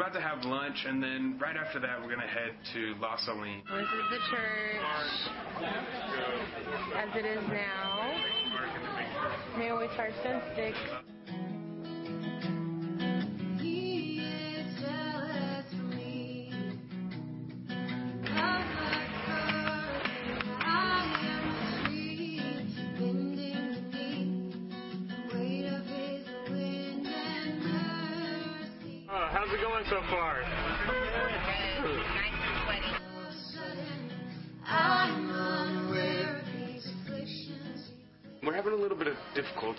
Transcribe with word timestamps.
about 0.00 0.14
to 0.14 0.20
have 0.20 0.42
lunch, 0.46 0.86
and 0.88 1.02
then 1.02 1.36
right 1.38 1.56
after 1.58 1.78
that, 1.78 2.00
we're 2.00 2.08
going 2.08 2.20
to 2.20 2.26
head 2.26 2.52
to 2.72 2.94
La 3.02 3.16
Saline. 3.18 3.60
This 3.68 3.82
is 3.82 4.08
the 4.08 4.18
church 4.30 4.80
as 6.96 7.08
it 7.16 7.26
is 7.26 7.44
now. 7.48 8.10
May 9.58 9.68
always 9.68 9.90
fire 9.98 10.10
stone 10.22 10.40
sticks. 10.54 10.78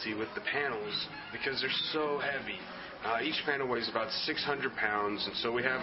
Difficulty 0.01 0.19
with 0.19 0.29
the 0.35 0.41
panels 0.51 1.07
because 1.31 1.61
they're 1.61 1.69
so 1.91 2.19
heavy. 2.19 2.59
Uh, 3.03 3.19
each 3.23 3.41
panel 3.45 3.67
weighs 3.67 3.89
about 3.89 4.11
600 4.11 4.75
pounds, 4.75 5.25
and 5.25 5.35
so 5.37 5.51
we 5.51 5.63
have 5.63 5.81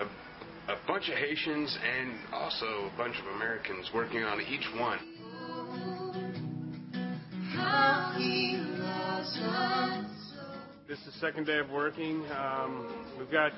a, 0.00 0.72
a 0.72 0.76
bunch 0.86 1.08
of 1.08 1.16
Haitians 1.16 1.76
and 1.82 2.12
also 2.32 2.66
a 2.66 2.92
bunch 2.96 3.16
of 3.18 3.26
Americans 3.36 3.90
working 3.94 4.22
on 4.22 4.40
each 4.40 4.66
one. 4.78 4.98
This 10.88 10.98
is 10.98 11.06
the 11.06 11.12
second 11.20 11.46
day 11.46 11.58
of 11.58 11.70
working. 11.70 12.24
Um, 12.36 13.14
we've 13.18 13.30
got 13.30 13.52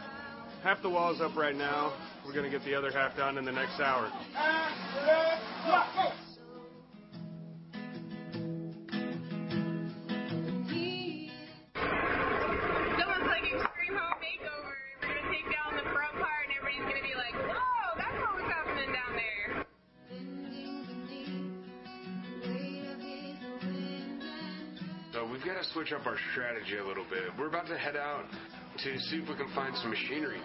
half 0.62 0.80
the 0.82 0.90
walls 0.90 1.20
up 1.20 1.36
right 1.36 1.56
now. 1.56 1.92
We're 2.24 2.32
going 2.32 2.50
to 2.50 2.50
get 2.50 2.64
the 2.64 2.74
other 2.74 2.90
half 2.90 3.16
done 3.16 3.38
in 3.38 3.44
the 3.44 3.52
next 3.52 3.80
hour. 3.80 4.10
Switch 25.84 26.00
up 26.00 26.06
our 26.06 26.16
strategy 26.32 26.78
a 26.78 26.86
little 26.86 27.04
bit. 27.10 27.24
We're 27.38 27.48
about 27.48 27.66
to 27.66 27.76
head 27.76 27.96
out 27.96 28.24
to 28.78 28.98
see 29.00 29.16
if 29.16 29.28
we 29.28 29.34
can 29.34 29.52
find 29.54 29.74
some 29.76 29.90
machinery. 29.90 30.40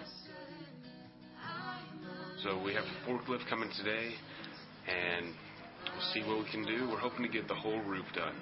So 2.42 2.60
we 2.62 2.74
have 2.74 2.84
a 2.84 3.08
forklift 3.08 3.48
coming 3.48 3.70
today, 3.78 4.10
and 4.88 5.26
we'll 5.84 6.12
see 6.12 6.22
what 6.28 6.44
we 6.44 6.50
can 6.50 6.64
do. 6.66 6.88
We're 6.90 6.98
hoping 6.98 7.22
to 7.22 7.28
get 7.28 7.48
the 7.48 7.54
whole 7.54 7.80
roof 7.82 8.04
done. 8.14 8.34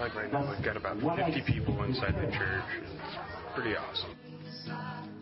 Like 0.00 0.14
right 0.14 0.32
now 0.32 0.50
we've 0.50 0.64
got 0.64 0.78
about 0.78 0.96
50 0.98 1.42
people 1.46 1.84
inside 1.84 2.14
the 2.14 2.32
church. 2.32 2.64
It's 2.82 3.54
pretty 3.54 3.76
awesome. 3.76 5.19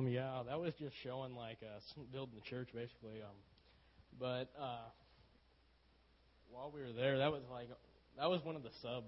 Um, 0.00 0.08
yeah, 0.08 0.40
that 0.48 0.58
was 0.58 0.72
just 0.80 0.96
showing 1.04 1.36
like 1.36 1.58
uh, 1.60 1.78
building 2.10 2.34
the 2.34 2.48
church 2.48 2.68
basically. 2.72 3.20
Um, 3.20 3.36
but 4.18 4.48
uh, 4.58 4.88
while 6.50 6.72
we 6.72 6.80
were 6.80 6.92
there, 6.96 7.18
that 7.18 7.30
was 7.30 7.42
like 7.52 7.68
that 8.16 8.30
was 8.30 8.42
one 8.42 8.56
of 8.56 8.62
the 8.62 8.72
sub, 8.80 9.04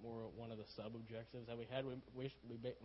more 0.00 0.30
one 0.36 0.52
of 0.52 0.58
the 0.58 0.68
sub 0.76 0.94
objectives 0.94 1.48
that 1.48 1.58
we 1.58 1.66
had. 1.74 1.84
We 1.84 1.94
we, 2.14 2.32
we 2.48 2.56
ba- 2.56 2.78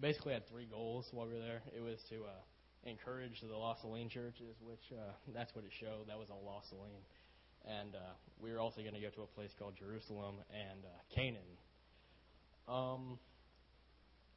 basically 0.00 0.32
had 0.32 0.48
three 0.48 0.64
goals 0.64 1.04
while 1.12 1.26
we 1.26 1.34
were 1.34 1.40
there. 1.40 1.60
It 1.76 1.82
was 1.82 1.98
to 2.08 2.24
uh, 2.24 2.88
encourage 2.88 3.42
the 3.42 3.54
Los 3.54 3.82
Saline 3.82 4.08
churches, 4.08 4.56
which 4.64 4.96
uh, 4.96 5.12
that's 5.34 5.54
what 5.54 5.66
it 5.66 5.72
showed. 5.78 6.08
That 6.08 6.18
was 6.18 6.30
all 6.30 6.40
Los 6.40 6.64
Saline, 6.70 7.04
and 7.68 7.94
uh, 7.94 8.16
we 8.40 8.50
were 8.50 8.60
also 8.60 8.80
going 8.80 8.94
to 8.94 9.00
go 9.00 9.10
to 9.10 9.22
a 9.22 9.30
place 9.36 9.50
called 9.58 9.74
Jerusalem 9.78 10.36
and 10.48 10.80
uh, 10.88 11.14
Canaan. 11.14 11.52
Um, 12.66 13.18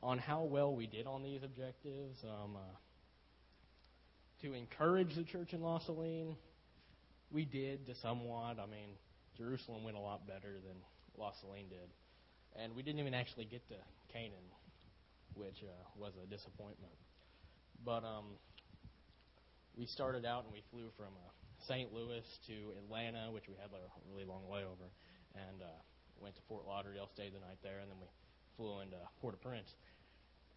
on 0.04 0.18
how 0.18 0.44
well 0.44 0.76
we 0.76 0.88
did 0.88 1.06
on 1.06 1.24
these 1.24 1.44
objectives, 1.44 2.18
um, 2.24 2.56
uh, 2.56 2.76
to 4.42 4.54
encourage 4.54 5.16
the 5.16 5.24
church 5.24 5.54
in 5.54 5.62
Los 5.62 5.86
Saline, 5.86 6.36
we 7.32 7.46
did 7.46 7.86
to 7.86 7.96
somewhat. 8.02 8.58
I 8.60 8.66
mean, 8.66 8.98
Jerusalem 9.38 9.84
went 9.84 9.98
a 9.98 10.00
lot 10.00 10.28
better 10.28 10.54
than 10.66 10.78
Los 11.18 11.36
Saline 11.42 11.70
did, 11.70 11.90
and 12.62 12.76
we 12.76 12.82
didn't 12.82 13.00
even 13.00 13.14
actually 13.14 13.46
get 13.46 13.68
to 13.70 13.76
Canaan, 14.12 14.50
which 15.36 15.64
uh, 15.64 15.72
was 15.98 16.14
a 16.22 16.26
disappointment. 16.28 16.94
But 17.86 18.04
um, 18.04 18.38
we 19.78 19.86
started 19.86 20.26
out 20.26 20.46
and 20.46 20.54
we 20.54 20.62
flew 20.72 20.90
from 20.98 21.14
uh, 21.14 21.30
St. 21.68 21.94
Louis 21.94 22.26
to 22.48 22.74
Atlanta, 22.84 23.30
which 23.32 23.48
we 23.48 23.56
had 23.62 23.72
like 23.72 23.82
a 23.86 23.92
really 24.10 24.26
long 24.26 24.42
layover, 24.52 24.90
and 25.36 25.62
uh, 25.62 25.80
went 26.20 26.36
to 26.36 26.42
Fort 26.50 26.66
Lauderdale, 26.68 27.10
stayed 27.14 27.34
the 27.34 27.40
night 27.40 27.62
there, 27.64 27.80
and 27.80 27.90
then 27.90 27.98
we 28.02 28.08
flew 28.62 28.82
into 28.82 28.98
Port-au-Prince. 29.22 29.74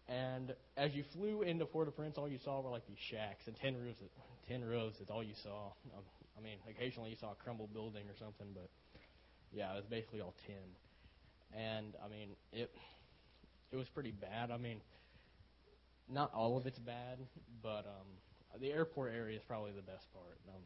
And 0.07 0.53
as 0.77 0.93
you 0.93 1.03
flew 1.13 1.41
into 1.41 1.65
Port-au-Prince, 1.65 2.17
all 2.17 2.29
you 2.29 2.37
saw 2.37 2.61
were 2.61 2.69
like 2.69 2.85
these 2.87 3.01
shacks 3.09 3.47
and 3.47 3.55
tin 3.57 3.75
roofs. 3.75 3.99
Tin 4.47 4.63
roofs 4.63 4.99
is 4.99 5.09
all 5.09 5.23
you 5.23 5.33
saw. 5.41 5.73
Um, 5.97 6.05
I 6.37 6.41
mean, 6.41 6.57
occasionally 6.69 7.09
you 7.09 7.15
saw 7.19 7.31
a 7.31 7.35
crumbled 7.35 7.73
building 7.73 8.03
or 8.07 8.15
something, 8.19 8.47
but 8.53 8.69
yeah, 9.51 9.73
it 9.73 9.77
was 9.77 9.85
basically 9.89 10.21
all 10.21 10.35
tin. 10.45 10.69
And 11.57 11.95
I 12.05 12.07
mean, 12.07 12.29
it 12.53 12.69
it 13.71 13.77
was 13.77 13.87
pretty 13.89 14.11
bad. 14.11 14.51
I 14.51 14.57
mean, 14.57 14.81
not 16.07 16.31
all 16.33 16.57
of 16.57 16.67
it's 16.67 16.77
bad, 16.77 17.17
but 17.63 17.87
um, 17.89 18.61
the 18.61 18.71
airport 18.71 19.13
area 19.15 19.37
is 19.37 19.43
probably 19.47 19.71
the 19.71 19.81
best 19.81 20.05
part. 20.13 20.37
Um, 20.49 20.61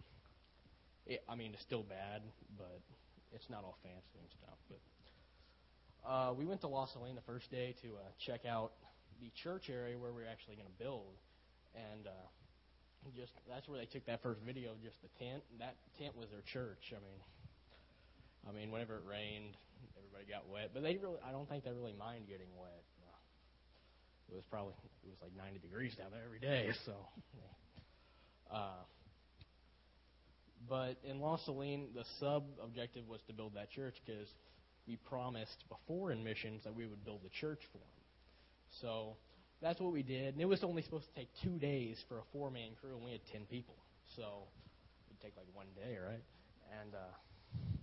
it, 1.06 1.24
I 1.30 1.36
mean, 1.36 1.51
it's 1.53 1.63
still 1.63 1.83
bad, 1.83 2.24
but 2.57 2.81
it's 3.31 3.50
not 3.50 3.63
all 3.63 3.77
fancy 3.83 4.19
and 4.19 4.30
stuff. 4.36 4.57
But 4.68 4.80
uh, 6.07 6.34
we 6.38 6.46
went 6.46 6.62
to 6.62 6.68
Los 6.68 6.94
Saline 6.94 7.16
the 7.16 7.28
first 7.28 7.51
day 7.51 7.75
to 7.81 7.88
uh, 7.96 8.10
check 8.25 8.46
out 8.46 8.72
the 9.22 9.31
church 9.44 9.69
area 9.69 9.98
where 9.98 10.13
we 10.13 10.24
are 10.24 10.31
actually 10.31 10.56
going 10.56 10.68
to 10.68 10.84
build, 10.84 11.18
and 11.75 12.07
uh, 12.07 12.28
just 13.16 13.34
that's 13.48 13.68
where 13.68 13.80
they 13.80 13.86
took 13.86 14.06
that 14.06 14.22
first 14.24 14.42
video 14.42 14.72
just 14.84 14.96
the 15.01 15.12
tent. 15.19 15.44
That 15.60 15.75
tent 15.98 16.16
was 16.16 16.30
their 16.30 16.44
church. 16.51 16.94
I 16.96 17.00
mean, 17.04 17.19
I 18.48 18.51
mean, 18.56 18.72
whenever 18.72 18.96
it 18.98 19.06
rained, 19.07 19.56
everybody 19.98 20.25
got 20.30 20.48
wet, 20.48 20.72
but 20.74 20.84
they 20.84 20.96
really, 20.98 21.19
I 21.24 21.31
don't 21.31 21.48
think 21.48 21.63
they 21.63 21.72
really 21.72 21.96
mind 21.98 22.28
getting 22.28 22.50
wet. 22.60 22.84
It 24.31 24.36
was 24.36 24.46
probably 24.50 24.74
it 25.04 25.10
was 25.10 25.18
like 25.22 25.36
90 25.36 25.60
degrees 25.60 25.96
down 25.96 26.12
there 26.12 26.22
every 26.25 26.40
day, 26.40 26.72
so. 26.86 26.94
Uh, 28.50 28.81
but 30.68 30.98
in 31.04 31.19
Los 31.19 31.46
Saline, 31.46 31.90
the 31.94 32.04
sub 32.19 32.46
objective 32.63 33.07
was 33.07 33.22
to 33.28 33.34
build 33.34 33.54
that 33.54 33.69
church 33.69 33.94
because 34.04 34.28
we 34.89 34.97
promised 35.07 35.63
before 35.69 36.12
in 36.12 36.24
missions 36.24 36.63
that 36.63 36.75
we 36.75 36.88
would 36.88 37.06
build 37.06 37.21
a 37.25 37.30
church 37.39 37.59
for 37.71 37.77
them. 37.77 37.88
So 38.81 39.15
that's 39.62 39.80
what 39.80 39.94
we 39.94 40.01
did. 40.01 40.33
And 40.33 40.41
it 40.41 40.45
was 40.45 40.63
only 40.63 40.81
supposed 40.81 41.06
to 41.13 41.13
take 41.13 41.30
two 41.44 41.59
days 41.59 41.97
for 42.09 42.18
a 42.18 42.24
four 42.33 42.50
man 42.50 42.71
crew, 42.81 42.95
and 42.95 43.06
we 43.06 43.12
had 43.12 43.21
10 43.31 43.45
people. 43.45 43.75
So 44.15 44.47
it'd 45.07 45.21
take 45.21 45.38
like 45.38 45.45
one 45.53 45.68
day, 45.75 45.97
right? 46.03 46.24
And 46.81 46.95
uh, 46.95 47.77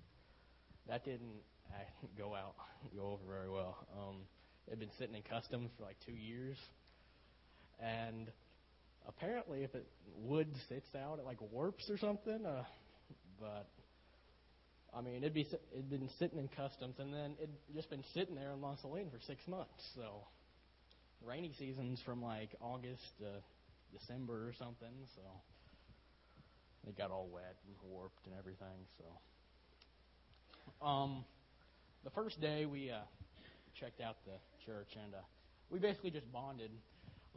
that 0.88 1.04
didn't 1.04 1.40
uh, 1.70 1.78
go 2.18 2.34
out, 2.34 2.54
go 2.94 3.12
over 3.12 3.22
very 3.28 3.48
well. 3.48 3.76
Um, 3.96 4.16
it 4.66 4.70
had 4.70 4.80
been 4.80 4.90
sitting 4.98 5.14
in 5.14 5.22
customs 5.22 5.70
for 5.78 5.84
like 5.84 5.96
two 6.04 6.12
years. 6.12 6.56
And 7.78 8.28
apparently, 9.06 9.62
if 9.62 9.74
it 9.76 9.86
wood 10.18 10.48
sits 10.68 10.88
out, 10.96 11.20
it 11.20 11.24
like 11.24 11.38
warps 11.52 11.88
or 11.88 11.98
something. 11.98 12.44
Uh, 12.44 12.64
but 13.38 13.68
I 14.96 15.02
mean, 15.02 15.16
it'd 15.16 15.34
be 15.34 15.46
it'd 15.72 15.90
been 15.90 16.08
sitting 16.18 16.38
in 16.38 16.48
customs, 16.48 16.94
and 16.98 17.12
then 17.12 17.34
it'd 17.38 17.54
just 17.74 17.90
been 17.90 18.04
sitting 18.14 18.34
there 18.34 18.52
in 18.52 18.62
Los 18.62 18.80
Saline 18.80 19.10
for 19.10 19.20
six 19.26 19.46
months. 19.46 19.84
So 19.94 20.24
rainy 21.22 21.52
seasons 21.58 22.00
from 22.04 22.22
like 22.22 22.48
August 22.62 23.02
to 23.18 23.26
December 23.98 24.48
or 24.48 24.54
something. 24.58 24.94
So 25.14 25.22
it 26.88 26.96
got 26.96 27.10
all 27.10 27.28
wet 27.30 27.56
and 27.66 27.76
warped 27.92 28.26
and 28.26 28.34
everything. 28.38 28.86
So 28.96 30.86
um, 30.86 31.24
the 32.02 32.10
first 32.10 32.40
day 32.40 32.64
we 32.64 32.90
uh, 32.90 33.00
checked 33.78 34.00
out 34.00 34.16
the 34.24 34.38
church, 34.64 34.96
and 35.02 35.12
uh, 35.14 35.18
we 35.68 35.78
basically 35.78 36.10
just 36.10 36.32
bonded 36.32 36.70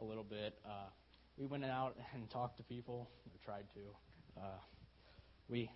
a 0.00 0.04
little 0.04 0.24
bit. 0.24 0.58
Uh, 0.64 0.88
we 1.36 1.44
went 1.46 1.66
out 1.66 1.94
and 2.14 2.30
talked 2.30 2.56
to 2.56 2.62
people, 2.62 3.10
or 3.26 3.44
tried 3.44 3.64
to. 3.74 4.40
Uh, 4.40 4.58
we 5.50 5.70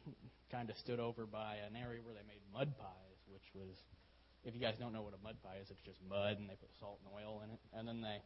kind 0.52 0.70
of 0.70 0.76
stood 0.78 1.00
over 1.00 1.26
by 1.26 1.56
an 1.66 1.74
area 1.74 2.00
where 2.00 2.14
they 2.14 2.22
made 2.26 2.40
mud 2.54 2.72
pies, 2.78 3.18
which 3.28 3.42
was, 3.54 3.74
if 4.44 4.54
you 4.54 4.60
guys 4.60 4.74
don't 4.78 4.92
know 4.92 5.02
what 5.02 5.12
a 5.12 5.22
mud 5.22 5.36
pie 5.42 5.58
is, 5.60 5.68
it's 5.68 5.82
just 5.84 5.98
mud 6.08 6.38
and 6.38 6.48
they 6.48 6.54
put 6.54 6.70
salt 6.78 7.00
and 7.02 7.10
oil 7.12 7.42
in 7.42 7.50
it. 7.50 7.58
And 7.74 7.86
then 7.86 8.00
they, 8.00 8.22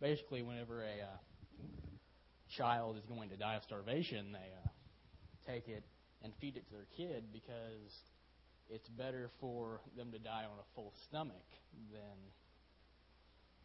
basically, 0.00 0.42
whenever 0.42 0.82
a 0.82 1.06
uh, 1.06 1.18
child 2.56 2.98
is 2.98 3.06
going 3.06 3.30
to 3.30 3.36
die 3.36 3.54
of 3.54 3.62
starvation, 3.62 4.32
they 4.32 4.38
uh, 4.38 4.68
take 5.46 5.68
it 5.68 5.84
and 6.22 6.32
feed 6.40 6.56
it 6.56 6.66
to 6.66 6.72
their 6.74 6.90
kid 6.96 7.24
because 7.32 7.94
it's 8.68 8.88
better 8.88 9.30
for 9.40 9.80
them 9.96 10.10
to 10.10 10.18
die 10.18 10.44
on 10.44 10.58
a 10.58 10.66
full 10.74 10.92
stomach 11.08 11.46
than, 11.92 12.18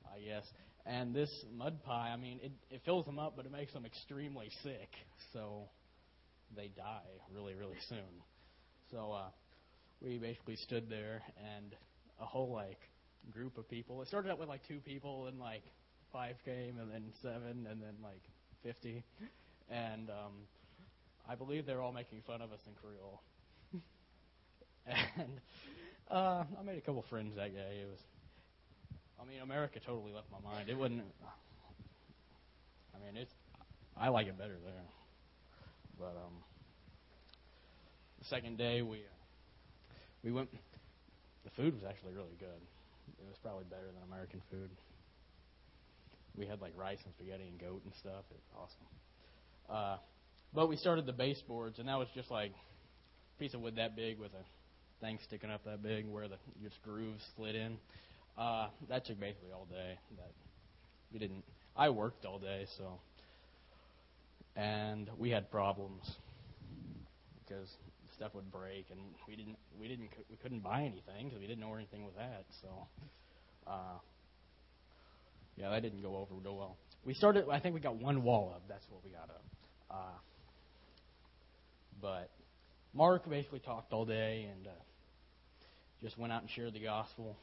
I 0.05 0.19
guess. 0.19 0.45
And 0.85 1.15
this 1.15 1.31
mud 1.51 1.83
pie, 1.83 2.11
I 2.13 2.17
mean, 2.17 2.39
it, 2.43 2.51
it 2.69 2.81
fills 2.85 3.07
them 3.07 3.17
up, 3.17 3.33
but 3.35 3.47
it 3.47 3.51
makes 3.51 3.73
them 3.73 3.87
extremely 3.87 4.51
sick. 4.61 4.89
So 5.33 5.63
they 6.55 6.69
die 6.75 7.01
really, 7.33 7.55
really 7.55 7.77
soon. 7.89 8.21
So 8.91 9.11
uh, 9.11 9.29
we 10.01 10.17
basically 10.17 10.55
stood 10.57 10.89
there, 10.89 11.21
and 11.55 11.75
a 12.21 12.25
whole 12.25 12.51
like 12.51 12.79
group 13.31 13.57
of 13.57 13.69
people. 13.69 14.01
It 14.01 14.07
started 14.07 14.31
out 14.31 14.39
with 14.39 14.49
like 14.49 14.67
two 14.67 14.79
people, 14.79 15.27
and 15.27 15.39
like 15.39 15.63
five 16.11 16.35
came, 16.45 16.77
and 16.79 16.91
then 16.91 17.05
seven, 17.21 17.67
and 17.69 17.81
then 17.81 17.95
like 18.03 18.21
fifty, 18.63 19.03
and 19.69 20.09
um, 20.09 20.33
I 21.27 21.35
believe 21.35 21.65
they're 21.65 21.81
all 21.81 21.93
making 21.93 22.21
fun 22.27 22.41
of 22.41 22.51
us 22.51 22.59
in 22.67 22.73
Creole. 22.73 23.21
and 24.85 25.39
uh, 26.11 26.43
I 26.59 26.63
made 26.65 26.77
a 26.77 26.81
couple 26.81 27.03
friends 27.09 27.35
that 27.35 27.53
day. 27.53 27.81
It 27.81 27.89
was, 27.89 27.99
I 29.21 29.25
mean, 29.25 29.41
America 29.41 29.79
totally 29.79 30.11
left 30.11 30.27
my 30.31 30.39
mind. 30.39 30.69
It 30.69 30.77
wasn't. 30.77 31.03
I 32.93 33.05
mean, 33.05 33.15
it's. 33.21 33.31
I 33.95 34.09
like 34.09 34.27
it 34.27 34.37
better 34.37 34.57
there. 34.63 34.83
But 36.03 36.19
um, 36.19 36.35
the 38.19 38.25
second 38.25 38.57
day 38.57 38.81
we 38.81 38.97
uh, 38.97 39.15
we 40.21 40.33
went. 40.33 40.49
The 41.45 41.51
food 41.55 41.73
was 41.73 41.83
actually 41.87 42.11
really 42.11 42.35
good. 42.39 42.59
It 43.19 43.27
was 43.27 43.37
probably 43.41 43.63
better 43.69 43.87
than 43.87 44.03
American 44.11 44.41
food. 44.51 44.69
We 46.37 46.45
had 46.45 46.59
like 46.59 46.73
rice 46.75 46.99
and 47.05 47.13
spaghetti 47.13 47.47
and 47.47 47.57
goat 47.57 47.81
and 47.85 47.93
stuff. 48.01 48.25
It 48.31 48.35
was 48.35 48.67
awesome. 48.67 48.87
Uh, 49.69 49.97
but 50.53 50.67
we 50.67 50.75
started 50.75 51.05
the 51.05 51.13
baseboards, 51.13 51.79
and 51.79 51.87
that 51.87 51.97
was 51.97 52.09
just 52.13 52.29
like 52.29 52.51
a 52.51 53.39
piece 53.39 53.53
of 53.53 53.61
wood 53.61 53.77
that 53.77 53.95
big 53.95 54.19
with 54.19 54.31
a 54.33 54.43
thing 54.99 55.19
sticking 55.23 55.51
up 55.51 55.63
that 55.63 55.81
big 55.81 56.05
where 56.05 56.27
the 56.27 56.35
just 56.61 56.81
grooves 56.83 57.23
slid 57.37 57.55
in. 57.55 57.77
Uh, 58.37 58.67
that 58.89 59.05
took 59.05 59.21
basically 59.21 59.53
all 59.53 59.67
day. 59.71 59.97
That 60.17 60.31
we 61.13 61.19
didn't. 61.19 61.45
I 61.77 61.89
worked 61.89 62.25
all 62.25 62.39
day, 62.39 62.65
so 62.77 62.99
and 64.55 65.09
we 65.17 65.29
had 65.29 65.49
problems 65.49 66.17
because 67.45 67.69
stuff 68.15 68.33
would 68.35 68.51
break, 68.51 68.85
and 68.91 68.99
we 69.27 69.35
didn't 69.35 69.57
we 69.79 69.87
didn't 69.87 70.09
we 70.29 70.37
couldn't 70.37 70.59
buy 70.59 70.81
anything 70.81 71.25
because 71.25 71.39
we 71.39 71.47
didn't 71.47 71.61
know 71.61 71.73
anything 71.75 72.03
was 72.03 72.13
at. 72.19 72.45
So, 72.61 72.67
uh, 73.67 73.97
yeah, 75.57 75.69
that 75.69 75.81
didn't 75.81 76.01
go 76.01 76.15
over 76.17 76.33
real 76.35 76.57
well. 76.57 76.77
We 77.05 77.13
started. 77.13 77.45
I 77.51 77.59
think 77.59 77.75
we 77.75 77.81
got 77.81 77.95
one 77.95 78.23
wall 78.23 78.53
up. 78.55 78.63
That's 78.67 78.85
what 78.89 79.03
we 79.03 79.11
got 79.11 79.29
up. 79.29 79.43
Uh, 79.89 80.19
but 82.01 82.29
Mark 82.93 83.29
basically 83.29 83.59
talked 83.59 83.93
all 83.93 84.05
day 84.05 84.47
and 84.51 84.67
uh, 84.67 84.71
just 86.01 86.17
went 86.17 86.33
out 86.33 86.41
and 86.41 86.49
shared 86.49 86.73
the 86.73 86.79
gospel. 86.79 87.37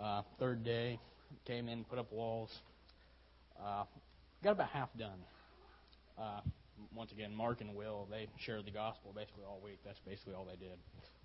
Uh, 0.00 0.22
third 0.38 0.64
day, 0.64 0.98
came 1.44 1.68
in, 1.68 1.84
put 1.84 1.98
up 1.98 2.12
walls. 2.12 2.50
Uh, 3.62 3.84
got 4.42 4.52
about 4.52 4.68
half 4.70 4.88
done. 4.98 5.18
Uh, 6.18 6.40
once 6.94 7.12
again, 7.12 7.34
Mark 7.34 7.60
and 7.60 7.74
Will, 7.74 8.06
they 8.10 8.28
shared 8.38 8.64
the 8.66 8.70
gospel 8.70 9.12
basically 9.14 9.44
all 9.44 9.60
week. 9.64 9.78
That's 9.84 9.98
basically 10.06 10.34
all 10.34 10.44
they 10.44 10.56
did. 10.56 10.78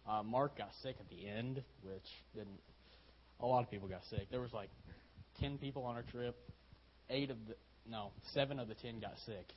Uh, 0.08 0.24
Mark 0.24 0.58
got 0.58 0.70
sick 0.82 0.96
at 1.00 1.10
the 1.10 1.28
end, 1.28 1.64
which 1.84 2.08
didn't. 2.34 2.60
A 3.42 3.46
lot 3.46 3.64
of 3.64 3.70
people 3.70 3.88
got 3.88 4.02
sick. 4.10 4.28
There 4.32 4.42
was 4.42 4.54
like 4.54 4.70
ten 5.40 5.58
people 5.58 5.84
on 5.84 5.96
our 5.96 6.04
trip. 6.04 6.36
Eight 7.10 7.30
of 7.30 7.38
the 7.48 7.56
no, 7.90 8.12
seven 8.34 8.60
of 8.60 8.68
the 8.68 8.76
ten 8.76 9.00
got 9.00 9.14
sick, 9.26 9.54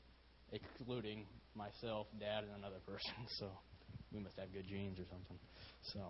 excluding 0.52 1.26
myself, 1.54 2.06
Dad, 2.18 2.44
and 2.44 2.52
another 2.58 2.80
person. 2.86 3.12
So 3.38 3.48
we 4.12 4.20
must 4.20 4.36
have 4.38 4.52
good 4.52 4.66
genes 4.68 4.98
or 4.98 5.04
something. 5.10 5.38
So, 5.92 6.00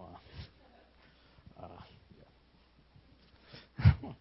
uh, 1.61 1.65
uh, 1.65 1.83
yeah. 3.79 4.13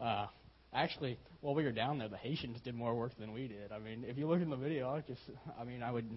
uh, 0.04 0.26
actually, 0.74 1.18
while 1.40 1.54
we 1.54 1.64
were 1.64 1.72
down 1.72 1.98
there, 1.98 2.08
the 2.08 2.16
Haitians 2.16 2.58
did 2.64 2.74
more 2.74 2.94
work 2.94 3.12
than 3.18 3.32
we 3.32 3.48
did. 3.48 3.72
I 3.72 3.78
mean, 3.78 4.04
if 4.06 4.18
you 4.18 4.26
look 4.26 4.40
in 4.40 4.50
the 4.50 4.56
video, 4.56 4.90
I 4.90 5.00
just, 5.00 5.20
I 5.58 5.64
mean, 5.64 5.82
I 5.82 5.90
would, 5.90 6.08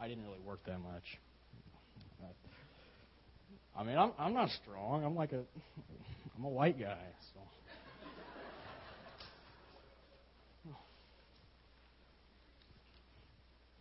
I 0.00 0.08
didn't 0.08 0.24
really 0.24 0.40
work 0.40 0.60
that 0.66 0.80
much. 0.80 1.18
I 3.76 3.82
mean, 3.82 3.98
I'm 3.98 4.12
I'm 4.18 4.32
not 4.34 4.50
strong. 4.62 5.04
I'm 5.04 5.16
like 5.16 5.32
a, 5.32 5.40
I'm 6.36 6.44
a 6.44 6.48
white 6.48 6.78
guy, 6.78 6.96
so. 7.34 7.40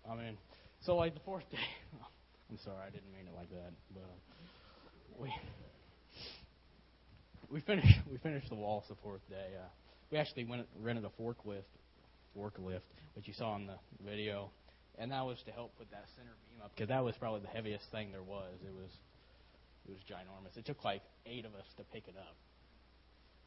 I 0.09 0.15
mean, 0.15 0.37
so 0.85 0.95
like 0.95 1.13
the 1.13 1.19
fourth 1.21 1.49
day. 1.51 1.57
I'm 2.49 2.57
sorry, 2.63 2.77
I 2.87 2.89
didn't 2.89 3.11
mean 3.15 3.27
it 3.27 3.35
like 3.35 3.49
that, 3.51 3.71
but 3.93 4.01
uh, 4.01 5.21
we 5.21 5.33
we 7.51 7.61
finished 7.61 7.99
we 8.11 8.17
finished 8.17 8.49
the 8.49 8.55
walls 8.55 8.83
the 8.89 8.95
fourth 9.03 9.27
day. 9.29 9.47
Uh, 9.59 9.67
we 10.13 10.19
actually 10.19 10.45
went 10.45 10.67
rented 10.79 11.03
a 11.05 11.21
forklift 11.21 11.63
forklift, 12.37 12.81
which 13.15 13.27
you 13.27 13.33
saw 13.33 13.55
in 13.55 13.65
the 13.65 13.75
video, 14.05 14.51
and 14.99 15.11
that 15.11 15.25
was 15.25 15.39
to 15.45 15.51
help 15.51 15.75
put 15.77 15.89
that 15.89 16.05
center 16.15 16.31
beam 16.47 16.63
up 16.63 16.71
because 16.75 16.89
that 16.89 17.03
was 17.03 17.15
probably 17.19 17.41
the 17.41 17.47
heaviest 17.47 17.83
thing 17.91 18.11
there 18.11 18.21
was. 18.21 18.53
It 18.63 18.73
was 18.73 18.91
it 19.87 19.91
was 19.91 19.99
ginormous. 20.09 20.55
It 20.55 20.65
took 20.65 20.83
like 20.83 21.01
eight 21.25 21.45
of 21.45 21.55
us 21.55 21.65
to 21.77 21.83
pick 21.85 22.07
it 22.07 22.15
up, 22.15 22.35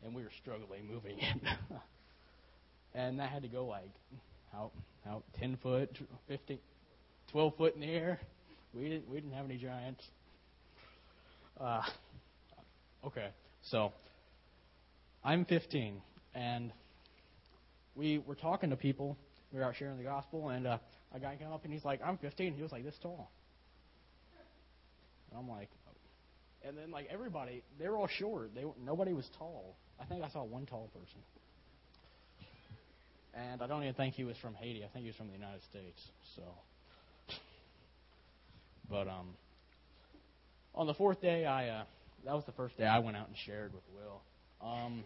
and 0.04 0.12
we 0.12 0.22
were 0.22 0.32
struggling 0.40 0.88
moving 0.88 1.18
it. 1.20 1.36
and 2.94 3.20
that 3.20 3.30
had 3.30 3.42
to 3.42 3.48
go 3.48 3.66
like 3.66 3.90
out 4.52 4.72
out 5.08 5.22
ten 5.38 5.56
foot, 5.62 5.96
fifteen, 6.26 6.58
twelve 7.30 7.56
foot 7.56 7.76
in 7.76 7.80
the 7.80 7.86
air. 7.86 8.18
We 8.74 8.88
didn't 8.88 9.08
we 9.08 9.20
didn't 9.20 9.34
have 9.34 9.44
any 9.44 9.56
giants. 9.56 10.02
Uh, 11.60 11.82
okay, 13.06 13.28
so 13.62 13.92
I'm 15.24 15.46
15, 15.46 16.02
and 16.36 16.70
we 17.94 18.18
were 18.18 18.34
talking 18.34 18.70
to 18.70 18.76
people. 18.76 19.16
We 19.52 19.58
were 19.58 19.64
out 19.64 19.74
sharing 19.76 19.96
the 19.96 20.04
gospel, 20.04 20.50
and 20.50 20.66
uh, 20.66 20.78
a 21.14 21.18
guy 21.18 21.36
came 21.36 21.52
up 21.52 21.64
and 21.64 21.72
he's 21.72 21.84
like, 21.84 22.00
"I'm 22.04 22.18
15." 22.18 22.54
He 22.54 22.62
was 22.62 22.72
like 22.72 22.84
this 22.84 22.94
tall. 23.02 23.30
And 25.30 25.40
I'm 25.40 25.48
like, 25.48 25.68
and 26.62 26.76
then 26.76 26.90
like 26.90 27.08
everybody, 27.10 27.62
they 27.78 27.88
were 27.88 27.96
all 27.96 28.08
short. 28.08 28.54
They 28.54 28.64
nobody 28.84 29.12
was 29.12 29.28
tall. 29.38 29.76
I 30.00 30.04
think 30.04 30.22
I 30.22 30.28
saw 30.28 30.44
one 30.44 30.66
tall 30.66 30.90
person. 30.92 31.20
And 33.34 33.62
I 33.62 33.66
don't 33.66 33.82
even 33.82 33.94
think 33.94 34.14
he 34.14 34.24
was 34.24 34.36
from 34.38 34.54
Haiti. 34.54 34.82
I 34.82 34.88
think 34.88 35.04
he 35.04 35.08
was 35.10 35.16
from 35.16 35.28
the 35.28 35.34
United 35.34 35.60
States. 35.70 36.00
So, 36.36 36.42
but 38.90 39.08
um, 39.08 39.34
on 40.74 40.86
the 40.86 40.94
fourth 40.94 41.20
day, 41.20 41.44
I 41.44 41.68
uh, 41.68 41.84
that 42.24 42.34
was 42.34 42.44
the 42.44 42.52
first 42.52 42.76
day 42.76 42.84
I 42.84 42.98
went 42.98 43.16
out 43.16 43.28
and 43.28 43.36
shared 43.44 43.72
with 43.72 43.82
Will. 43.94 44.22
Um, 44.66 45.04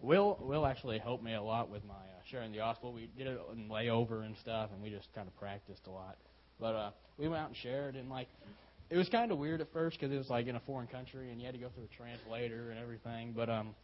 Will 0.00 0.38
Will 0.40 0.66
actually 0.66 0.98
helped 0.98 1.24
me 1.24 1.34
a 1.34 1.42
lot 1.42 1.70
with 1.70 1.84
my 1.84 1.94
uh, 1.94 2.20
sharing 2.30 2.52
the 2.52 2.58
gospel. 2.58 2.92
We 2.92 3.08
did 3.16 3.26
it 3.26 3.40
in 3.52 3.68
layover 3.68 4.24
and 4.24 4.36
stuff, 4.36 4.70
and 4.72 4.82
we 4.82 4.90
just 4.90 5.12
kind 5.14 5.26
of 5.26 5.36
practiced 5.36 5.86
a 5.86 5.90
lot. 5.90 6.16
But 6.60 6.74
uh, 6.74 6.90
we 7.18 7.28
went 7.28 7.42
out 7.42 7.48
and 7.48 7.56
shared, 7.56 7.96
and 7.96 8.08
like 8.08 8.28
it 8.90 8.96
was 8.96 9.08
kind 9.08 9.32
of 9.32 9.38
weird 9.38 9.60
at 9.60 9.72
first 9.72 9.98
because 9.98 10.14
it 10.14 10.18
was 10.18 10.30
like 10.30 10.46
in 10.46 10.56
a 10.56 10.60
foreign 10.60 10.86
country, 10.86 11.30
and 11.30 11.40
you 11.40 11.46
had 11.46 11.54
to 11.54 11.60
go 11.60 11.68
through 11.74 11.84
a 11.84 11.96
translator 11.96 12.70
and 12.70 12.78
everything. 12.78 13.32
But 13.36 13.50
um, 13.50 13.74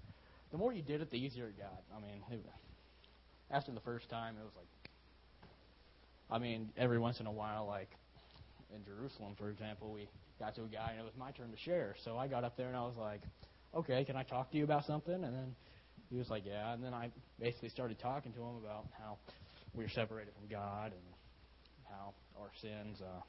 the 0.50 0.59
more 0.59 0.73
you 0.73 0.83
did 0.83 1.00
it, 1.00 1.11
the 1.11 1.18
easier 1.18 1.47
it 1.47 1.59
got. 1.59 1.83
I 1.97 2.00
mean, 2.00 2.23
it, 2.30 2.47
after 3.50 3.73
the 3.73 3.80
first 3.80 4.09
time, 4.09 4.37
it 4.40 4.44
was 4.44 4.54
like, 4.56 4.68
I 6.30 6.38
mean, 6.38 6.71
every 6.76 6.99
once 6.99 7.21
in 7.21 7.26
a 7.26 7.33
while, 7.33 7.66
like 7.66 7.90
in 8.75 8.85
Jerusalem, 8.85 9.35
for 9.38 9.50
example, 9.50 9.92
we 9.92 10.09
got 10.38 10.54
to 10.56 10.62
a 10.62 10.66
guy 10.66 10.90
and 10.90 11.00
it 11.00 11.04
was 11.04 11.12
my 11.18 11.30
turn 11.33 11.50
to 11.50 11.56
share. 11.59 11.94
So 12.04 12.16
I 12.16 12.26
got 12.28 12.44
up 12.44 12.56
there 12.56 12.68
and 12.68 12.76
I 12.76 12.83
was 12.83 12.97
like, 12.97 13.21
okay, 13.75 14.04
can 14.04 14.16
I 14.16 14.23
talk 14.23 14.50
to 14.52 14.56
you 14.56 14.64
about 14.64 14.87
something? 14.87 15.14
And 15.14 15.25
then 15.25 15.54
he 16.14 16.18
was 16.18 16.30
like, 16.30 16.44
yeah. 16.47 16.73
And 16.73 16.83
then 16.83 16.94
I 16.94 17.11
basically 17.40 17.71
started 17.71 17.99
talking 17.99 18.33
to 18.35 18.38
him 18.38 18.56
about 18.64 18.87
how 18.97 19.18
we 19.75 19.83
are 19.83 19.88
separated 19.88 20.33
from 20.38 20.49
God 20.49 20.92
and 20.92 21.02
how 21.90 22.14
our 22.40 22.50
sins 22.62 23.02
uh, 23.02 23.21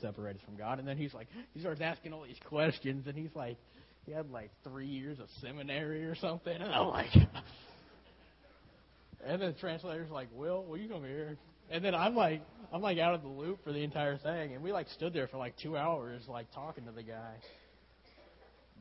separated 0.00 0.42
from 0.42 0.56
God. 0.56 0.80
And 0.80 0.88
then 0.88 0.96
he's 0.96 1.14
like, 1.14 1.28
he 1.54 1.60
starts 1.60 1.80
asking 1.80 2.12
all 2.12 2.24
these 2.24 2.40
questions, 2.48 3.06
and 3.06 3.16
he's 3.16 3.30
like, 3.36 3.56
he 4.04 4.10
had 4.10 4.32
like 4.32 4.50
three 4.64 4.88
years 4.88 5.20
of 5.20 5.28
seminary 5.40 6.04
or 6.04 6.16
something. 6.16 6.52
And 6.52 6.74
I'm 6.74 6.88
like, 6.88 7.14
and 9.24 9.40
then 9.40 9.52
the 9.52 9.58
translator's 9.60 10.10
like, 10.10 10.26
Will, 10.34 10.64
will 10.64 10.78
you 10.78 10.88
come 10.88 11.04
here? 11.04 11.36
And 11.70 11.84
then 11.84 11.94
I'm 11.94 12.16
like, 12.16 12.42
I'm 12.72 12.82
like 12.82 12.98
out 12.98 13.14
of 13.14 13.22
the 13.22 13.28
loop 13.28 13.62
for 13.62 13.72
the 13.72 13.84
entire 13.84 14.18
thing, 14.18 14.54
and 14.54 14.64
we 14.64 14.72
like 14.72 14.88
stood 14.88 15.12
there 15.12 15.28
for 15.28 15.36
like 15.36 15.54
two 15.62 15.76
hours, 15.76 16.22
like 16.26 16.52
talking 16.52 16.86
to 16.86 16.90
the 16.90 17.04
guy. 17.04 17.36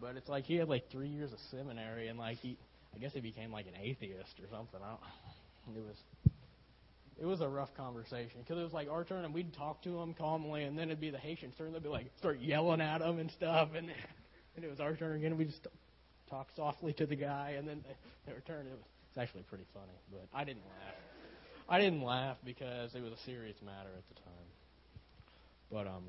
But 0.01 0.17
it's 0.17 0.27
like 0.27 0.45
he 0.45 0.55
had 0.55 0.67
like 0.67 0.89
three 0.91 1.09
years 1.09 1.31
of 1.31 1.37
seminary, 1.51 2.07
and 2.07 2.17
like 2.17 2.37
he, 2.37 2.57
I 2.95 2.99
guess 2.99 3.13
he 3.13 3.21
became 3.21 3.51
like 3.51 3.67
an 3.67 3.73
atheist 3.81 4.39
or 4.39 4.47
something. 4.51 4.79
I 4.83 4.89
don't, 4.89 5.77
it 5.77 5.83
was, 5.85 5.97
it 7.19 7.25
was 7.25 7.41
a 7.41 7.47
rough 7.47 7.73
conversation 7.75 8.41
because 8.41 8.59
it 8.59 8.63
was 8.63 8.73
like 8.73 8.89
our 8.89 9.03
turn, 9.03 9.25
and 9.25 9.33
we'd 9.33 9.53
talk 9.53 9.81
to 9.83 9.99
him 10.01 10.13
calmly, 10.13 10.63
and 10.63 10.77
then 10.77 10.89
it'd 10.89 10.99
be 10.99 11.09
the 11.09 11.17
Haitians' 11.17 11.55
turn. 11.57 11.73
They'd 11.73 11.83
be 11.83 11.89
like 11.89 12.07
start 12.17 12.39
yelling 12.39 12.81
at 12.81 13.01
him 13.01 13.19
and 13.19 13.31
stuff, 13.31 13.69
and 13.75 13.89
and 14.55 14.65
it 14.65 14.69
was 14.69 14.79
our 14.79 14.95
turn 14.95 15.17
again. 15.17 15.37
We 15.37 15.45
just 15.45 15.67
talk 16.29 16.49
softly 16.55 16.93
to 16.93 17.05
the 17.05 17.15
guy, 17.15 17.55
and 17.57 17.67
then 17.67 17.83
they, 17.87 17.95
they 18.27 18.33
return. 18.33 18.65
It 18.67 18.71
was, 18.71 18.85
it's 19.09 19.17
actually 19.17 19.43
pretty 19.43 19.65
funny, 19.73 19.97
but 20.11 20.27
I 20.33 20.43
didn't 20.43 20.63
laugh. 20.65 20.95
I 21.69 21.79
didn't 21.79 22.01
laugh 22.01 22.37
because 22.43 22.95
it 22.95 23.01
was 23.01 23.13
a 23.13 23.23
serious 23.25 23.55
matter 23.63 23.89
at 23.97 24.07
the 24.09 24.15
time. 24.21 24.33
But 25.71 25.87
um, 25.87 26.03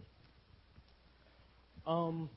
um, 1.87 2.31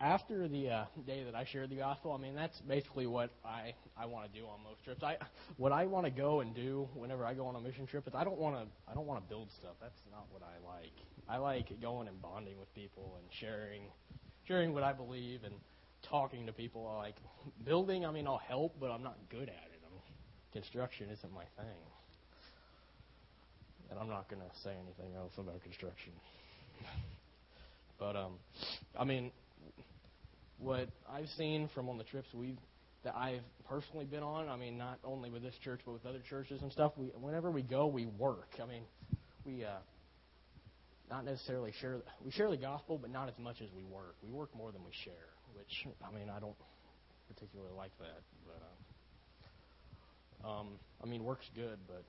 after 0.00 0.48
the 0.48 0.68
uh, 0.70 0.84
day 1.06 1.24
that 1.24 1.34
I 1.34 1.44
shared 1.44 1.70
the 1.70 1.76
gospel, 1.76 2.12
I 2.12 2.18
mean 2.18 2.34
that's 2.34 2.58
basically 2.60 3.06
what 3.06 3.30
I 3.44 3.74
I 3.96 4.06
want 4.06 4.32
to 4.32 4.38
do 4.38 4.46
on 4.46 4.62
most 4.64 4.82
trips. 4.84 5.02
I 5.02 5.16
what 5.56 5.72
I 5.72 5.86
want 5.86 6.06
to 6.06 6.10
go 6.10 6.40
and 6.40 6.54
do 6.54 6.88
whenever 6.94 7.26
I 7.26 7.34
go 7.34 7.46
on 7.46 7.56
a 7.56 7.60
mission 7.60 7.86
trip 7.86 8.06
is 8.06 8.14
I 8.14 8.24
don't 8.24 8.38
want 8.38 8.56
to 8.56 8.90
I 8.90 8.94
don't 8.94 9.06
want 9.06 9.22
to 9.22 9.28
build 9.28 9.48
stuff. 9.58 9.74
That's 9.80 10.00
not 10.10 10.26
what 10.30 10.42
I 10.42 10.56
like. 10.66 10.92
I 11.28 11.36
like 11.36 11.68
going 11.80 12.08
and 12.08 12.20
bonding 12.22 12.58
with 12.58 12.74
people 12.74 13.18
and 13.18 13.26
sharing 13.38 13.82
sharing 14.48 14.72
what 14.72 14.82
I 14.82 14.92
believe 14.92 15.44
and 15.44 15.54
talking 16.08 16.46
to 16.46 16.52
people. 16.52 16.90
I 16.94 16.96
like 16.98 17.16
building. 17.64 18.06
I 18.06 18.10
mean 18.10 18.26
I'll 18.26 18.38
help, 18.48 18.76
but 18.80 18.90
I'm 18.90 19.02
not 19.02 19.18
good 19.30 19.48
at 19.48 19.68
it. 19.72 19.80
I 19.86 19.92
mean, 19.92 20.02
construction 20.52 21.08
isn't 21.10 21.32
my 21.32 21.44
thing 21.56 21.76
and 23.90 23.98
I'm 23.98 24.08
not 24.08 24.28
going 24.30 24.40
to 24.40 24.60
say 24.62 24.70
anything 24.70 25.16
else 25.16 25.32
about 25.36 25.60
construction. 25.62 26.12
but 27.98 28.16
um, 28.16 28.34
I 28.98 29.04
mean, 29.04 29.32
what 30.60 30.88
I've 31.10 31.28
seen 31.36 31.68
from 31.74 31.88
on 31.88 31.98
the 31.98 32.04
trips 32.04 32.28
we've 32.34 32.58
that 33.02 33.16
I've 33.16 33.40
personally 33.66 34.04
been 34.04 34.22
on, 34.22 34.48
I 34.48 34.56
mean, 34.56 34.76
not 34.76 34.98
only 35.04 35.30
with 35.30 35.42
this 35.42 35.54
church 35.64 35.80
but 35.86 35.92
with 35.92 36.04
other 36.04 36.20
churches 36.28 36.60
and 36.60 36.70
stuff. 36.70 36.92
We 36.96 37.06
whenever 37.18 37.50
we 37.50 37.62
go, 37.62 37.86
we 37.86 38.06
work. 38.06 38.50
I 38.62 38.66
mean, 38.66 38.82
we 39.44 39.64
uh, 39.64 39.78
not 41.10 41.24
necessarily 41.24 41.72
share 41.80 41.96
we 42.24 42.30
share 42.30 42.50
the 42.50 42.58
gospel, 42.58 42.98
but 42.98 43.10
not 43.10 43.28
as 43.28 43.38
much 43.38 43.56
as 43.62 43.68
we 43.74 43.84
work. 43.84 44.16
We 44.22 44.30
work 44.30 44.54
more 44.54 44.70
than 44.70 44.84
we 44.84 44.92
share, 45.04 45.32
which 45.54 45.86
I 46.06 46.14
mean, 46.14 46.28
I 46.28 46.40
don't 46.40 46.56
particularly 47.28 47.74
like 47.76 47.96
that, 47.98 48.22
but. 48.46 48.62
Uh, 48.62 48.66
um, 50.42 50.68
I 51.02 51.06
mean, 51.06 51.22
work's 51.24 51.48
good, 51.54 51.78
but 51.86 52.04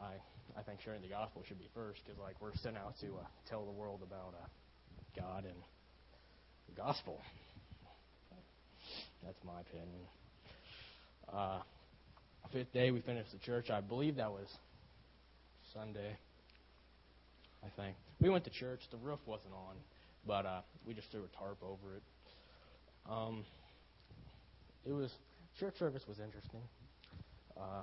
I 0.00 0.14
I 0.58 0.62
think 0.62 0.80
sharing 0.84 1.02
the 1.02 1.08
gospel 1.08 1.42
should 1.46 1.58
be 1.58 1.68
first 1.74 2.00
because 2.04 2.20
like 2.20 2.36
we're 2.40 2.54
sent 2.62 2.76
out 2.76 2.94
to 3.00 3.06
uh, 3.06 3.26
tell 3.48 3.64
the 3.64 3.72
world 3.72 4.00
about 4.06 4.34
uh, 4.40 4.46
God 5.20 5.44
and 5.44 5.58
the 6.68 6.74
gospel. 6.80 7.20
That's 9.24 9.42
my 9.44 9.60
opinion. 9.60 10.00
Uh, 11.32 11.60
fifth 12.52 12.72
day 12.72 12.90
we 12.90 13.00
finished 13.00 13.32
the 13.32 13.38
church. 13.38 13.70
I 13.70 13.80
believe 13.80 14.16
that 14.16 14.30
was 14.30 14.46
Sunday. 15.72 16.16
I 17.64 17.68
think 17.80 17.96
we 18.20 18.28
went 18.28 18.44
to 18.44 18.50
church. 18.50 18.80
The 18.90 18.96
roof 18.98 19.18
wasn't 19.26 19.54
on, 19.54 19.74
but 20.26 20.46
uh, 20.46 20.60
we 20.86 20.94
just 20.94 21.10
threw 21.10 21.24
a 21.24 21.38
tarp 21.38 21.58
over 21.62 21.96
it. 21.96 22.02
Um, 23.10 23.44
it 24.86 24.92
was 24.92 25.10
church 25.58 25.74
service 25.78 26.02
was 26.06 26.18
interesting. 26.20 26.60
Uh, 27.56 27.82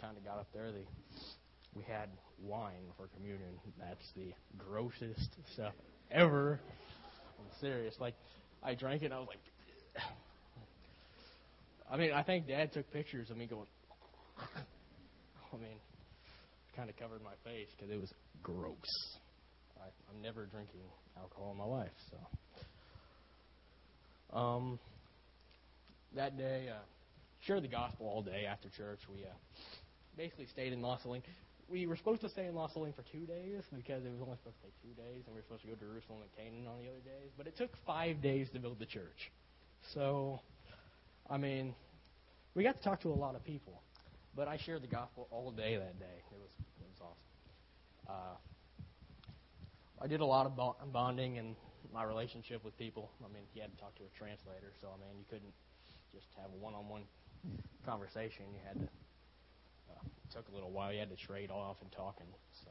kind 0.00 0.16
of 0.16 0.24
got 0.24 0.38
up 0.38 0.46
there. 0.54 0.70
The 0.70 0.84
we 1.74 1.82
had 1.82 2.08
wine 2.40 2.92
for 2.96 3.08
communion. 3.16 3.50
That's 3.78 4.12
the 4.16 4.32
grossest 4.56 5.30
stuff 5.54 5.74
ever. 6.10 6.60
I'm 7.38 7.60
serious. 7.60 7.96
Like, 7.98 8.14
I 8.62 8.74
drank 8.74 9.02
it 9.02 9.10
I 9.10 9.18
was 9.18 9.28
like, 9.28 10.04
I 11.90 11.96
mean, 11.96 12.12
I 12.12 12.22
think 12.22 12.48
Dad 12.48 12.72
took 12.72 12.90
pictures 12.92 13.30
of 13.30 13.36
me 13.36 13.46
going, 13.46 13.66
I 14.38 15.56
mean, 15.56 15.78
kind 16.76 16.90
of 16.90 16.96
covered 16.96 17.22
my 17.22 17.34
face 17.44 17.68
because 17.76 17.92
it 17.92 18.00
was 18.00 18.12
gross. 18.42 19.16
I, 19.80 19.86
I'm 20.10 20.22
never 20.22 20.46
drinking 20.46 20.80
alcohol 21.16 21.52
in 21.52 21.58
my 21.58 21.64
life, 21.64 21.92
so. 22.10 22.16
Um, 24.36 24.78
that 26.16 26.36
day, 26.36 26.68
uh, 26.70 26.82
shared 27.46 27.62
the 27.62 27.68
gospel 27.68 28.06
all 28.06 28.22
day 28.22 28.46
after 28.50 28.68
church. 28.70 28.98
We 29.08 29.24
uh, 29.24 29.28
basically 30.16 30.46
stayed 30.46 30.72
in 30.72 30.80
Los 30.80 31.02
Saline 31.02 31.22
we 31.68 31.86
were 31.86 31.96
supposed 31.96 32.20
to 32.22 32.28
stay 32.28 32.46
in 32.46 32.54
Los 32.54 32.72
Saline 32.72 32.92
for 32.92 33.04
two 33.10 33.26
days 33.26 33.62
because 33.74 34.04
it 34.04 34.10
was 34.12 34.20
only 34.20 34.36
supposed 34.36 34.56
to 34.60 34.66
take 34.68 34.76
two 34.82 34.94
days, 35.00 35.24
and 35.26 35.34
we 35.34 35.40
were 35.40 35.42
supposed 35.42 35.62
to 35.62 35.68
go 35.68 35.74
to 35.74 35.80
Jerusalem 35.80 36.20
and 36.22 36.32
Canaan 36.36 36.66
on 36.66 36.78
the 36.82 36.88
other 36.88 37.02
days. 37.04 37.32
But 37.36 37.46
it 37.46 37.56
took 37.56 37.70
five 37.86 38.20
days 38.20 38.48
to 38.52 38.58
build 38.58 38.78
the 38.78 38.86
church. 38.86 39.32
So, 39.94 40.40
I 41.28 41.38
mean, 41.38 41.74
we 42.54 42.62
got 42.62 42.76
to 42.76 42.82
talk 42.82 43.00
to 43.00 43.10
a 43.10 43.14
lot 43.14 43.34
of 43.34 43.44
people. 43.44 43.80
But 44.36 44.48
I 44.48 44.56
shared 44.56 44.82
the 44.82 44.88
gospel 44.88 45.28
all 45.30 45.52
day 45.52 45.76
that 45.76 45.98
day. 45.98 46.18
It 46.32 46.40
was 46.40 46.50
it 46.80 46.86
was 46.90 47.00
awesome. 47.00 48.08
Uh, 48.08 48.36
I 50.02 50.06
did 50.08 50.20
a 50.20 50.26
lot 50.26 50.46
of 50.46 50.92
bonding 50.92 51.38
and 51.38 51.54
my 51.92 52.02
relationship 52.02 52.64
with 52.64 52.76
people. 52.76 53.10
I 53.24 53.32
mean, 53.32 53.44
you 53.54 53.62
had 53.62 53.70
to 53.70 53.78
talk 53.80 53.94
to 53.94 54.02
a 54.02 54.18
translator, 54.18 54.72
so 54.80 54.88
I 54.88 54.98
mean, 54.98 55.16
you 55.16 55.24
couldn't 55.30 55.54
just 56.12 56.26
have 56.36 56.50
a 56.50 56.58
one-on-one 56.62 57.02
conversation. 57.86 58.44
You 58.52 58.58
had 58.66 58.80
to 58.80 58.88
it 59.90 60.32
took 60.32 60.48
a 60.48 60.54
little 60.54 60.70
while. 60.70 60.92
You 60.92 61.00
had 61.00 61.10
to 61.10 61.16
trade 61.16 61.50
off 61.50 61.76
and 61.80 61.90
talking. 61.92 62.26
So 62.64 62.70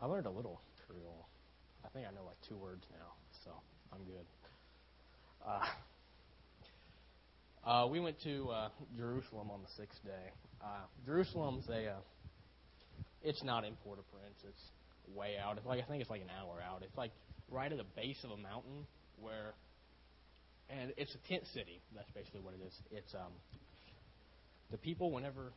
I 0.00 0.06
learned 0.06 0.26
a 0.26 0.30
little 0.30 0.60
Creole. 0.86 1.26
I 1.84 1.88
think 1.88 2.06
I 2.06 2.10
know 2.14 2.24
like 2.26 2.40
two 2.46 2.56
words 2.56 2.86
now, 2.92 3.12
so 3.44 3.50
I'm 3.92 4.04
good. 4.04 4.26
Uh, 5.46 5.66
Uh, 7.64 7.86
we 7.90 8.00
went 8.00 8.16
to 8.22 8.48
uh, 8.48 8.68
Jerusalem 8.96 9.50
on 9.50 9.60
the 9.60 9.68
sixth 9.76 10.02
day. 10.04 10.32
Uh, 10.62 10.86
Jerusalem's 11.04 11.68
a, 11.68 11.88
uh, 11.88 11.94
it's 13.22 13.42
not 13.44 13.64
in 13.64 13.74
Port-au-Prince. 13.84 14.38
It's 14.48 14.62
way 15.14 15.36
out. 15.42 15.58
It's 15.58 15.66
like 15.66 15.82
I 15.82 15.86
think 15.86 16.00
it's 16.00 16.10
like 16.10 16.22
an 16.22 16.30
hour 16.40 16.56
out. 16.66 16.82
It's 16.82 16.96
like 16.96 17.10
right 17.50 17.70
at 17.70 17.76
the 17.76 17.84
base 17.96 18.16
of 18.24 18.30
a 18.30 18.36
mountain 18.36 18.86
where, 19.20 19.52
and 20.70 20.92
it's 20.96 21.14
a 21.14 21.28
tent 21.28 21.44
city. 21.52 21.80
That's 21.94 22.10
basically 22.12 22.40
what 22.40 22.54
it 22.54 22.66
is. 22.66 22.72
It's 22.90 23.14
um, 23.14 23.32
the 24.70 24.78
people 24.78 25.10
whenever 25.10 25.52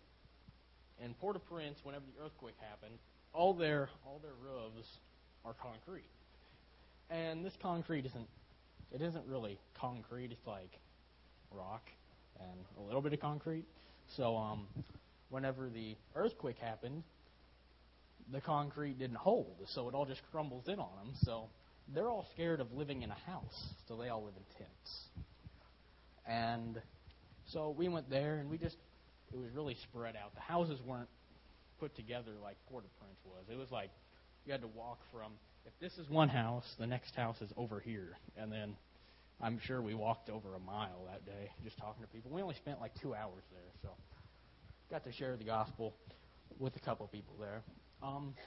in 1.04 1.14
Port-au-Prince, 1.16 1.80
whenever 1.84 2.04
the 2.18 2.26
earthquake 2.26 2.56
happened, 2.70 3.00
all 3.34 3.54
their 3.54 3.90
all 4.06 4.20
their 4.22 4.36
roofs 4.44 4.88
are 5.46 5.54
concrete, 5.54 6.10
and 7.10 7.46
this 7.46 7.54
concrete 7.62 8.06
isn't 8.06 8.28
it 8.92 9.02
isn't 9.02 9.26
really 9.26 9.58
concrete. 9.80 10.32
It's 10.32 10.46
like 10.46 10.72
rock 11.54 11.84
and 12.40 12.60
a 12.80 12.82
little 12.82 13.02
bit 13.02 13.14
of 13.14 13.20
concrete. 13.20 13.66
So 14.18 14.36
um, 14.36 14.68
whenever 15.30 15.70
the 15.70 15.96
earthquake 16.16 16.58
happened, 16.58 17.04
the 18.32 18.42
concrete 18.42 19.00
didn't 19.00 19.18
hold, 19.18 19.56
so 19.74 19.90
it 19.90 19.96
all 19.96 20.06
just 20.06 20.22
crumbles 20.32 20.68
in 20.68 20.80
on 20.80 20.90
them. 20.98 21.14
So 21.24 21.50
they're 21.94 22.10
all 22.10 22.26
scared 22.34 22.60
of 22.60 22.72
living 22.72 23.02
in 23.02 23.12
a 23.12 23.32
house, 23.32 23.74
so 23.88 23.98
they 23.98 24.10
all 24.10 24.24
live 24.24 24.34
in 24.38 24.58
tents. 24.58 25.00
And 26.26 26.82
so 27.52 27.76
we 27.78 27.90
went 27.90 28.10
there, 28.10 28.36
and 28.36 28.50
we 28.50 28.58
just 28.58 28.78
it 29.34 29.38
was 29.38 29.50
really 29.54 29.76
spread 29.84 30.16
out. 30.16 30.34
The 30.36 30.42
houses 30.42 30.80
weren't 30.86 31.10
put 31.80 31.96
together 31.96 32.32
like 32.42 32.56
Port-au-Prince 32.70 33.20
was. 33.26 33.46
It 33.52 33.58
was 33.58 33.72
like 33.72 33.90
you 34.46 34.52
had 34.52 34.62
to 34.62 34.68
walk 34.68 35.00
from 35.12 35.34
if 35.66 35.74
this 35.80 35.98
is 35.98 36.10
one 36.10 36.30
house, 36.30 36.66
the 36.78 36.88
next 36.88 37.16
house 37.16 37.42
is 37.42 37.50
over 37.56 37.80
here, 37.80 38.18
and 38.38 38.52
then 38.52 38.76
I'm 39.44 39.60
sure 39.60 39.82
we 39.82 39.92
walked 39.92 40.32
over 40.32 40.56
a 40.56 40.64
mile 40.64 41.04
that 41.12 41.26
day 41.28 41.52
just 41.68 41.76
talking 41.76 42.00
to 42.00 42.08
people. 42.08 42.32
We 42.32 42.42
only 42.42 42.56
spent 42.56 42.80
like 42.80 42.96
two 43.04 43.12
hours 43.12 43.44
there, 43.52 43.68
so 43.84 43.92
got 44.88 45.04
to 45.04 45.12
share 45.12 45.36
the 45.36 45.44
gospel 45.44 45.92
with 46.64 46.72
a 46.78 46.80
couple 46.80 47.04
people 47.12 47.36
there. 47.36 47.60
Um, 48.00 48.40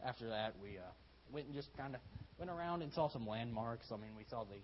after 0.00 0.32
that, 0.32 0.56
we 0.56 0.80
uh, 0.80 0.88
went 1.36 1.52
and 1.52 1.54
just 1.54 1.68
kind 1.76 1.92
of 1.92 2.00
went 2.40 2.48
around 2.48 2.80
and 2.80 2.88
saw 2.96 3.12
some 3.12 3.28
landmarks. 3.28 3.92
I 3.92 4.00
mean, 4.00 4.16
we 4.16 4.24
saw 4.32 4.48
the 4.48 4.56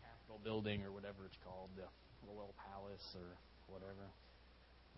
Capitol 0.00 0.40
building 0.40 0.88
or 0.88 0.90
whatever 0.90 1.28
it's 1.28 1.36
called, 1.44 1.68
the 1.76 1.84
Royal 2.24 2.56
Palace 2.56 3.04
or 3.12 3.28
whatever. 3.68 4.08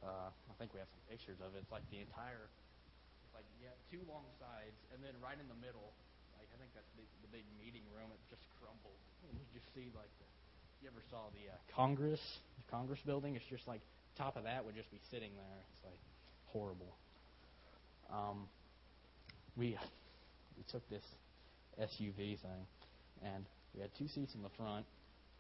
Uh, 0.07 0.31
I 0.31 0.55
think 0.63 0.71
we 0.71 0.79
have 0.79 0.91
some 0.95 1.03
pictures 1.11 1.43
of 1.43 1.51
it. 1.59 1.67
It's 1.67 1.75
like 1.75 1.83
the 1.91 1.99
entire, 1.99 2.47
like 3.35 3.43
have 3.67 3.75
two 3.91 4.07
long 4.07 4.27
sides, 4.39 4.79
and 4.95 5.03
then 5.03 5.19
right 5.19 5.35
in 5.35 5.51
the 5.51 5.59
middle, 5.59 5.91
think 6.73 6.81
that's 6.81 6.97
the, 6.97 7.05
the 7.21 7.31
big 7.33 7.45
meeting 7.61 7.85
room. 7.93 8.09
It 8.09 8.21
just 8.33 8.45
crumbled. 8.57 8.97
And 9.29 9.37
you 9.37 9.45
just 9.53 9.69
see 9.77 9.93
like 9.93 10.09
the, 10.17 10.27
you 10.81 10.89
ever 10.89 11.05
saw 11.13 11.29
the 11.37 11.53
uh, 11.53 11.57
Congress, 11.77 12.21
the 12.57 12.67
Congress 12.73 13.01
building? 13.05 13.37
It's 13.37 13.45
just 13.53 13.69
like 13.69 13.81
top 14.17 14.37
of 14.37 14.45
that 14.45 14.65
would 14.65 14.75
just 14.75 14.91
be 14.91 15.01
sitting 15.13 15.37
there. 15.37 15.61
It's 15.73 15.85
like 15.85 16.01
horrible. 16.49 16.97
Um, 18.09 18.49
we 19.57 19.77
we 20.57 20.65
took 20.73 20.85
this 20.89 21.05
SUV 21.77 22.41
thing, 22.41 22.65
and 23.23 23.45
we 23.77 23.81
had 23.81 23.91
two 23.97 24.09
seats 24.09 24.35
in 24.35 24.43
the 24.43 24.53
front, 24.57 24.85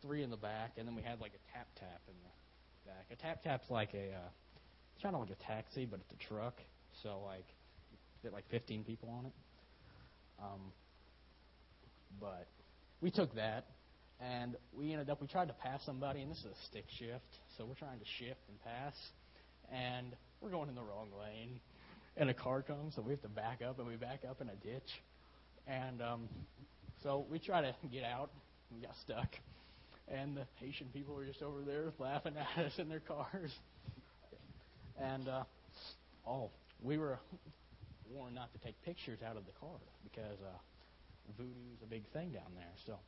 three 0.01 0.23
in 0.23 0.31
the 0.31 0.41
back, 0.41 0.77
and 0.77 0.87
then 0.87 0.95
we 0.95 1.03
had 1.03 1.21
like 1.21 1.33
a 1.33 1.43
tap 1.53 1.69
tap 1.81 2.01
in 2.09 2.17
the 2.21 2.33
back. 2.93 3.07
A 3.11 3.17
tap 3.17 3.43
tap's 3.43 3.71
like 3.71 3.95
a 3.95 4.13
uh, 4.13 4.31
it's 4.95 5.03
kind 5.03 5.17
of 5.17 5.21
like 5.21 5.33
a 5.33 5.43
taxi, 5.43 5.87
but 5.89 6.01
it's 6.01 6.13
a 6.13 6.29
truck. 6.29 6.55
So 7.03 7.25
like 7.25 7.49
fit 8.23 8.33
like 8.33 8.45
15 8.51 8.85
people 8.85 9.09
on 9.19 9.27
it. 9.27 9.33
Um, 10.39 10.73
but 12.21 12.47
we 13.01 13.11
took 13.11 13.35
that, 13.35 13.67
and 14.21 14.57
we 14.77 14.93
ended 14.93 15.11
up 15.11 15.21
we 15.21 15.27
tried 15.27 15.49
to 15.49 15.55
pass 15.55 15.81
somebody, 15.85 16.23
and 16.23 16.31
this 16.31 16.39
is 16.39 16.47
a 16.47 16.67
stick 16.69 16.85
shift, 16.99 17.25
so 17.57 17.65
we're 17.65 17.75
trying 17.75 17.99
to 17.99 18.05
shift 18.19 18.41
and 18.49 18.63
pass, 18.63 18.95
and 19.73 20.15
we're 20.41 20.51
going 20.51 20.69
in 20.69 20.75
the 20.75 20.83
wrong 20.83 21.09
lane, 21.21 21.61
and 22.17 22.31
a 22.31 22.35
car 22.35 22.63
comes, 22.63 22.95
so 22.95 23.03
we 23.03 23.11
have 23.11 23.23
to 23.23 23.29
back 23.29 23.61
up, 23.67 23.79
and 23.79 23.89
we 23.89 23.97
back 23.97 24.21
up 24.29 24.41
in 24.41 24.49
a 24.49 24.57
ditch, 24.57 24.91
and 25.67 26.01
um, 26.03 26.29
so 27.03 27.27
we 27.31 27.39
try 27.39 27.61
to 27.61 27.75
get 27.91 28.05
out, 28.05 28.31
we 28.75 28.81
got 28.81 28.95
stuck, 29.03 29.29
and 30.09 30.37
the 30.37 30.47
Haitian 30.57 30.89
people 30.93 31.15
were 31.15 31.25
just 31.25 31.43
over 31.43 31.63
there 31.63 31.93
laughing 31.99 32.35
at 32.57 32.65
us 32.65 32.73
in 32.79 32.89
their 32.89 33.01
cars, 33.01 33.51
and 35.01 35.29
uh, 35.29 35.43
oh, 36.27 36.51
we 36.83 36.99
were 36.99 37.19
warned 38.13 38.35
not 38.35 38.53
to 38.53 38.59
take 38.59 38.81
pictures 38.83 39.21
out 39.27 39.37
of 39.37 39.45
the 39.47 39.53
car 39.59 39.79
because 40.05 40.39
uh, 40.45 40.59
voodoo 41.37 41.75
is 41.75 41.83
a 41.83 41.87
big 41.87 42.05
thing 42.13 42.31
down 42.31 42.53
there. 42.55 42.73
So, 42.87 42.99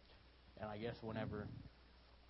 and 0.60 0.70
I 0.70 0.76
guess 0.78 0.96
whenever 1.02 1.46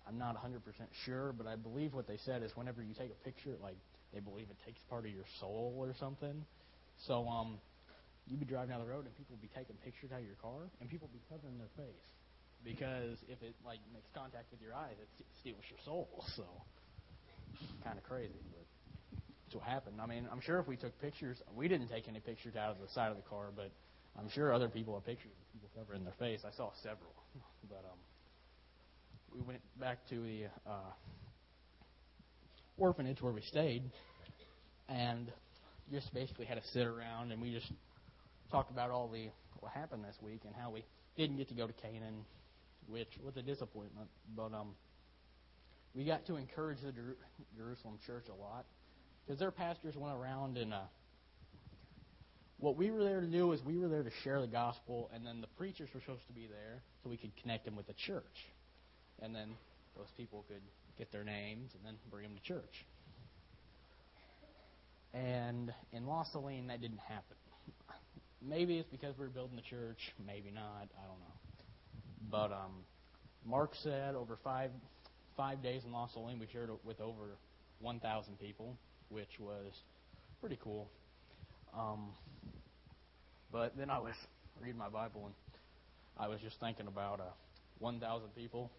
I'm 0.07 0.17
not 0.17 0.35
100% 0.37 0.61
sure, 1.05 1.33
but 1.33 1.47
I 1.47 1.55
believe 1.55 1.93
what 1.93 2.07
they 2.07 2.17
said 2.17 2.43
is 2.43 2.51
whenever 2.55 2.83
you 2.83 2.93
take 2.93 3.11
a 3.11 3.23
picture, 3.23 3.55
like 3.61 3.77
they 4.13 4.19
believe 4.19 4.47
it 4.49 4.57
takes 4.65 4.79
part 4.89 5.05
of 5.05 5.11
your 5.11 5.25
soul 5.39 5.75
or 5.77 5.93
something. 5.99 6.45
So, 7.07 7.27
um, 7.27 7.57
you'd 8.27 8.39
be 8.39 8.45
driving 8.45 8.69
down 8.69 8.81
the 8.81 8.89
road 8.89 9.05
and 9.05 9.15
people 9.17 9.35
would 9.35 9.41
be 9.41 9.53
taking 9.53 9.75
pictures 9.83 10.11
out 10.11 10.19
of 10.19 10.25
your 10.25 10.39
car, 10.41 10.69
and 10.79 10.89
people 10.89 11.09
would 11.11 11.17
be 11.17 11.25
covering 11.29 11.57
their 11.57 11.73
face 11.75 12.07
because 12.63 13.17
if 13.29 13.41
it 13.43 13.53
like 13.65 13.79
makes 13.93 14.09
contact 14.13 14.49
with 14.51 14.61
your 14.61 14.73
eyes, 14.73 14.97
it 14.97 15.07
steals 15.39 15.63
your 15.69 15.79
soul. 15.85 16.09
So, 16.35 16.43
kind 17.83 17.97
of 17.97 18.03
crazy, 18.03 18.41
but 18.51 18.65
that's 19.45 19.55
what 19.55 19.63
happened. 19.63 20.01
I 20.01 20.07
mean, 20.07 20.27
I'm 20.31 20.41
sure 20.41 20.59
if 20.59 20.67
we 20.67 20.75
took 20.75 20.99
pictures, 20.99 21.37
we 21.55 21.67
didn't 21.67 21.87
take 21.87 22.09
any 22.09 22.19
pictures 22.19 22.55
out 22.55 22.71
of 22.71 22.81
the 22.81 22.91
side 22.93 23.11
of 23.11 23.17
the 23.17 23.23
car, 23.29 23.47
but 23.55 23.71
I'm 24.17 24.29
sure 24.29 24.53
other 24.53 24.69
people 24.69 24.93
have 24.93 25.05
pictures 25.05 25.31
of 25.31 25.53
people 25.53 25.69
covering 25.77 26.03
their 26.03 26.13
face. 26.13 26.41
I 26.45 26.55
saw 26.55 26.71
several, 26.81 27.13
but 27.69 27.83
um, 27.91 27.99
we 29.33 29.41
went 29.41 29.61
back 29.79 30.07
to 30.09 30.15
the 30.15 30.45
uh, 30.65 30.91
orphanage 32.77 33.21
where 33.21 33.33
we 33.33 33.41
stayed, 33.41 33.83
and 34.87 35.31
just 35.91 36.13
basically 36.13 36.45
had 36.45 36.55
to 36.61 36.67
sit 36.69 36.87
around 36.87 37.31
and 37.31 37.41
we 37.41 37.51
just 37.51 37.71
talked 38.51 38.71
about 38.71 38.89
all 38.89 39.07
the 39.07 39.29
what 39.59 39.71
happened 39.71 40.03
this 40.03 40.15
week 40.21 40.41
and 40.45 40.55
how 40.55 40.69
we 40.69 40.83
didn't 41.17 41.37
get 41.37 41.47
to 41.49 41.53
go 41.53 41.67
to 41.67 41.73
Canaan, 41.73 42.25
which 42.87 43.09
was 43.23 43.35
a 43.37 43.41
disappointment. 43.41 44.09
But 44.35 44.53
um, 44.53 44.75
we 45.93 46.05
got 46.05 46.25
to 46.27 46.35
encourage 46.35 46.79
the 46.81 46.91
Jer- 46.91 47.17
Jerusalem 47.57 47.97
church 48.05 48.25
a 48.29 48.41
lot 48.41 48.65
because 49.25 49.39
their 49.39 49.51
pastors 49.51 49.95
went 49.95 50.15
around 50.15 50.57
and 50.57 50.73
uh, 50.73 50.81
what 52.59 52.77
we 52.77 52.91
were 52.91 53.03
there 53.03 53.21
to 53.21 53.27
do 53.27 53.51
is 53.51 53.61
we 53.63 53.77
were 53.77 53.87
there 53.87 54.03
to 54.03 54.11
share 54.23 54.41
the 54.41 54.47
gospel, 54.47 55.09
and 55.13 55.25
then 55.25 55.41
the 55.41 55.47
preachers 55.57 55.89
were 55.93 56.01
supposed 56.01 56.25
to 56.27 56.33
be 56.33 56.47
there 56.47 56.81
so 57.03 57.09
we 57.09 57.17
could 57.17 57.31
connect 57.41 57.65
them 57.65 57.75
with 57.75 57.87
the 57.87 57.93
church, 57.93 58.23
and 59.21 59.35
then 59.35 59.49
those 59.97 60.07
people 60.17 60.45
could 60.47 60.61
get 60.97 61.11
their 61.11 61.23
names 61.23 61.71
and 61.73 61.85
then 61.85 61.95
bring 62.09 62.23
them 62.23 62.33
to 62.35 62.43
church. 62.43 62.85
And 65.13 65.73
in 65.93 66.05
Los 66.07 66.31
Saline, 66.31 66.67
that 66.67 66.81
didn't 66.81 66.99
happen. 66.99 67.37
Maybe 68.41 68.77
it's 68.77 68.89
because 68.89 69.17
we 69.17 69.25
were 69.25 69.31
building 69.31 69.55
the 69.55 69.61
church, 69.61 70.13
maybe 70.25 70.51
not. 70.51 70.63
I 70.63 71.07
don't 71.07 71.19
know. 71.19 71.35
But 72.29 72.51
um, 72.53 72.83
Mark 73.45 73.71
said 73.81 74.15
over 74.15 74.37
five 74.43 74.71
five 75.35 75.61
days 75.61 75.83
in 75.85 75.91
Los 75.91 76.13
Saline, 76.13 76.39
we 76.39 76.47
shared 76.51 76.69
with 76.83 77.01
over 77.01 77.37
1,000 77.81 78.39
people, 78.39 78.77
which 79.09 79.39
was 79.39 79.73
pretty 80.39 80.57
cool. 80.63 80.89
Um, 81.77 82.11
but 83.55 83.71
then 83.77 83.89
I 83.89 83.99
was 83.99 84.15
reading 84.61 84.77
my 84.77 84.89
Bible 84.89 85.27
and 85.27 85.33
I 86.19 86.27
was 86.27 86.41
just 86.41 86.59
thinking 86.59 86.87
about 86.87 87.21
uh, 87.21 87.31
1,000 87.79 88.27
people. 88.35 88.69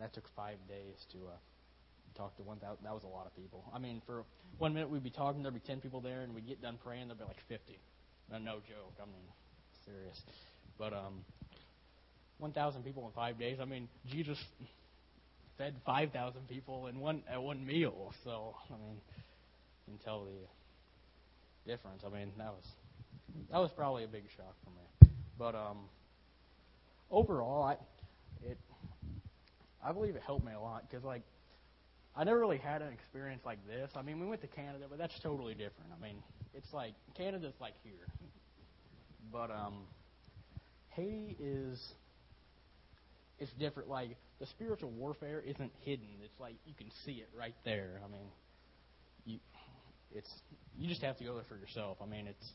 That 0.00 0.12
took 0.12 0.24
five 0.34 0.56
days 0.68 0.96
to 1.12 1.18
uh, 1.18 2.18
talk 2.18 2.36
to 2.38 2.42
1,000. 2.42 2.82
That 2.82 2.92
was 2.92 3.04
a 3.04 3.06
lot 3.06 3.26
of 3.26 3.36
people. 3.36 3.62
I 3.72 3.78
mean, 3.78 4.02
for 4.04 4.24
one 4.58 4.74
minute 4.74 4.90
we'd 4.90 5.04
be 5.04 5.10
talking, 5.10 5.40
there'd 5.40 5.54
be 5.54 5.60
10 5.60 5.80
people 5.80 6.00
there, 6.00 6.22
and 6.22 6.34
we'd 6.34 6.48
get 6.48 6.60
done 6.60 6.80
praying, 6.82 7.06
there'd 7.06 7.20
be 7.20 7.26
like 7.26 7.38
50. 7.48 7.78
No, 8.32 8.38
no 8.38 8.54
joke. 8.54 8.98
I 9.00 9.06
mean, 9.06 9.22
serious. 9.84 10.20
But 10.80 10.92
um, 10.92 11.24
1,000 12.38 12.82
people 12.82 13.06
in 13.06 13.12
five 13.12 13.38
days. 13.38 13.58
I 13.62 13.66
mean, 13.66 13.88
Jesus 14.10 14.38
fed 15.58 15.76
5,000 15.86 16.48
people 16.48 16.88
in 16.88 16.98
one 16.98 17.22
at 17.30 17.40
one 17.40 17.64
meal. 17.64 18.12
So 18.24 18.56
I 18.68 18.72
mean, 18.72 18.98
you 19.86 19.94
can 19.94 20.04
tell 20.04 20.24
the 20.24 21.70
difference. 21.70 22.02
I 22.04 22.08
mean, 22.08 22.32
that 22.36 22.50
was 22.50 22.64
that 23.50 23.58
was 23.58 23.70
probably 23.76 24.04
a 24.04 24.08
big 24.08 24.24
shock 24.36 24.54
for 24.64 24.70
me. 24.70 25.12
But 25.38 25.54
um, 25.54 25.78
overall, 27.10 27.62
I 27.62 27.76
it 28.44 28.58
I 29.84 29.92
believe 29.92 30.16
it 30.16 30.22
helped 30.24 30.44
me 30.44 30.52
a 30.52 30.60
lot 30.60 30.84
because 30.88 31.04
like 31.04 31.22
I 32.16 32.24
never 32.24 32.38
really 32.38 32.58
had 32.58 32.82
an 32.82 32.92
experience 32.92 33.42
like 33.44 33.58
this. 33.66 33.90
I 33.94 34.02
mean, 34.02 34.18
we 34.20 34.26
went 34.26 34.40
to 34.40 34.46
Canada, 34.46 34.86
but 34.88 34.98
that's 34.98 35.18
totally 35.20 35.52
different. 35.52 35.90
I 35.98 36.02
mean, 36.02 36.16
it's 36.54 36.72
like 36.72 36.94
Canada's 37.14 37.54
like 37.60 37.74
here, 37.84 38.08
but 39.32 39.50
um, 39.50 39.74
Haiti 40.90 41.36
is 41.38 41.78
it's 43.38 43.52
different. 43.52 43.88
Like 43.88 44.16
the 44.40 44.46
spiritual 44.46 44.90
warfare 44.90 45.42
isn't 45.46 45.72
hidden. 45.82 46.06
It's 46.24 46.40
like 46.40 46.54
you 46.66 46.74
can 46.76 46.90
see 47.04 47.12
it 47.12 47.28
right 47.38 47.54
there. 47.64 48.00
I 48.04 48.10
mean, 48.10 48.28
you 49.24 49.38
it's 50.14 50.30
you 50.78 50.88
just 50.88 51.02
have 51.02 51.18
to 51.18 51.24
go 51.24 51.34
there 51.34 51.44
for 51.48 51.56
yourself. 51.56 51.98
I 52.02 52.06
mean, 52.06 52.26
it's 52.26 52.46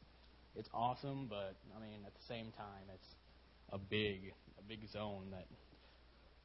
it's 0.56 0.70
awesome, 0.74 1.28
but 1.30 1.56
I 1.76 1.82
mean 1.82 2.00
at 2.06 2.14
the 2.14 2.26
same 2.28 2.52
time, 2.58 2.86
it's 2.94 3.16
a 3.72 3.78
big 3.78 4.34
a 4.60 4.64
big 4.68 4.80
zone 4.92 5.28
that 5.32 5.46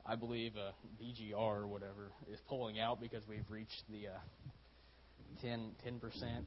I 0.05 0.15
believe 0.15 0.53
uh, 0.57 0.71
BGR 1.03 1.35
or 1.35 1.67
whatever 1.67 2.13
is 2.33 2.39
pulling 2.49 2.79
out 2.79 3.01
because 3.01 3.23
we've 3.29 3.49
reached 3.51 3.83
the 3.91 4.09
uh, 4.09 4.19
10 5.43 5.99
percent, 6.01 6.47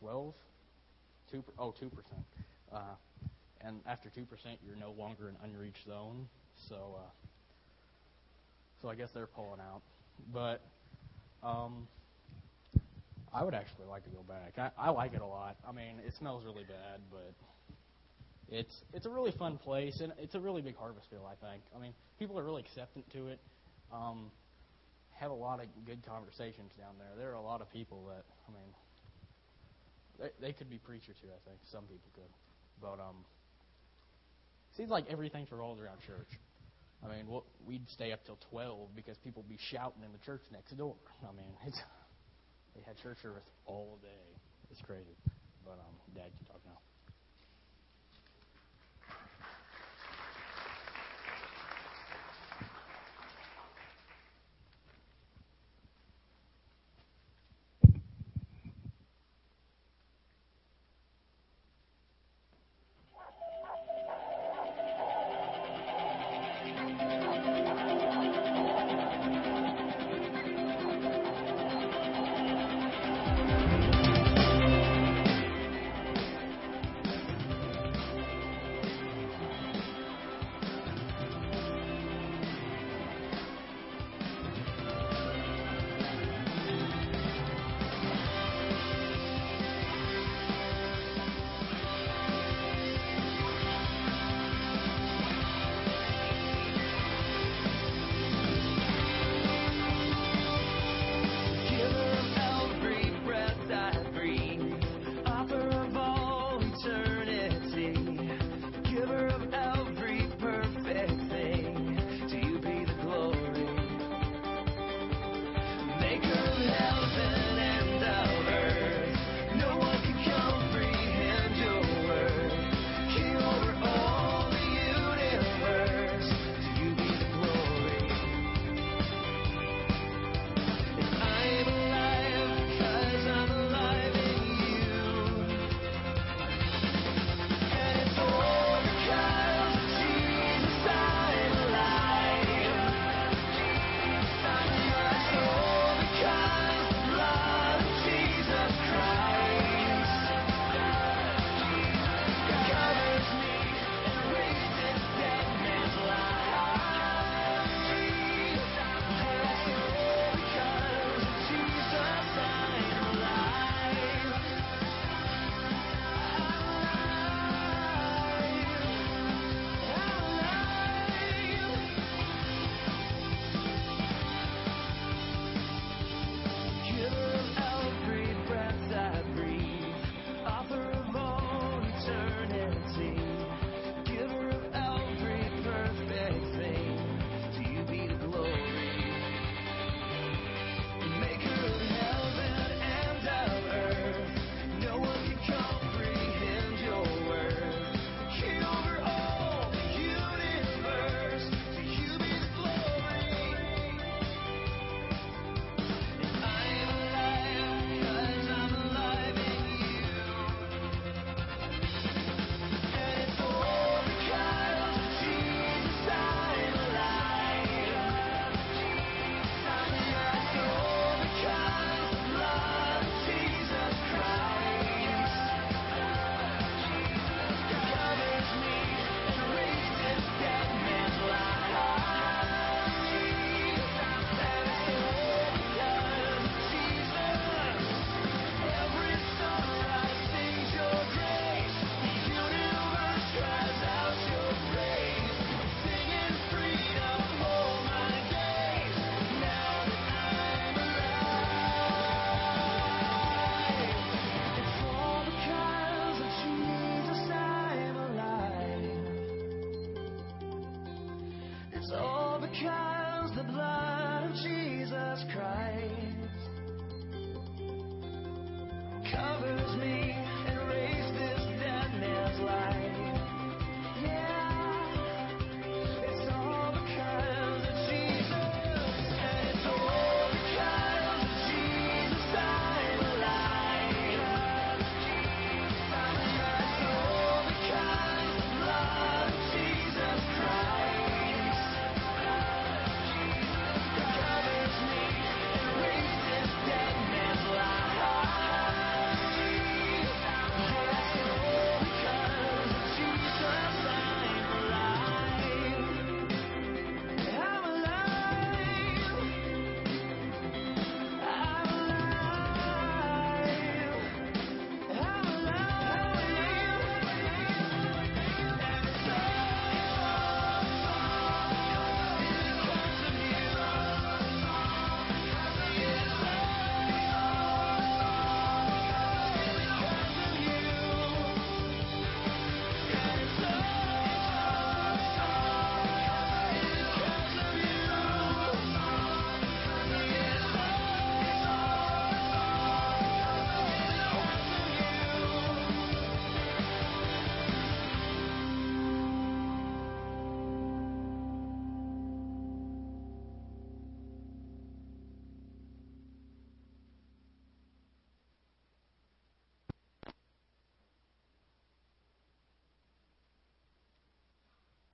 12, 0.00 0.34
two 1.30 1.44
oh 1.58 1.74
two 1.78 1.88
percent, 1.88 2.24
uh, 2.72 2.94
and 3.60 3.80
after 3.86 4.10
two 4.10 4.24
percent, 4.24 4.58
you're 4.66 4.76
no 4.76 4.92
longer 4.92 5.28
an 5.28 5.36
unreached 5.44 5.86
zone. 5.86 6.28
So, 6.68 6.96
uh, 6.98 7.10
so 8.82 8.88
I 8.88 8.94
guess 8.94 9.10
they're 9.14 9.26
pulling 9.26 9.60
out, 9.60 9.82
but 10.32 10.60
um, 11.42 11.86
I 13.36 13.44
would 13.44 13.52
actually 13.52 13.84
like 13.84 14.02
to 14.04 14.10
go 14.10 14.24
back. 14.26 14.56
I, 14.56 14.88
I 14.88 14.90
like 14.90 15.12
it 15.12 15.20
a 15.20 15.26
lot. 15.26 15.56
I 15.68 15.70
mean, 15.70 16.00
it 16.06 16.14
smells 16.18 16.42
really 16.46 16.64
bad, 16.64 17.00
but 17.10 17.34
it's 18.48 18.72
it's 18.94 19.04
a 19.04 19.10
really 19.10 19.32
fun 19.32 19.58
place, 19.58 20.00
and 20.00 20.10
it's 20.16 20.34
a 20.34 20.40
really 20.40 20.62
big 20.62 20.76
harvest 20.76 21.10
field. 21.10 21.24
I 21.28 21.36
think. 21.46 21.62
I 21.76 21.78
mean, 21.78 21.92
people 22.18 22.38
are 22.38 22.44
really 22.44 22.62
acceptant 22.62 23.04
to 23.12 23.28
it. 23.28 23.38
Um, 23.92 24.30
have 25.20 25.30
a 25.30 25.34
lot 25.34 25.60
of 25.60 25.66
good 25.84 26.00
conversations 26.06 26.72
down 26.78 26.94
there. 26.98 27.12
There 27.18 27.30
are 27.30 27.34
a 27.34 27.42
lot 27.42 27.60
of 27.60 27.70
people 27.70 28.06
that 28.08 28.24
I 28.48 28.52
mean, 28.56 28.72
they, 30.18 30.46
they 30.46 30.52
could 30.54 30.70
be 30.70 30.78
preachers 30.78 31.16
too. 31.20 31.28
I 31.28 31.40
think 31.46 31.60
some 31.70 31.84
people 31.84 32.08
could, 32.14 32.32
but 32.80 33.02
um, 33.02 33.20
seems 34.78 34.88
like 34.88 35.04
everything's 35.10 35.52
revolves 35.52 35.78
around 35.78 35.98
church. 36.06 36.32
I 37.04 37.14
mean, 37.14 37.28
we'll, 37.28 37.44
we'd 37.66 37.86
stay 37.90 38.12
up 38.12 38.24
till 38.24 38.38
twelve 38.48 38.96
because 38.96 39.18
people 39.18 39.42
would 39.42 39.50
be 39.50 39.60
shouting 39.70 40.02
in 40.04 40.12
the 40.12 40.24
church 40.24 40.40
next 40.50 40.74
door. 40.78 40.96
I 41.22 41.36
mean, 41.36 41.52
it's 41.66 41.78
they 42.76 42.82
had 42.86 42.96
church 42.96 43.18
service 43.22 43.48
all 43.64 43.98
day. 44.02 44.36
It's 44.70 44.80
crazy. 44.80 45.16
But 45.64 45.80
um, 45.80 45.94
Dad 46.14 46.30
can 46.36 46.46
talk 46.46 46.60
now. 46.64 46.78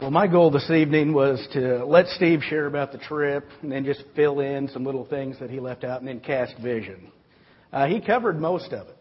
Well, 0.03 0.11
my 0.11 0.27
goal 0.27 0.51
this 0.51 0.69
evening 0.69 1.13
was 1.13 1.47
to 1.53 1.85
let 1.85 2.09
Steve 2.09 2.41
share 2.43 2.67
about 2.67 2.91
the 2.91 2.99
trip 2.99 3.47
and 3.63 3.71
then 3.71 3.85
just 3.85 4.03
fill 4.17 4.41
in 4.41 4.67
some 4.67 4.85
little 4.85 5.05
things 5.05 5.39
that 5.39 5.49
he 5.49 5.61
left 5.61 5.85
out 5.85 6.01
and 6.01 6.09
then 6.09 6.19
cast 6.19 6.59
vision. 6.59 7.13
Uh, 7.73 7.87
he 7.87 8.01
covered 8.01 8.41
most 8.41 8.73
of 8.73 8.89
it. 8.89 8.97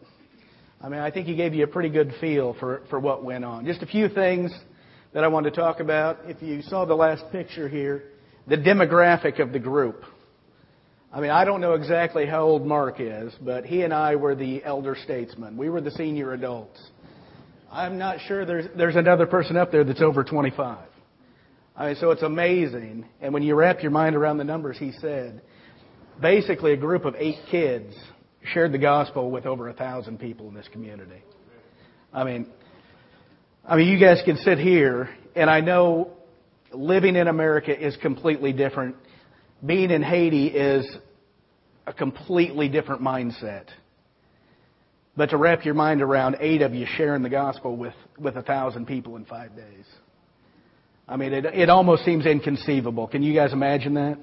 I 0.79 0.89
mean, 0.89 0.99
I 0.99 1.09
think 1.09 1.25
he 1.25 1.35
gave 1.35 1.55
you 1.55 1.63
a 1.63 1.67
pretty 1.67 1.89
good 1.89 2.13
feel 2.21 2.55
for, 2.59 2.83
for 2.91 2.99
what 2.99 3.23
went 3.23 3.43
on. 3.43 3.65
Just 3.65 3.81
a 3.81 3.87
few 3.87 4.09
things 4.09 4.53
that 5.11 5.23
I 5.23 5.27
want 5.27 5.45
to 5.45 5.51
talk 5.51 5.79
about. 5.79 6.19
If 6.25 6.39
you 6.43 6.61
saw 6.61 6.85
the 6.85 6.93
last 6.93 7.23
picture 7.31 7.67
here, 7.67 8.03
the 8.45 8.57
demographic 8.57 9.39
of 9.39 9.53
the 9.53 9.59
group. 9.59 10.03
I 11.11 11.19
mean, 11.19 11.31
I 11.31 11.45
don't 11.45 11.61
know 11.61 11.73
exactly 11.73 12.27
how 12.27 12.43
old 12.43 12.63
Mark 12.63 12.97
is, 12.99 13.33
but 13.41 13.65
he 13.65 13.81
and 13.81 13.91
I 13.91 14.17
were 14.17 14.35
the 14.35 14.63
elder 14.63 14.95
statesmen. 15.03 15.57
We 15.57 15.71
were 15.71 15.81
the 15.81 15.89
senior 15.89 16.33
adults. 16.33 16.79
I'm 17.71 17.97
not 17.97 18.19
sure 18.27 18.45
there's, 18.45 18.67
there's 18.77 18.97
another 18.97 19.25
person 19.25 19.57
up 19.57 19.71
there 19.71 19.83
that's 19.83 20.01
over 20.03 20.23
25. 20.23 20.89
I 21.75 21.87
mean, 21.87 21.95
so 21.95 22.11
it's 22.11 22.21
amazing. 22.21 23.05
And 23.21 23.33
when 23.33 23.43
you 23.43 23.55
wrap 23.55 23.81
your 23.81 23.91
mind 23.91 24.15
around 24.15 24.37
the 24.37 24.43
numbers 24.43 24.77
he 24.77 24.91
said, 24.91 25.41
basically 26.21 26.73
a 26.73 26.77
group 26.77 27.05
of 27.05 27.15
eight 27.17 27.39
kids 27.49 27.93
shared 28.53 28.71
the 28.71 28.77
gospel 28.77 29.31
with 29.31 29.45
over 29.45 29.69
a 29.69 29.73
thousand 29.73 30.19
people 30.19 30.47
in 30.47 30.53
this 30.53 30.67
community. 30.71 31.23
I 32.13 32.23
mean, 32.23 32.47
I 33.65 33.75
mean, 33.75 33.87
you 33.87 33.99
guys 33.99 34.21
can 34.25 34.37
sit 34.37 34.57
here, 34.57 35.09
and 35.35 35.49
I 35.49 35.61
know 35.61 36.11
living 36.73 37.15
in 37.15 37.27
America 37.27 37.77
is 37.77 37.95
completely 37.97 38.53
different. 38.53 38.95
Being 39.65 39.91
in 39.91 40.01
Haiti 40.01 40.47
is 40.47 40.85
a 41.85 41.93
completely 41.93 42.69
different 42.69 43.01
mindset. 43.01 43.65
But 45.15 45.29
to 45.31 45.37
wrap 45.37 45.65
your 45.65 45.73
mind 45.73 46.01
around 46.01 46.37
eight 46.39 46.61
of 46.61 46.73
you 46.73 46.85
sharing 46.97 47.21
the 47.21 47.29
gospel 47.29 47.75
with, 47.75 47.93
with 48.17 48.37
a 48.37 48.41
thousand 48.41 48.87
people 48.87 49.15
in 49.17 49.25
five 49.25 49.55
days. 49.55 49.85
I 51.07 51.17
mean, 51.17 51.33
it, 51.33 51.45
it 51.45 51.69
almost 51.69 52.05
seems 52.05 52.25
inconceivable. 52.25 53.07
Can 53.07 53.23
you 53.23 53.33
guys 53.33 53.53
imagine 53.53 53.95
that? 53.95 54.17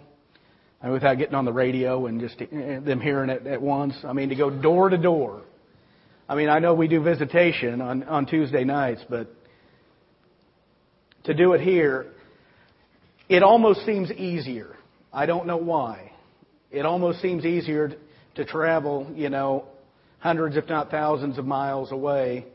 Mean, 0.82 0.92
without 0.92 1.18
getting 1.18 1.34
on 1.34 1.44
the 1.44 1.52
radio 1.52 2.06
and 2.06 2.20
just 2.20 2.40
eh, 2.40 2.80
them 2.80 3.00
hearing 3.00 3.30
it 3.30 3.46
at 3.46 3.60
once. 3.60 3.94
I 4.04 4.12
mean, 4.12 4.28
to 4.28 4.36
go 4.36 4.50
door 4.50 4.88
to 4.88 4.96
door. 4.96 5.42
I 6.28 6.34
mean, 6.34 6.48
I 6.48 6.58
know 6.58 6.74
we 6.74 6.88
do 6.88 7.02
visitation 7.02 7.80
on, 7.80 8.04
on 8.04 8.26
Tuesday 8.26 8.64
nights, 8.64 9.02
but 9.08 9.28
to 11.24 11.34
do 11.34 11.52
it 11.54 11.60
here, 11.60 12.06
it 13.28 13.42
almost 13.42 13.84
seems 13.84 14.10
easier. 14.12 14.76
I 15.12 15.26
don't 15.26 15.46
know 15.46 15.56
why. 15.56 16.12
It 16.70 16.84
almost 16.84 17.20
seems 17.22 17.44
easier 17.44 17.92
to 18.34 18.44
travel, 18.44 19.10
you 19.14 19.30
know, 19.30 19.64
hundreds, 20.20 20.56
if 20.56 20.68
not 20.68 20.90
thousands 20.90 21.38
of 21.38 21.44
miles 21.44 21.92
away 21.92 22.46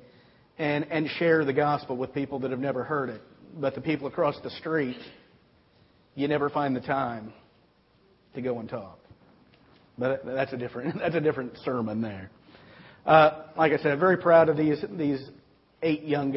and, 0.57 0.85
and 0.91 1.09
share 1.17 1.43
the 1.45 1.53
gospel 1.53 1.97
with 1.97 2.13
people 2.13 2.39
that 2.39 2.51
have 2.51 2.59
never 2.59 2.83
heard 2.83 3.09
it 3.09 3.21
but 3.59 3.75
the 3.75 3.81
people 3.81 4.07
across 4.07 4.39
the 4.43 4.49
street, 4.51 4.97
you 6.15 6.27
never 6.27 6.49
find 6.49 6.75
the 6.75 6.81
time 6.81 7.33
to 8.35 8.41
go 8.41 8.59
and 8.59 8.69
talk. 8.69 8.99
But 9.97 10.25
that's 10.25 10.53
a 10.53 10.57
different 10.57 10.97
that's 10.99 11.15
a 11.15 11.21
different 11.21 11.57
sermon 11.63 12.01
there. 12.01 12.29
Uh, 13.05 13.43
like 13.57 13.73
I 13.73 13.77
said, 13.77 13.99
very 13.99 14.17
proud 14.17 14.49
of 14.49 14.57
these 14.57 14.83
these 14.97 15.29
eight 15.81 16.03
young 16.03 16.35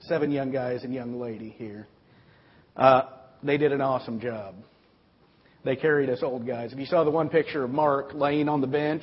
seven 0.00 0.30
young 0.30 0.50
guys 0.50 0.84
and 0.84 0.92
young 0.92 1.20
lady 1.20 1.50
here. 1.50 1.86
Uh, 2.76 3.02
they 3.42 3.56
did 3.56 3.72
an 3.72 3.80
awesome 3.80 4.20
job. 4.20 4.54
They 5.64 5.76
carried 5.76 6.08
us 6.08 6.20
old 6.22 6.46
guys. 6.46 6.72
If 6.72 6.78
you 6.78 6.86
saw 6.86 7.04
the 7.04 7.10
one 7.10 7.28
picture 7.28 7.64
of 7.64 7.70
Mark 7.70 8.14
laying 8.14 8.48
on 8.48 8.60
the 8.60 8.66
bench, 8.66 9.02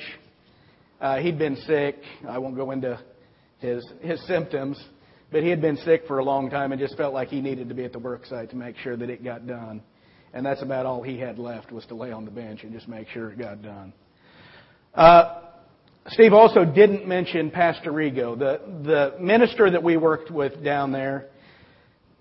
uh, 1.00 1.18
he'd 1.18 1.38
been 1.38 1.56
sick. 1.56 1.96
I 2.26 2.38
won't 2.38 2.56
go 2.56 2.70
into 2.70 2.98
his 3.58 3.86
his 4.00 4.24
symptoms, 4.26 4.82
but 5.30 5.42
he 5.42 5.48
had 5.48 5.60
been 5.60 5.76
sick 5.78 6.02
for 6.06 6.18
a 6.18 6.24
long 6.24 6.50
time 6.50 6.72
and 6.72 6.80
just 6.80 6.96
felt 6.96 7.12
like 7.12 7.28
he 7.28 7.40
needed 7.40 7.68
to 7.68 7.74
be 7.74 7.84
at 7.84 7.92
the 7.92 7.98
work 7.98 8.24
site 8.26 8.50
to 8.50 8.56
make 8.56 8.76
sure 8.78 8.96
that 8.96 9.10
it 9.10 9.24
got 9.24 9.46
done. 9.46 9.82
And 10.32 10.44
that's 10.44 10.62
about 10.62 10.86
all 10.86 11.02
he 11.02 11.18
had 11.18 11.38
left 11.38 11.72
was 11.72 11.84
to 11.86 11.94
lay 11.94 12.12
on 12.12 12.24
the 12.24 12.30
bench 12.30 12.62
and 12.62 12.72
just 12.72 12.88
make 12.88 13.08
sure 13.08 13.30
it 13.30 13.38
got 13.38 13.62
done. 13.62 13.92
Uh, 14.94 15.40
Steve 16.08 16.32
also 16.32 16.64
didn't 16.64 17.08
mention 17.08 17.50
Pastor 17.50 17.90
Rigo, 17.90 18.38
the, 18.38 18.60
the 18.84 19.20
minister 19.20 19.70
that 19.70 19.82
we 19.82 19.96
worked 19.96 20.30
with 20.30 20.62
down 20.62 20.92
there. 20.92 21.26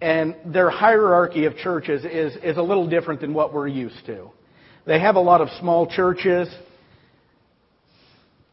And 0.01 0.35
their 0.45 0.69
hierarchy 0.69 1.45
of 1.45 1.55
churches 1.57 2.03
is, 2.03 2.35
is 2.43 2.57
a 2.57 2.61
little 2.61 2.89
different 2.89 3.21
than 3.21 3.33
what 3.33 3.53
we're 3.53 3.67
used 3.67 4.05
to. 4.07 4.29
They 4.85 4.99
have 4.99 5.15
a 5.15 5.21
lot 5.21 5.41
of 5.41 5.49
small 5.59 5.87
churches. 5.87 6.47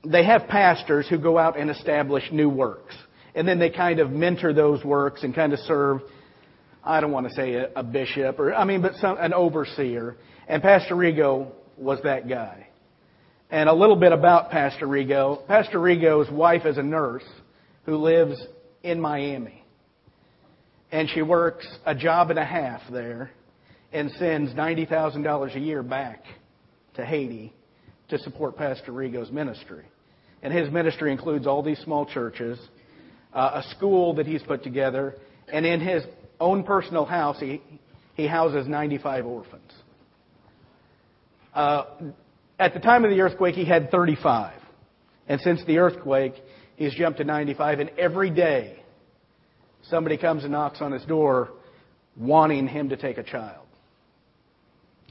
They 0.04 0.24
have 0.24 0.48
pastors 0.48 1.06
who 1.08 1.18
go 1.18 1.38
out 1.38 1.58
and 1.58 1.70
establish 1.70 2.24
new 2.30 2.48
works 2.48 2.94
and 3.34 3.46
then 3.46 3.58
they 3.58 3.70
kind 3.70 3.98
of 3.98 4.10
mentor 4.10 4.52
those 4.52 4.84
works 4.84 5.22
and 5.22 5.34
kind 5.34 5.52
of 5.52 5.58
serve. 5.60 6.00
I 6.84 7.00
don't 7.00 7.12
want 7.12 7.28
to 7.28 7.34
say 7.34 7.54
a, 7.54 7.70
a 7.76 7.82
bishop 7.82 8.38
or 8.38 8.54
I 8.54 8.64
mean, 8.64 8.82
but 8.82 8.94
some, 8.96 9.16
an 9.18 9.32
overseer. 9.32 10.16
And 10.48 10.62
Pastor 10.62 10.94
Rigo 10.94 11.52
was 11.76 12.00
that 12.04 12.28
guy. 12.28 12.68
And 13.50 13.68
a 13.68 13.74
little 13.74 13.96
bit 13.96 14.12
about 14.12 14.50
Pastor 14.50 14.86
Rigo. 14.86 15.46
Pastor 15.46 15.78
Rigo's 15.78 16.30
wife 16.30 16.64
is 16.66 16.78
a 16.78 16.82
nurse 16.82 17.24
who 17.84 17.96
lives 17.96 18.42
in 18.82 19.00
Miami. 19.00 19.64
And 20.90 21.08
she 21.08 21.22
works 21.22 21.66
a 21.86 21.94
job 21.94 22.30
and 22.30 22.38
a 22.38 22.44
half 22.44 22.80
there 22.90 23.30
and 23.92 24.10
sends 24.12 24.52
$90,000 24.52 25.56
a 25.56 25.58
year 25.58 25.82
back 25.82 26.24
to 26.94 27.04
Haiti 27.04 27.52
to 28.08 28.18
support 28.18 28.56
Pastor 28.56 28.92
Rigo's 28.92 29.30
ministry. 29.30 29.84
And 30.42 30.52
his 30.52 30.70
ministry 30.70 31.12
includes 31.12 31.46
all 31.46 31.62
these 31.62 31.78
small 31.80 32.06
churches 32.06 32.58
uh, 33.34 33.62
a 33.64 33.70
school 33.74 34.14
that 34.14 34.26
he's 34.26 34.42
put 34.42 34.62
together, 34.62 35.16
and 35.52 35.64
in 35.64 35.80
his 35.80 36.04
own 36.40 36.64
personal 36.64 37.04
house, 37.04 37.38
he, 37.40 37.62
he 38.14 38.26
houses 38.26 38.66
95 38.66 39.26
orphans. 39.26 39.72
Uh, 41.54 41.84
at 42.58 42.74
the 42.74 42.80
time 42.80 43.04
of 43.04 43.10
the 43.10 43.20
earthquake, 43.20 43.54
he 43.54 43.64
had 43.64 43.90
35. 43.90 44.54
And 45.28 45.40
since 45.40 45.64
the 45.66 45.78
earthquake, 45.78 46.34
he's 46.76 46.94
jumped 46.94 47.18
to 47.18 47.24
95. 47.24 47.80
And 47.80 47.90
every 47.98 48.30
day, 48.30 48.82
somebody 49.88 50.16
comes 50.16 50.44
and 50.44 50.52
knocks 50.52 50.80
on 50.80 50.92
his 50.92 51.04
door 51.04 51.50
wanting 52.16 52.66
him 52.68 52.90
to 52.90 52.96
take 52.96 53.18
a 53.18 53.22
child. 53.22 53.66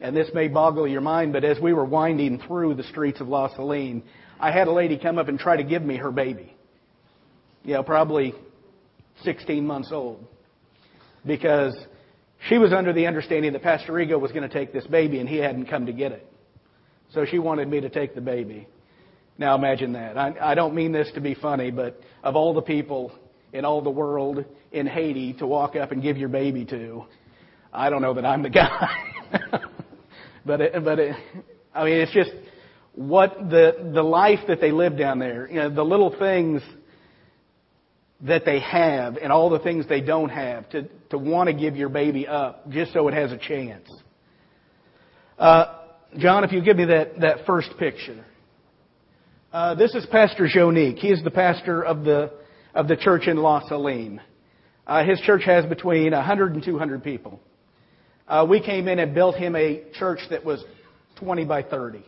And 0.01 0.15
this 0.15 0.29
may 0.33 0.47
boggle 0.47 0.87
your 0.87 1.01
mind, 1.01 1.33
but 1.33 1.43
as 1.43 1.59
we 1.59 1.73
were 1.73 1.85
winding 1.85 2.39
through 2.47 2.75
the 2.75 2.83
streets 2.83 3.21
of 3.21 3.27
La 3.27 3.53
Saline, 3.55 4.03
I 4.39 4.51
had 4.51 4.67
a 4.67 4.71
lady 4.71 4.97
come 4.97 5.19
up 5.19 5.27
and 5.27 5.37
try 5.37 5.57
to 5.57 5.63
give 5.63 5.83
me 5.83 5.97
her 5.97 6.11
baby 6.11 6.55
you 7.63 7.73
know, 7.73 7.83
probably 7.83 8.33
16 9.23 9.65
months 9.65 9.91
old. 9.91 10.25
Because 11.25 11.77
she 12.49 12.57
was 12.57 12.73
under 12.73 12.93
the 12.93 13.05
understanding 13.07 13.53
that 13.53 13.61
Pastor 13.61 13.93
Rigo 13.93 14.19
was 14.19 14.31
going 14.31 14.47
to 14.47 14.53
take 14.53 14.73
this 14.73 14.85
baby 14.87 15.19
and 15.19 15.29
he 15.29 15.37
hadn't 15.37 15.67
come 15.67 15.85
to 15.85 15.93
get 15.93 16.11
it. 16.11 16.27
So 17.13 17.25
she 17.25 17.39
wanted 17.39 17.67
me 17.67 17.81
to 17.81 17.89
take 17.89 18.15
the 18.15 18.21
baby. 18.21 18.67
Now 19.37 19.55
imagine 19.55 19.93
that. 19.93 20.17
I, 20.17 20.33
I 20.41 20.55
don't 20.55 20.73
mean 20.73 20.91
this 20.91 21.11
to 21.15 21.21
be 21.21 21.35
funny, 21.35 21.71
but 21.71 21.99
of 22.23 22.35
all 22.35 22.53
the 22.53 22.61
people 22.61 23.11
in 23.53 23.65
all 23.65 23.81
the 23.81 23.89
world 23.89 24.45
in 24.71 24.87
Haiti 24.87 25.33
to 25.33 25.47
walk 25.47 25.75
up 25.75 25.91
and 25.91 26.01
give 26.01 26.17
your 26.17 26.29
baby 26.29 26.65
to, 26.65 27.05
I 27.73 27.89
don't 27.89 28.01
know 28.01 28.13
that 28.13 28.25
I'm 28.25 28.43
the 28.43 28.49
guy. 28.51 28.89
but 30.45 30.61
it, 30.61 30.83
but 30.83 30.99
it, 30.99 31.15
I 31.73 31.85
mean, 31.85 31.95
it's 31.95 32.13
just 32.13 32.31
what 32.93 33.49
the 33.49 33.91
the 33.93 34.03
life 34.03 34.39
that 34.47 34.59
they 34.59 34.71
live 34.71 34.97
down 34.97 35.19
there. 35.19 35.49
You 35.49 35.55
know, 35.55 35.69
the 35.69 35.83
little 35.83 36.15
things 36.17 36.61
that 38.23 38.45
they 38.45 38.59
have 38.59 39.17
and 39.17 39.31
all 39.31 39.49
the 39.49 39.59
things 39.59 39.87
they 39.87 40.01
don't 40.01 40.29
have 40.29 40.69
to, 40.69 40.87
to 41.09 41.17
want 41.17 41.47
to 41.47 41.53
give 41.53 41.75
your 41.75 41.89
baby 41.89 42.27
up 42.27 42.69
just 42.69 42.93
so 42.93 43.07
it 43.07 43.13
has 43.13 43.31
a 43.31 43.37
chance. 43.37 43.89
Uh, 45.37 45.77
John, 46.17 46.43
if 46.43 46.51
you 46.51 46.61
give 46.61 46.77
me 46.77 46.85
that, 46.85 47.19
that 47.21 47.45
first 47.45 47.69
picture. 47.79 48.23
Uh, 49.51 49.75
this 49.75 49.95
is 49.95 50.05
Pastor 50.11 50.47
Jonique. 50.47 50.97
He 50.97 51.09
is 51.09 51.23
the 51.23 51.31
pastor 51.31 51.83
of 51.83 52.03
the, 52.03 52.31
of 52.75 52.87
the 52.87 52.95
church 52.95 53.27
in 53.27 53.37
La 53.37 53.67
Saline. 53.67 54.21
Uh, 54.85 55.03
his 55.03 55.19
church 55.21 55.43
has 55.45 55.65
between 55.65 56.11
100 56.11 56.53
and 56.53 56.63
200 56.63 57.03
people. 57.03 57.39
Uh, 58.27 58.45
we 58.47 58.61
came 58.61 58.87
in 58.87 58.99
and 58.99 59.13
built 59.13 59.35
him 59.35 59.55
a 59.55 59.83
church 59.97 60.19
that 60.29 60.45
was 60.45 60.63
20 61.17 61.45
by 61.45 61.63
30. 61.63 62.05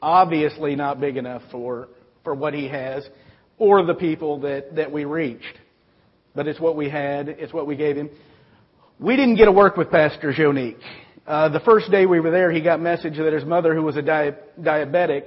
Obviously 0.00 0.76
not 0.76 1.00
big 1.00 1.16
enough 1.16 1.42
for, 1.50 1.88
for 2.22 2.34
what 2.34 2.54
he 2.54 2.68
has 2.68 3.06
or 3.58 3.84
the 3.84 3.94
people 3.94 4.40
that, 4.40 4.76
that 4.76 4.90
we 4.90 5.04
reached. 5.04 5.58
But 6.34 6.48
it's 6.48 6.60
what 6.60 6.76
we 6.76 6.88
had. 6.88 7.28
It's 7.28 7.52
what 7.52 7.66
we 7.66 7.76
gave 7.76 7.96
him. 7.96 8.10
We 8.98 9.16
didn't 9.16 9.36
get 9.36 9.46
to 9.46 9.52
work 9.52 9.76
with 9.76 9.90
Pastor 9.90 10.32
Jonique. 10.32 10.78
Uh, 11.26 11.48
the 11.48 11.60
first 11.60 11.90
day 11.90 12.06
we 12.06 12.20
were 12.20 12.30
there, 12.30 12.50
he 12.50 12.60
got 12.60 12.80
message 12.80 13.16
that 13.16 13.32
his 13.32 13.44
mother, 13.44 13.74
who 13.74 13.82
was 13.82 13.96
a 13.96 14.02
di- 14.02 14.34
diabetic, 14.60 15.24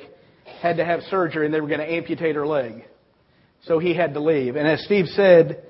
had 0.61 0.77
to 0.77 0.85
have 0.85 1.01
surgery 1.09 1.45
and 1.45 1.53
they 1.53 1.61
were 1.61 1.67
going 1.67 1.79
to 1.79 1.91
amputate 1.91 2.35
her 2.35 2.45
leg. 2.45 2.85
So 3.63 3.79
he 3.79 3.93
had 3.95 4.13
to 4.13 4.19
leave. 4.19 4.55
And 4.55 4.67
as 4.67 4.83
Steve 4.85 5.07
said, 5.07 5.63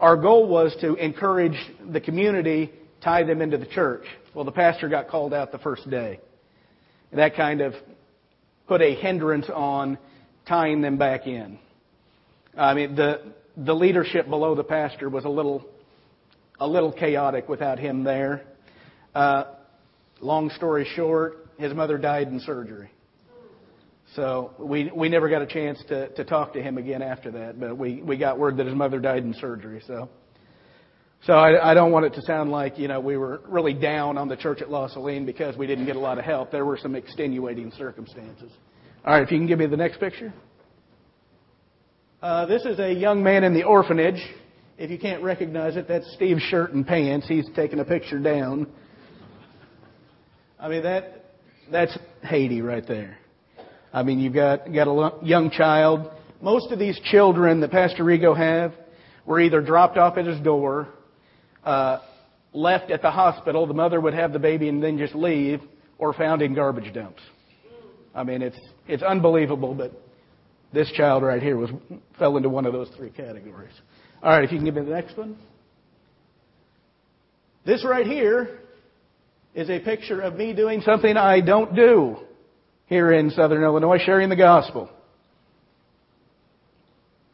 our 0.00 0.16
goal 0.16 0.48
was 0.48 0.76
to 0.80 0.94
encourage 0.94 1.56
the 1.90 2.00
community, 2.00 2.72
tie 3.02 3.24
them 3.24 3.40
into 3.40 3.56
the 3.56 3.66
church. 3.66 4.04
Well, 4.34 4.44
the 4.44 4.52
pastor 4.52 4.88
got 4.88 5.08
called 5.08 5.32
out 5.32 5.52
the 5.52 5.58
first 5.58 5.88
day. 5.88 6.20
And 7.10 7.20
that 7.20 7.36
kind 7.36 7.60
of 7.60 7.74
put 8.66 8.82
a 8.82 8.94
hindrance 8.94 9.46
on 9.52 9.98
tying 10.46 10.80
them 10.82 10.98
back 10.98 11.26
in. 11.26 11.58
I 12.56 12.74
mean, 12.74 12.94
the, 12.94 13.32
the 13.56 13.74
leadership 13.74 14.28
below 14.28 14.54
the 14.54 14.64
pastor 14.64 15.08
was 15.08 15.24
a 15.24 15.28
little 15.28 15.66
a 16.60 16.66
little 16.66 16.92
chaotic 16.92 17.48
without 17.48 17.78
him 17.78 18.04
there. 18.04 18.42
Uh, 19.14 19.44
long 20.20 20.50
story 20.50 20.86
short, 20.94 21.48
his 21.58 21.74
mother 21.74 21.98
died 21.98 22.28
in 22.28 22.38
surgery. 22.40 22.90
So 24.14 24.52
we 24.58 24.90
we 24.94 25.08
never 25.08 25.28
got 25.28 25.42
a 25.42 25.46
chance 25.46 25.82
to 25.88 26.08
to 26.10 26.24
talk 26.24 26.52
to 26.52 26.62
him 26.62 26.78
again 26.78 27.02
after 27.02 27.32
that. 27.32 27.58
But 27.58 27.76
we 27.76 28.00
we 28.02 28.16
got 28.16 28.38
word 28.38 28.56
that 28.58 28.66
his 28.66 28.74
mother 28.74 29.00
died 29.00 29.24
in 29.24 29.34
surgery. 29.34 29.82
So 29.86 30.08
so 31.26 31.32
I, 31.32 31.70
I 31.70 31.74
don't 31.74 31.90
want 31.90 32.06
it 32.06 32.14
to 32.14 32.22
sound 32.22 32.50
like 32.50 32.78
you 32.78 32.86
know 32.86 33.00
we 33.00 33.16
were 33.16 33.40
really 33.48 33.74
down 33.74 34.16
on 34.16 34.28
the 34.28 34.36
church 34.36 34.62
at 34.62 34.70
La 34.70 34.86
Saline 34.88 35.26
because 35.26 35.56
we 35.56 35.66
didn't 35.66 35.86
get 35.86 35.96
a 35.96 36.00
lot 36.00 36.18
of 36.18 36.24
help. 36.24 36.52
There 36.52 36.64
were 36.64 36.78
some 36.78 36.94
extenuating 36.94 37.72
circumstances. 37.76 38.52
All 39.04 39.14
right, 39.14 39.22
if 39.22 39.32
you 39.32 39.38
can 39.38 39.46
give 39.46 39.58
me 39.58 39.66
the 39.66 39.76
next 39.76 39.98
picture. 39.98 40.32
Uh, 42.24 42.46
this 42.46 42.64
is 42.64 42.78
a 42.78 42.90
young 42.90 43.22
man 43.22 43.44
in 43.44 43.52
the 43.52 43.64
orphanage. 43.64 44.32
If 44.78 44.90
you 44.90 44.98
can't 44.98 45.22
recognize 45.22 45.76
it, 45.76 45.86
that's 45.86 46.10
Steve's 46.14 46.40
shirt 46.40 46.72
and 46.72 46.86
pants. 46.86 47.28
He's 47.28 47.46
taking 47.54 47.80
a 47.80 47.84
picture 47.84 48.18
down. 48.18 48.66
I 50.58 50.70
mean 50.70 50.84
that 50.84 51.26
that's 51.70 51.98
Haiti 52.22 52.62
right 52.62 52.88
there. 52.88 53.18
I 53.92 54.04
mean, 54.04 54.20
you've 54.20 54.32
got, 54.32 54.72
got 54.72 54.88
a 54.88 55.22
young 55.22 55.50
child. 55.50 56.10
Most 56.40 56.72
of 56.72 56.78
these 56.78 56.98
children 57.10 57.60
that 57.60 57.70
Pastor 57.70 58.02
Rigo 58.02 58.34
have 58.34 58.72
were 59.26 59.38
either 59.38 59.60
dropped 59.60 59.98
off 59.98 60.16
at 60.16 60.24
his 60.24 60.40
door, 60.40 60.88
uh, 61.62 61.98
left 62.54 62.90
at 62.90 63.02
the 63.02 63.10
hospital. 63.10 63.66
The 63.66 63.74
mother 63.74 64.00
would 64.00 64.14
have 64.14 64.32
the 64.32 64.38
baby 64.38 64.70
and 64.70 64.82
then 64.82 64.96
just 64.96 65.14
leave, 65.14 65.60
or 65.98 66.14
found 66.14 66.40
in 66.40 66.54
garbage 66.54 66.90
dumps. 66.94 67.20
I 68.14 68.24
mean, 68.24 68.40
it's 68.40 68.58
it's 68.88 69.02
unbelievable, 69.02 69.74
but 69.74 70.03
this 70.74 70.90
child 70.92 71.22
right 71.22 71.42
here 71.42 71.56
was 71.56 71.70
fell 72.18 72.36
into 72.36 72.48
one 72.48 72.66
of 72.66 72.72
those 72.72 72.88
three 72.96 73.10
categories. 73.10 73.72
All 74.22 74.30
right, 74.30 74.44
if 74.44 74.52
you 74.52 74.58
can 74.58 74.64
give 74.64 74.74
me 74.74 74.82
the 74.82 74.90
next 74.90 75.16
one. 75.16 75.36
This 77.64 77.84
right 77.84 78.06
here 78.06 78.58
is 79.54 79.70
a 79.70 79.78
picture 79.78 80.20
of 80.20 80.34
me 80.34 80.52
doing 80.52 80.82
something 80.82 81.16
I 81.16 81.40
don't 81.40 81.74
do 81.74 82.16
here 82.86 83.12
in 83.12 83.30
Southern 83.30 83.62
Illinois 83.62 83.98
sharing 84.04 84.28
the 84.28 84.36
gospel. 84.36 84.90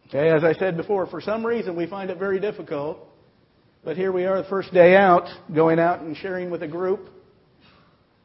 Okay, 0.09 0.29
as 0.31 0.45
I 0.45 0.55
said 0.55 0.77
before, 0.77 1.07
for 1.07 1.21
some 1.21 1.45
reason 1.47 1.77
we 1.77 1.87
find 1.87 2.11
it 2.11 2.19
very 2.19 2.41
difficult. 2.41 2.99
But 3.85 3.97
here 3.97 4.13
we 4.13 4.27
are 4.27 4.43
the 4.43 4.49
first 4.49 4.75
day 4.75 4.95
out, 4.95 5.27
going 5.55 5.79
out 5.79 6.01
and 6.01 6.17
sharing 6.17 6.51
with 6.51 6.63
a 6.63 6.69
group. 6.69 7.09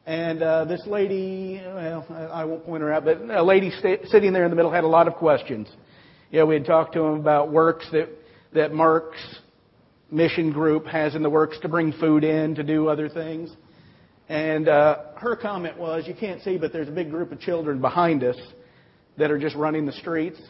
And 0.06 0.40
uh, 0.40 0.64
this 0.66 0.86
lady, 0.86 1.60
well, 1.64 2.06
I 2.32 2.44
won't 2.44 2.64
point 2.64 2.80
her 2.80 2.92
out, 2.92 3.04
but 3.04 3.20
a 3.28 3.42
lady 3.42 3.72
st- 3.72 4.06
sitting 4.06 4.32
there 4.32 4.44
in 4.44 4.50
the 4.50 4.56
middle 4.56 4.70
had 4.70 4.84
a 4.84 4.88
lot 4.88 5.08
of 5.08 5.14
questions. 5.14 5.68
Yeah, 6.30 6.44
we 6.44 6.54
had 6.54 6.64
talked 6.64 6.94
to 6.94 7.00
him 7.02 7.18
about 7.18 7.50
works 7.50 7.88
that, 7.90 8.08
that 8.54 8.72
Mark's 8.72 9.18
mission 10.08 10.52
group 10.52 10.86
has 10.86 11.16
in 11.16 11.24
the 11.24 11.30
works 11.30 11.58
to 11.62 11.68
bring 11.68 11.92
food 11.92 12.22
in, 12.22 12.54
to 12.54 12.62
do 12.62 12.86
other 12.86 13.08
things. 13.08 13.50
And 14.28 14.68
uh, 14.68 14.98
her 15.16 15.34
comment 15.34 15.76
was, 15.76 16.06
you 16.06 16.14
can't 16.14 16.40
see, 16.42 16.56
but 16.56 16.72
there's 16.72 16.88
a 16.88 16.92
big 16.92 17.10
group 17.10 17.32
of 17.32 17.40
children 17.40 17.80
behind 17.80 18.22
us 18.22 18.36
that 19.18 19.32
are 19.32 19.38
just 19.40 19.56
running 19.56 19.86
the 19.86 19.92
streets. 19.92 20.40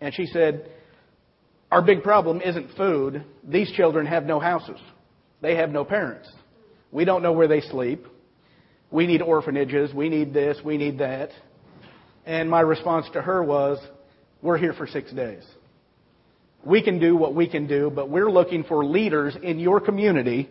And 0.00 0.14
she 0.14 0.24
said, 0.24 0.70
our 1.70 1.82
big 1.82 2.02
problem 2.02 2.40
isn't 2.40 2.74
food. 2.78 3.24
These 3.44 3.72
children 3.72 4.06
have 4.06 4.24
no 4.24 4.40
houses. 4.40 4.80
They 5.42 5.56
have 5.56 5.68
no 5.68 5.84
parents. 5.84 6.30
We 6.92 7.04
don't 7.04 7.22
know 7.22 7.32
where 7.32 7.48
they 7.48 7.60
sleep. 7.60 8.06
We 8.90 9.06
need 9.06 9.22
orphanages. 9.22 9.92
We 9.92 10.08
need 10.08 10.32
this. 10.32 10.58
We 10.64 10.76
need 10.76 10.98
that. 10.98 11.30
And 12.24 12.50
my 12.50 12.60
response 12.60 13.06
to 13.12 13.22
her 13.22 13.42
was, 13.42 13.78
we're 14.42 14.58
here 14.58 14.72
for 14.72 14.86
six 14.86 15.12
days. 15.12 15.44
We 16.64 16.82
can 16.82 16.98
do 16.98 17.16
what 17.16 17.34
we 17.34 17.48
can 17.48 17.66
do, 17.66 17.90
but 17.94 18.10
we're 18.10 18.30
looking 18.30 18.64
for 18.64 18.84
leaders 18.84 19.36
in 19.40 19.58
your 19.58 19.80
community 19.80 20.48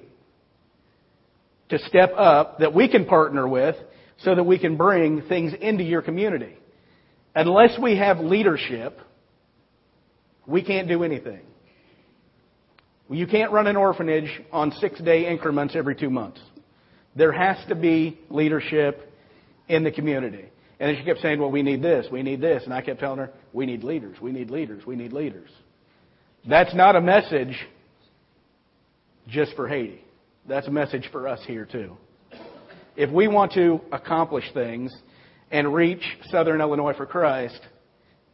to 1.69 1.79
step 1.79 2.11
up 2.15 2.59
that 2.59 2.73
we 2.73 2.89
can 2.89 3.05
partner 3.05 3.47
with 3.47 3.75
so 4.19 4.33
that 4.35 4.43
we 4.43 4.57
can 4.57 4.77
bring 4.77 5.23
things 5.23 5.53
into 5.59 5.83
your 5.83 6.01
community. 6.01 6.55
Unless 7.35 7.77
we 7.81 7.97
have 7.97 8.19
leadership, 8.19 8.97
we 10.47 10.63
can't 10.63 10.87
do 10.87 11.03
anything. 11.03 11.41
You 13.09 13.27
can't 13.27 13.51
run 13.51 13.67
an 13.67 13.75
orphanage 13.75 14.29
on 14.51 14.71
six 14.79 14.99
day 15.01 15.29
increments 15.29 15.75
every 15.75 15.95
two 15.95 16.09
months. 16.09 16.39
There 17.15 17.31
has 17.31 17.57
to 17.69 17.75
be 17.75 18.19
leadership 18.29 19.11
in 19.67 19.83
the 19.83 19.91
community. 19.91 20.45
And 20.79 20.89
then 20.89 20.97
she 20.97 21.05
kept 21.05 21.21
saying, 21.21 21.39
well, 21.39 21.51
we 21.51 21.63
need 21.63 21.81
this, 21.81 22.07
we 22.11 22.21
need 22.21 22.41
this. 22.41 22.63
And 22.65 22.73
I 22.73 22.81
kept 22.81 22.99
telling 22.99 23.19
her, 23.19 23.31
we 23.53 23.65
need 23.65 23.83
leaders, 23.83 24.19
we 24.19 24.31
need 24.31 24.51
leaders, 24.51 24.85
we 24.85 24.95
need 24.95 25.13
leaders. 25.13 25.49
That's 26.47 26.75
not 26.75 26.95
a 26.95 27.01
message 27.01 27.55
just 29.27 29.55
for 29.55 29.67
Haiti. 29.67 30.01
That's 30.47 30.67
a 30.67 30.71
message 30.71 31.09
for 31.11 31.27
us 31.27 31.39
here, 31.47 31.65
too. 31.65 31.97
If 32.95 33.09
we 33.09 33.27
want 33.27 33.53
to 33.53 33.81
accomplish 33.91 34.45
things 34.53 34.93
and 35.49 35.73
reach 35.73 36.03
Southern 36.29 36.61
Illinois 36.61 36.93
for 36.93 37.05
Christ, 37.05 37.59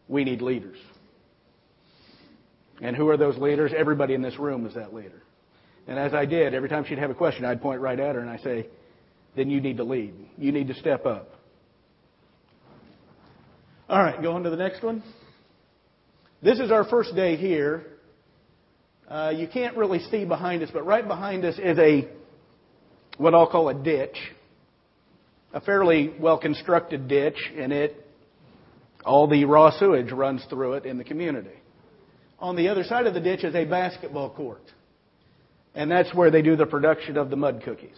we 0.08 0.24
need 0.24 0.42
leaders. 0.42 0.78
And 2.82 2.96
who 2.96 3.08
are 3.10 3.18
those 3.18 3.38
leaders? 3.38 3.72
Everybody 3.76 4.14
in 4.16 4.22
this 4.22 4.38
room 4.40 4.66
is 4.66 4.74
that 4.74 4.94
leader. 4.94 5.22
And 5.88 5.98
as 5.98 6.14
I 6.14 6.26
did, 6.26 6.54
every 6.54 6.70
time 6.70 6.86
she'd 6.86 7.00
have 7.00 7.10
a 7.10 7.16
question, 7.16 7.46
I'd 7.46 7.62
point 7.62 7.82
right 7.82 8.00
at 8.00 8.16
her 8.16 8.22
and 8.22 8.30
I'd 8.30 8.42
say, 8.42 8.68
then 9.36 9.50
you 9.50 9.62
need 9.62 9.78
to 9.78 9.84
lead. 9.84 10.14
You 10.38 10.52
need 10.52 10.68
to 10.68 10.74
step 10.76 11.06
up. 11.06 11.30
All 13.90 14.02
right, 14.02 14.22
go 14.22 14.34
on 14.34 14.44
to 14.44 14.50
the 14.50 14.58
next 14.58 14.84
one. 14.84 15.04
This 16.42 16.60
is 16.60 16.72
our 16.72 16.86
first 16.86 17.16
day 17.16 17.36
here. 17.36 17.86
Uh, 19.08 19.34
you 19.36 19.48
can't 19.48 19.76
really 19.76 20.00
see 20.00 20.24
behind 20.24 20.64
us, 20.64 20.70
but 20.72 20.86
right 20.86 21.06
behind 21.06 21.44
us 21.44 21.56
is 21.60 21.78
a 21.78 22.08
what 23.18 23.36
I'll 23.36 23.50
call 23.50 23.70
a 23.70 23.74
ditch, 23.74 24.18
a 25.54 25.60
fairly 25.62 26.14
well 26.20 26.38
constructed 26.38 27.08
ditch, 27.08 27.36
and 27.58 27.74
it 27.74 28.08
all 29.04 29.28
the 29.28 29.46
raw 29.46 29.78
sewage 29.78 30.12
runs 30.12 30.46
through 30.50 30.74
it 30.74 30.86
in 30.86 30.98
the 30.98 31.04
community. 31.04 31.50
On 32.40 32.56
the 32.56 32.70
other 32.70 32.84
side 32.84 33.06
of 33.06 33.14
the 33.14 33.20
ditch 33.20 33.44
is 33.44 33.54
a 33.54 33.66
basketball 33.66 34.30
court, 34.30 34.64
and 35.76 35.90
that's 35.90 36.14
where 36.14 36.32
they 36.32 36.42
do 36.42 36.56
the 36.56 36.66
production 36.66 37.18
of 37.18 37.30
the 37.30 37.36
mud 37.36 37.62
cookies. 37.64 37.98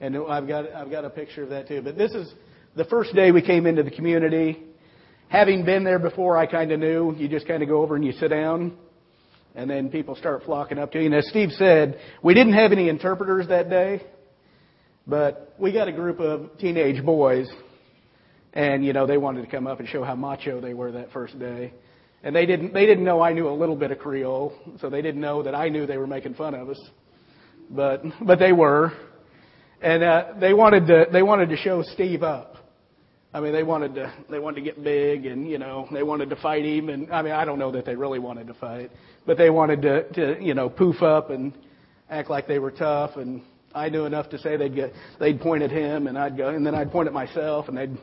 And 0.00 0.16
I've 0.28 0.46
got 0.46 0.72
I've 0.72 0.90
got 0.90 1.04
a 1.04 1.10
picture 1.10 1.42
of 1.42 1.50
that 1.50 1.68
too. 1.68 1.82
But 1.82 1.96
this 1.96 2.12
is 2.12 2.32
the 2.74 2.84
first 2.84 3.14
day 3.14 3.30
we 3.30 3.42
came 3.42 3.66
into 3.66 3.82
the 3.82 3.90
community. 3.90 4.62
Having 5.28 5.64
been 5.64 5.82
there 5.84 5.98
before, 5.98 6.36
I 6.36 6.46
kind 6.46 6.70
of 6.70 6.78
knew. 6.78 7.14
You 7.16 7.28
just 7.28 7.48
kind 7.48 7.62
of 7.62 7.68
go 7.68 7.82
over 7.82 7.96
and 7.96 8.04
you 8.04 8.12
sit 8.12 8.28
down 8.28 8.76
and 9.56 9.70
then 9.70 9.88
people 9.88 10.14
start 10.14 10.42
flocking 10.44 10.78
up 10.78 10.92
to 10.92 11.00
you. 11.00 11.06
And 11.06 11.14
as 11.14 11.26
Steve 11.28 11.50
said, 11.52 11.98
we 12.22 12.34
didn't 12.34 12.52
have 12.52 12.72
any 12.72 12.88
interpreters 12.88 13.48
that 13.48 13.70
day, 13.70 14.02
but 15.06 15.54
we 15.58 15.72
got 15.72 15.88
a 15.88 15.92
group 15.92 16.20
of 16.20 16.58
teenage 16.58 17.02
boys, 17.04 17.48
and 18.52 18.84
you 18.84 18.92
know 18.92 19.06
they 19.06 19.16
wanted 19.16 19.42
to 19.42 19.50
come 19.50 19.66
up 19.66 19.80
and 19.80 19.88
show 19.88 20.04
how 20.04 20.14
macho 20.14 20.60
they 20.60 20.74
were 20.74 20.92
that 20.92 21.10
first 21.10 21.38
day. 21.38 21.72
And 22.26 22.34
they 22.34 22.44
didn't 22.44 22.74
they 22.74 22.86
didn't 22.86 23.04
know 23.04 23.20
I 23.20 23.32
knew 23.32 23.48
a 23.48 23.54
little 23.54 23.76
bit 23.76 23.92
of 23.92 24.00
Creole, 24.00 24.52
so 24.80 24.90
they 24.90 25.00
didn't 25.00 25.20
know 25.20 25.44
that 25.44 25.54
I 25.54 25.68
knew 25.68 25.86
they 25.86 25.96
were 25.96 26.08
making 26.08 26.34
fun 26.34 26.56
of 26.56 26.68
us, 26.68 26.80
but 27.70 28.02
but 28.20 28.40
they 28.40 28.50
were, 28.50 28.92
and 29.80 30.02
uh, 30.02 30.32
they 30.40 30.52
wanted 30.52 30.88
to 30.88 31.06
they 31.12 31.22
wanted 31.22 31.50
to 31.50 31.56
show 31.56 31.84
Steve 31.84 32.24
up. 32.24 32.56
I 33.32 33.38
mean, 33.38 33.52
they 33.52 33.62
wanted 33.62 33.94
to 33.94 34.12
they 34.28 34.40
wanted 34.40 34.56
to 34.56 34.62
get 34.62 34.82
big, 34.82 35.26
and 35.26 35.48
you 35.48 35.58
know, 35.58 35.86
they 35.92 36.02
wanted 36.02 36.28
to 36.30 36.36
fight 36.36 36.64
him. 36.64 36.88
And 36.88 37.12
I 37.12 37.22
mean, 37.22 37.32
I 37.32 37.44
don't 37.44 37.60
know 37.60 37.70
that 37.70 37.84
they 37.84 37.94
really 37.94 38.18
wanted 38.18 38.48
to 38.48 38.54
fight, 38.54 38.90
but 39.24 39.38
they 39.38 39.50
wanted 39.50 39.82
to 39.82 40.12
to 40.14 40.44
you 40.44 40.54
know 40.54 40.68
poof 40.68 41.02
up 41.04 41.30
and 41.30 41.52
act 42.10 42.28
like 42.28 42.48
they 42.48 42.58
were 42.58 42.72
tough. 42.72 43.18
And 43.18 43.40
I 43.72 43.88
knew 43.88 44.04
enough 44.04 44.30
to 44.30 44.38
say 44.40 44.56
they'd 44.56 44.74
get 44.74 44.92
they'd 45.20 45.40
point 45.40 45.62
at 45.62 45.70
him, 45.70 46.08
and 46.08 46.18
I'd 46.18 46.36
go, 46.36 46.48
and 46.48 46.66
then 46.66 46.74
I'd 46.74 46.90
point 46.90 47.06
at 47.06 47.14
myself, 47.14 47.68
and 47.68 47.78
they'd. 47.78 47.96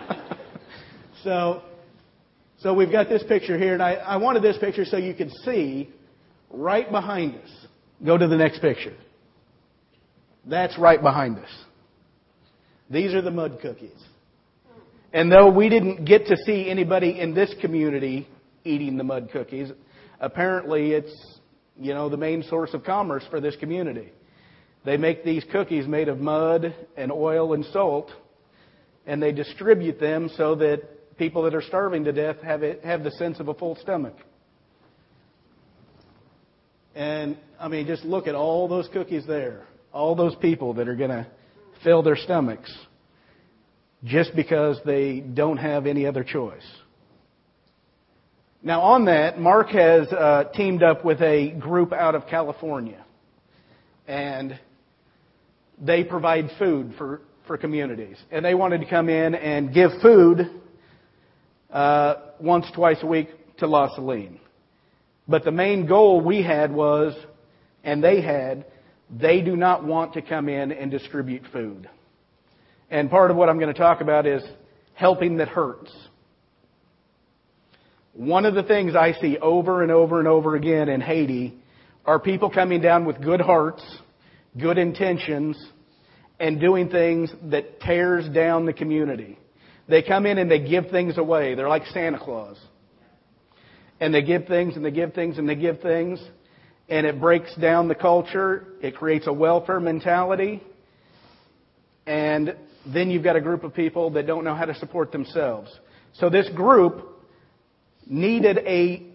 so, 1.26 1.60
so 2.58 2.72
we've 2.72 2.92
got 2.92 3.08
this 3.08 3.24
picture 3.24 3.58
here, 3.58 3.74
and 3.74 3.82
I, 3.82 3.94
I 3.94 4.16
wanted 4.16 4.44
this 4.44 4.56
picture 4.58 4.84
so 4.84 4.96
you 4.96 5.12
could 5.12 5.32
see 5.44 5.90
right 6.50 6.88
behind 6.88 7.34
us. 7.34 7.66
Go 8.04 8.16
to 8.16 8.28
the 8.28 8.36
next 8.36 8.60
picture. 8.60 8.94
That's 10.44 10.78
right 10.78 11.02
behind 11.02 11.38
us. 11.38 11.50
These 12.88 13.12
are 13.12 13.22
the 13.22 13.32
mud 13.32 13.58
cookies. 13.60 14.00
And 15.12 15.32
though 15.32 15.50
we 15.50 15.68
didn't 15.68 16.04
get 16.04 16.26
to 16.26 16.36
see 16.46 16.70
anybody 16.70 17.18
in 17.18 17.34
this 17.34 17.52
community 17.60 18.28
eating 18.62 18.96
the 18.96 19.02
mud 19.02 19.30
cookies, 19.32 19.72
apparently 20.20 20.92
it's, 20.92 21.40
you 21.76 21.92
know, 21.92 22.08
the 22.08 22.16
main 22.16 22.44
source 22.44 22.72
of 22.72 22.84
commerce 22.84 23.24
for 23.30 23.40
this 23.40 23.56
community. 23.56 24.12
They 24.84 24.96
make 24.96 25.24
these 25.24 25.44
cookies 25.50 25.88
made 25.88 26.06
of 26.06 26.20
mud 26.20 26.72
and 26.96 27.10
oil 27.10 27.52
and 27.54 27.64
salt, 27.64 28.12
and 29.06 29.20
they 29.20 29.32
distribute 29.32 29.98
them 29.98 30.30
so 30.36 30.54
that 30.54 30.95
people 31.18 31.42
that 31.42 31.54
are 31.54 31.62
starving 31.62 32.04
to 32.04 32.12
death 32.12 32.36
have, 32.42 32.62
it, 32.62 32.84
have 32.84 33.04
the 33.04 33.10
sense 33.12 33.40
of 33.40 33.48
a 33.48 33.54
full 33.54 33.76
stomach. 33.76 34.16
And, 36.94 37.36
I 37.60 37.68
mean, 37.68 37.86
just 37.86 38.04
look 38.04 38.26
at 38.26 38.34
all 38.34 38.68
those 38.68 38.88
cookies 38.92 39.26
there. 39.26 39.66
All 39.92 40.14
those 40.14 40.34
people 40.36 40.74
that 40.74 40.88
are 40.88 40.96
going 40.96 41.10
to 41.10 41.26
fill 41.84 42.02
their 42.02 42.16
stomachs 42.16 42.74
just 44.04 44.34
because 44.34 44.78
they 44.84 45.20
don't 45.20 45.56
have 45.58 45.86
any 45.86 46.06
other 46.06 46.24
choice. 46.24 46.66
Now, 48.62 48.80
on 48.80 49.04
that, 49.04 49.38
Mark 49.38 49.68
has 49.68 50.08
uh, 50.08 50.44
teamed 50.54 50.82
up 50.82 51.04
with 51.04 51.20
a 51.20 51.50
group 51.50 51.92
out 51.92 52.14
of 52.14 52.26
California, 52.26 53.04
and 54.08 54.58
they 55.80 56.02
provide 56.02 56.50
food 56.58 56.94
for, 56.98 57.20
for 57.46 57.58
communities. 57.58 58.16
And 58.30 58.44
they 58.44 58.54
wanted 58.54 58.80
to 58.80 58.86
come 58.86 59.08
in 59.08 59.34
and 59.34 59.72
give 59.72 59.90
food 60.02 60.50
uh, 61.70 62.14
once, 62.40 62.66
twice 62.74 62.98
a 63.02 63.06
week 63.06 63.28
to 63.58 63.66
La 63.66 63.94
Saline. 63.94 64.40
But 65.28 65.44
the 65.44 65.50
main 65.50 65.86
goal 65.86 66.20
we 66.20 66.42
had 66.42 66.72
was, 66.72 67.14
and 67.82 68.02
they 68.02 68.20
had, 68.20 68.66
they 69.10 69.40
do 69.40 69.56
not 69.56 69.84
want 69.84 70.14
to 70.14 70.22
come 70.22 70.48
in 70.48 70.72
and 70.72 70.90
distribute 70.90 71.42
food. 71.52 71.88
And 72.90 73.10
part 73.10 73.30
of 73.30 73.36
what 73.36 73.48
I'm 73.48 73.58
going 73.58 73.72
to 73.72 73.78
talk 73.78 74.00
about 74.00 74.26
is 74.26 74.42
helping 74.94 75.38
that 75.38 75.48
hurts. 75.48 75.92
One 78.12 78.46
of 78.46 78.54
the 78.54 78.62
things 78.62 78.94
I 78.94 79.12
see 79.20 79.36
over 79.38 79.82
and 79.82 79.92
over 79.92 80.18
and 80.18 80.28
over 80.28 80.54
again 80.56 80.88
in 80.88 81.00
Haiti 81.00 81.54
are 82.04 82.18
people 82.18 82.48
coming 82.48 82.80
down 82.80 83.04
with 83.04 83.20
good 83.20 83.40
hearts, 83.40 83.84
good 84.58 84.78
intentions, 84.78 85.62
and 86.38 86.60
doing 86.60 86.88
things 86.88 87.30
that 87.50 87.80
tears 87.80 88.28
down 88.28 88.64
the 88.64 88.72
community. 88.72 89.38
They 89.88 90.02
come 90.02 90.26
in 90.26 90.38
and 90.38 90.50
they 90.50 90.58
give 90.58 90.90
things 90.90 91.18
away. 91.18 91.54
They're 91.54 91.68
like 91.68 91.86
Santa 91.86 92.18
Claus. 92.18 92.56
And 94.00 94.12
they 94.12 94.22
give 94.22 94.46
things 94.46 94.76
and 94.76 94.84
they 94.84 94.90
give 94.90 95.14
things 95.14 95.38
and 95.38 95.48
they 95.48 95.54
give 95.54 95.80
things. 95.80 96.20
And 96.88 97.06
it 97.06 97.20
breaks 97.20 97.54
down 97.56 97.88
the 97.88 97.94
culture. 97.94 98.66
It 98.82 98.96
creates 98.96 99.26
a 99.26 99.32
welfare 99.32 99.80
mentality. 99.80 100.62
And 102.06 102.56
then 102.92 103.10
you've 103.10 103.24
got 103.24 103.36
a 103.36 103.40
group 103.40 103.64
of 103.64 103.74
people 103.74 104.10
that 104.10 104.26
don't 104.26 104.44
know 104.44 104.54
how 104.54 104.64
to 104.64 104.74
support 104.74 105.12
themselves. 105.12 105.70
So 106.14 106.30
this 106.30 106.48
group 106.54 107.08
needed 108.06 108.58
a 108.58 109.06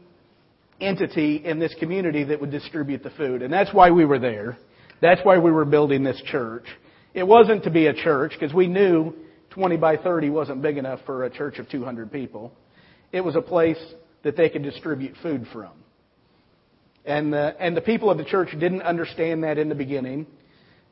entity 0.81 1.37
in 1.45 1.59
this 1.59 1.73
community 1.79 2.23
that 2.25 2.41
would 2.41 2.51
distribute 2.51 3.03
the 3.03 3.11
food. 3.11 3.41
And 3.41 3.53
that's 3.53 3.73
why 3.73 3.91
we 3.91 4.03
were 4.03 4.19
there. 4.19 4.57
That's 5.01 5.21
why 5.23 5.37
we 5.37 5.51
were 5.51 5.65
building 5.65 6.03
this 6.03 6.21
church. 6.25 6.65
It 7.13 7.23
wasn't 7.23 7.63
to 7.63 7.69
be 7.69 7.87
a 7.87 7.93
church 7.93 8.33
because 8.37 8.53
we 8.53 8.67
knew 8.67 9.13
20 9.51 9.77
by 9.77 9.97
30 9.97 10.29
wasn't 10.29 10.61
big 10.61 10.77
enough 10.77 10.99
for 11.05 11.25
a 11.25 11.29
church 11.29 11.59
of 11.59 11.69
200 11.69 12.11
people. 12.11 12.53
It 13.11 13.21
was 13.21 13.35
a 13.35 13.41
place 13.41 13.81
that 14.23 14.35
they 14.35 14.49
could 14.49 14.63
distribute 14.63 15.15
food 15.21 15.45
from. 15.51 15.71
And 17.05 17.33
the, 17.33 17.55
and 17.59 17.75
the 17.75 17.81
people 17.81 18.09
of 18.09 18.17
the 18.17 18.23
church 18.23 18.49
didn't 18.51 18.83
understand 18.83 19.43
that 19.43 19.57
in 19.57 19.69
the 19.69 19.75
beginning. 19.75 20.27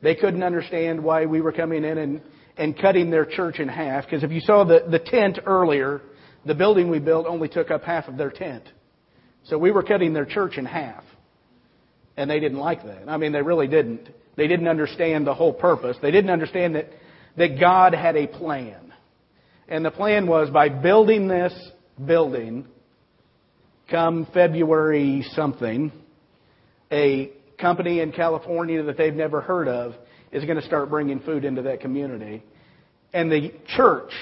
They 0.02 0.14
couldn't 0.14 0.42
understand 0.42 1.02
why 1.02 1.26
we 1.26 1.40
were 1.40 1.52
coming 1.52 1.84
in 1.84 1.98
and, 1.98 2.22
and 2.56 2.78
cutting 2.78 3.10
their 3.10 3.24
church 3.24 3.58
in 3.60 3.68
half. 3.68 4.04
Because 4.04 4.22
if 4.22 4.30
you 4.30 4.40
saw 4.40 4.64
the, 4.64 4.84
the 4.90 4.98
tent 4.98 5.38
earlier, 5.46 6.02
the 6.44 6.54
building 6.54 6.90
we 6.90 6.98
built 6.98 7.26
only 7.26 7.48
took 7.48 7.70
up 7.70 7.84
half 7.84 8.08
of 8.08 8.16
their 8.16 8.30
tent. 8.30 8.64
So 9.44 9.56
we 9.56 9.70
were 9.70 9.82
cutting 9.82 10.12
their 10.12 10.26
church 10.26 10.58
in 10.58 10.66
half. 10.66 11.04
And 12.16 12.28
they 12.28 12.40
didn't 12.40 12.58
like 12.58 12.84
that. 12.84 13.08
I 13.08 13.16
mean, 13.16 13.32
they 13.32 13.42
really 13.42 13.68
didn't. 13.68 14.08
They 14.36 14.46
didn't 14.46 14.68
understand 14.68 15.26
the 15.26 15.34
whole 15.34 15.52
purpose. 15.52 15.96
They 16.02 16.10
didn't 16.10 16.30
understand 16.30 16.74
that, 16.74 16.88
that 17.36 17.58
God 17.58 17.94
had 17.94 18.16
a 18.16 18.26
plan. 18.26 18.92
And 19.68 19.84
the 19.84 19.90
plan 19.90 20.26
was 20.26 20.50
by 20.50 20.68
building 20.68 21.28
this 21.28 21.52
building, 22.04 22.66
come 23.90 24.26
February 24.32 25.24
something, 25.34 25.92
a 26.90 27.30
company 27.58 28.00
in 28.00 28.12
California 28.12 28.82
that 28.82 28.96
they've 28.96 29.14
never 29.14 29.40
heard 29.40 29.68
of 29.68 29.94
is 30.32 30.44
going 30.44 30.58
to 30.58 30.66
start 30.66 30.88
bringing 30.90 31.20
food 31.20 31.44
into 31.44 31.62
that 31.62 31.80
community. 31.80 32.42
And 33.12 33.30
the 33.30 33.52
church 33.76 34.12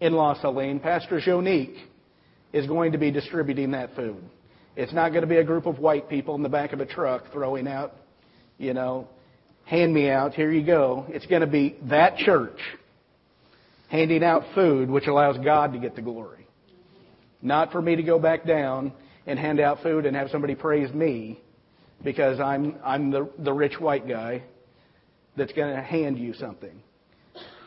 in 0.00 0.14
La 0.14 0.40
Saline, 0.40 0.80
Pastor 0.80 1.20
Jonique, 1.20 1.76
is 2.52 2.66
going 2.66 2.92
to 2.92 2.98
be 2.98 3.10
distributing 3.10 3.72
that 3.72 3.94
food. 3.94 4.22
It's 4.76 4.92
not 4.92 5.10
going 5.10 5.22
to 5.22 5.28
be 5.28 5.36
a 5.36 5.44
group 5.44 5.66
of 5.66 5.78
white 5.78 6.08
people 6.08 6.34
in 6.34 6.42
the 6.42 6.48
back 6.48 6.72
of 6.72 6.80
a 6.80 6.86
truck 6.86 7.30
throwing 7.32 7.68
out, 7.68 7.94
you 8.58 8.72
know, 8.72 9.08
hand 9.70 9.94
me 9.94 10.10
out, 10.10 10.34
here 10.34 10.50
you 10.50 10.66
go. 10.66 11.06
It's 11.08 11.26
going 11.26 11.42
to 11.42 11.46
be 11.46 11.76
that 11.84 12.16
church 12.16 12.58
handing 13.88 14.24
out 14.24 14.42
food, 14.52 14.90
which 14.90 15.06
allows 15.06 15.38
God 15.38 15.72
to 15.74 15.78
get 15.78 15.94
the 15.94 16.02
glory. 16.02 16.48
Not 17.40 17.70
for 17.70 17.80
me 17.80 17.94
to 17.94 18.02
go 18.02 18.18
back 18.18 18.44
down 18.44 18.92
and 19.26 19.38
hand 19.38 19.60
out 19.60 19.80
food 19.80 20.06
and 20.06 20.16
have 20.16 20.28
somebody 20.30 20.56
praise 20.56 20.92
me 20.92 21.40
because 22.02 22.40
I'm, 22.40 22.76
I'm 22.84 23.12
the, 23.12 23.30
the 23.38 23.52
rich 23.52 23.78
white 23.78 24.08
guy 24.08 24.42
that's 25.36 25.52
going 25.52 25.72
to 25.72 25.80
hand 25.80 26.18
you 26.18 26.34
something. 26.34 26.82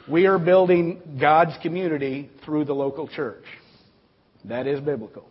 We 0.10 0.26
are 0.26 0.38
building 0.38 1.18
God's 1.22 1.54
community 1.62 2.30
through 2.44 2.66
the 2.66 2.76
local 2.76 3.08
church. 3.08 3.46
That 4.44 4.68
is 4.68 4.82
biblical. 4.82 5.30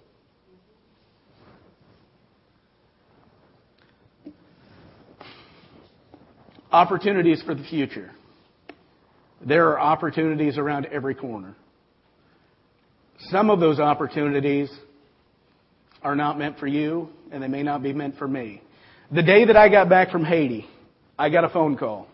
Opportunities 6.73 7.43
for 7.43 7.55
the 7.55 7.62
future. 7.64 8.11
There 9.45 9.68
are 9.68 9.79
opportunities 9.79 10.57
around 10.57 10.87
every 10.87 11.14
corner. 11.14 11.55
Some 13.31 13.51
of 13.51 13.61
those 13.61 13.79
opportunities 13.79 14.70
are 16.03 16.16
not 16.16 16.39
meant 16.39 16.59
for 16.59 16.66
you, 16.66 17.11
and 17.31 17.43
they 17.43 17.49
may 17.49 17.62
not 17.62 17.83
be 17.83 17.93
meant 17.93 18.16
for 18.16 18.27
me. 18.27 18.62
The 19.11 19.23
day 19.23 19.45
that 19.45 19.57
I 19.57 19.68
got 19.68 19.91
back 19.91 20.11
from 20.11 20.25
Haiti, 20.25 20.66
I 21.18 21.29
got 21.29 21.45
a 21.45 21.51
phone 21.51 21.77
call. 21.77 22.09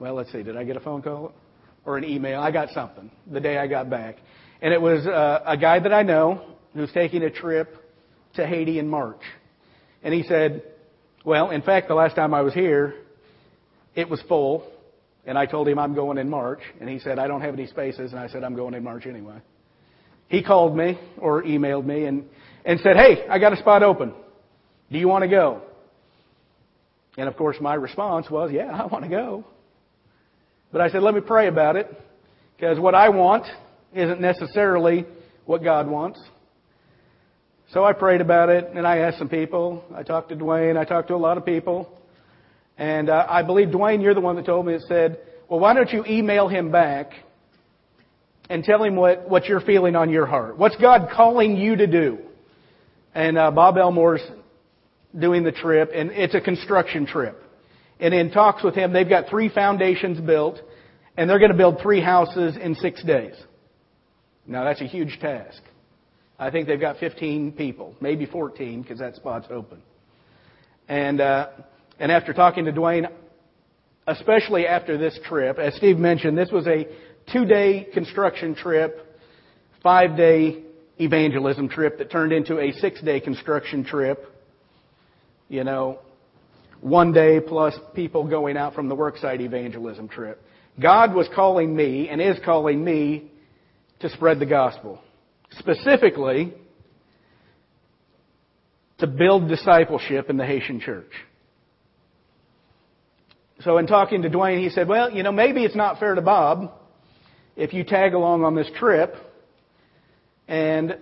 Well, 0.00 0.14
let's 0.14 0.32
see, 0.32 0.42
did 0.42 0.56
I 0.56 0.64
get 0.64 0.76
a 0.76 0.80
phone 0.80 1.00
call 1.00 1.32
or 1.84 1.96
an 1.96 2.04
email? 2.04 2.40
I 2.40 2.50
got 2.50 2.70
something 2.70 3.12
the 3.30 3.40
day 3.40 3.58
I 3.58 3.68
got 3.68 3.88
back. 3.88 4.16
And 4.60 4.74
it 4.74 4.82
was 4.82 5.06
uh, 5.06 5.42
a 5.46 5.56
guy 5.56 5.78
that 5.78 5.92
I 5.92 6.02
know 6.02 6.56
who's 6.74 6.90
taking 6.92 7.22
a 7.22 7.30
trip 7.30 7.76
to 8.34 8.46
Haiti 8.46 8.80
in 8.80 8.88
March. 8.88 9.20
And 10.02 10.12
he 10.12 10.24
said, 10.24 10.64
well, 11.24 11.50
in 11.50 11.62
fact, 11.62 11.86
the 11.86 11.94
last 11.94 12.16
time 12.16 12.34
I 12.34 12.40
was 12.40 12.54
here, 12.54 12.94
it 13.94 14.08
was 14.08 14.22
full. 14.28 14.70
And 15.26 15.36
I 15.36 15.46
told 15.46 15.68
him 15.68 15.78
I'm 15.78 15.94
going 15.94 16.18
in 16.18 16.30
March. 16.30 16.60
And 16.80 16.88
he 16.88 16.98
said, 16.98 17.18
I 17.18 17.28
don't 17.28 17.42
have 17.42 17.54
any 17.54 17.66
spaces. 17.66 18.12
And 18.12 18.20
I 18.20 18.28
said, 18.28 18.42
I'm 18.42 18.56
going 18.56 18.74
in 18.74 18.82
March 18.82 19.06
anyway. 19.06 19.36
He 20.28 20.42
called 20.42 20.76
me 20.76 20.98
or 21.18 21.42
emailed 21.42 21.84
me 21.84 22.04
and, 22.04 22.24
and 22.64 22.80
said, 22.80 22.96
Hey, 22.96 23.26
I 23.28 23.38
got 23.38 23.52
a 23.52 23.56
spot 23.56 23.82
open. 23.82 24.14
Do 24.90 24.98
you 24.98 25.08
want 25.08 25.22
to 25.22 25.28
go? 25.28 25.62
And 27.18 27.28
of 27.28 27.36
course, 27.36 27.56
my 27.60 27.74
response 27.74 28.30
was, 28.30 28.50
Yeah, 28.52 28.70
I 28.70 28.86
want 28.86 29.04
to 29.04 29.10
go. 29.10 29.44
But 30.72 30.80
I 30.80 30.88
said, 30.88 31.02
Let 31.02 31.14
me 31.14 31.20
pray 31.20 31.48
about 31.48 31.76
it. 31.76 31.88
Because 32.56 32.78
what 32.78 32.94
I 32.94 33.08
want 33.08 33.46
isn't 33.92 34.20
necessarily 34.20 35.04
what 35.46 35.64
God 35.64 35.88
wants. 35.88 36.20
So 37.72 37.84
I 37.84 37.92
prayed 37.92 38.20
about 38.20 38.48
it 38.48 38.68
and 38.74 38.86
I 38.86 38.98
asked 38.98 39.18
some 39.18 39.28
people. 39.28 39.84
I 39.94 40.02
talked 40.02 40.30
to 40.30 40.36
Dwayne. 40.36 40.76
I 40.76 40.84
talked 40.84 41.08
to 41.08 41.14
a 41.14 41.16
lot 41.16 41.38
of 41.38 41.44
people. 41.44 41.88
And 42.80 43.10
uh, 43.10 43.26
I 43.28 43.42
believe, 43.42 43.68
Dwayne, 43.68 44.02
you're 44.02 44.14
the 44.14 44.22
one 44.22 44.36
that 44.36 44.46
told 44.46 44.64
me 44.64 44.72
it 44.72 44.82
said, 44.88 45.18
well, 45.50 45.60
why 45.60 45.74
don't 45.74 45.90
you 45.90 46.02
email 46.06 46.48
him 46.48 46.72
back 46.72 47.12
and 48.48 48.64
tell 48.64 48.82
him 48.82 48.96
what, 48.96 49.28
what 49.28 49.44
you're 49.44 49.60
feeling 49.60 49.96
on 49.96 50.08
your 50.08 50.24
heart? 50.24 50.56
What's 50.56 50.76
God 50.76 51.10
calling 51.14 51.58
you 51.58 51.76
to 51.76 51.86
do? 51.86 52.18
And 53.14 53.36
uh, 53.36 53.50
Bob 53.50 53.76
Elmore's 53.76 54.22
doing 55.16 55.42
the 55.42 55.52
trip, 55.52 55.90
and 55.94 56.10
it's 56.10 56.34
a 56.34 56.40
construction 56.40 57.04
trip. 57.04 57.42
And 58.00 58.14
in 58.14 58.30
talks 58.30 58.64
with 58.64 58.74
him, 58.74 58.94
they've 58.94 59.06
got 59.06 59.28
three 59.28 59.50
foundations 59.50 60.18
built, 60.18 60.58
and 61.18 61.28
they're 61.28 61.38
going 61.38 61.50
to 61.50 61.56
build 61.58 61.80
three 61.82 62.00
houses 62.00 62.56
in 62.56 62.74
six 62.76 63.04
days. 63.04 63.34
Now, 64.46 64.64
that's 64.64 64.80
a 64.80 64.86
huge 64.86 65.18
task. 65.20 65.62
I 66.38 66.50
think 66.50 66.66
they've 66.66 66.80
got 66.80 66.96
15 66.96 67.52
people, 67.52 67.94
maybe 68.00 68.24
14, 68.24 68.80
because 68.80 69.00
that 69.00 69.16
spot's 69.16 69.48
open. 69.50 69.82
And, 70.88 71.20
uh, 71.20 71.48
and 72.00 72.10
after 72.10 72.32
talking 72.32 72.64
to 72.64 72.72
Dwayne, 72.72 73.08
especially 74.06 74.66
after 74.66 74.96
this 74.96 75.18
trip, 75.24 75.58
as 75.58 75.76
Steve 75.76 75.98
mentioned, 75.98 76.36
this 76.36 76.50
was 76.50 76.66
a 76.66 76.86
two 77.30 77.44
day 77.44 77.86
construction 77.92 78.54
trip, 78.54 79.18
five 79.82 80.16
day 80.16 80.62
evangelism 80.98 81.68
trip 81.68 81.98
that 81.98 82.10
turned 82.10 82.32
into 82.32 82.58
a 82.58 82.72
six 82.72 83.00
day 83.02 83.20
construction 83.20 83.84
trip. 83.84 84.24
You 85.48 85.62
know, 85.62 85.98
one 86.80 87.12
day 87.12 87.38
plus 87.38 87.74
people 87.94 88.26
going 88.26 88.56
out 88.56 88.74
from 88.74 88.88
the 88.88 88.96
worksite 88.96 89.40
evangelism 89.40 90.08
trip. 90.08 90.42
God 90.80 91.14
was 91.14 91.28
calling 91.34 91.76
me 91.76 92.08
and 92.08 92.20
is 92.20 92.38
calling 92.44 92.82
me 92.82 93.30
to 94.00 94.08
spread 94.08 94.38
the 94.38 94.46
gospel. 94.46 95.00
Specifically, 95.58 96.54
to 98.98 99.06
build 99.06 99.48
discipleship 99.48 100.30
in 100.30 100.38
the 100.38 100.46
Haitian 100.46 100.80
church. 100.80 101.10
So 103.62 103.78
in 103.78 103.86
talking 103.86 104.22
to 104.22 104.30
Dwayne, 104.30 104.58
he 104.62 104.70
said, 104.70 104.88
well, 104.88 105.10
you 105.10 105.22
know, 105.22 105.32
maybe 105.32 105.64
it's 105.64 105.76
not 105.76 105.98
fair 105.98 106.14
to 106.14 106.22
Bob 106.22 106.72
if 107.56 107.74
you 107.74 107.84
tag 107.84 108.14
along 108.14 108.44
on 108.44 108.54
this 108.54 108.70
trip 108.78 109.14
and 110.48 110.98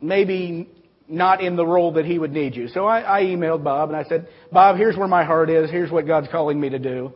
maybe 0.00 0.68
not 1.08 1.42
in 1.42 1.56
the 1.56 1.64
role 1.64 1.92
that 1.92 2.04
he 2.04 2.18
would 2.18 2.32
need 2.32 2.56
you. 2.56 2.68
So 2.68 2.86
I, 2.86 3.20
I 3.20 3.22
emailed 3.24 3.62
Bob 3.62 3.90
and 3.90 3.96
I 3.96 4.04
said, 4.04 4.28
Bob, 4.50 4.76
here's 4.76 4.96
where 4.96 5.08
my 5.08 5.24
heart 5.24 5.50
is. 5.50 5.70
Here's 5.70 5.90
what 5.90 6.06
God's 6.06 6.28
calling 6.30 6.60
me 6.60 6.70
to 6.70 6.78
do. 6.78 7.12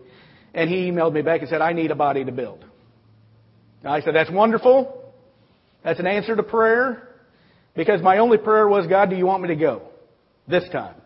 And 0.54 0.70
he 0.70 0.90
emailed 0.90 1.12
me 1.12 1.22
back 1.22 1.40
and 1.40 1.48
said, 1.48 1.60
I 1.60 1.72
need 1.72 1.90
a 1.90 1.96
body 1.96 2.24
to 2.24 2.32
build. 2.32 2.64
I 3.84 4.00
said, 4.00 4.14
that's 4.14 4.30
wonderful. 4.30 5.12
That's 5.84 6.00
an 6.00 6.06
answer 6.06 6.36
to 6.36 6.42
prayer. 6.42 7.08
Because 7.74 8.02
my 8.02 8.18
only 8.18 8.38
prayer 8.38 8.68
was, 8.68 8.86
God, 8.86 9.10
do 9.10 9.16
you 9.16 9.26
want 9.26 9.42
me 9.42 9.48
to 9.48 9.56
go? 9.56 9.82
This 10.46 10.68
time. 10.70 10.96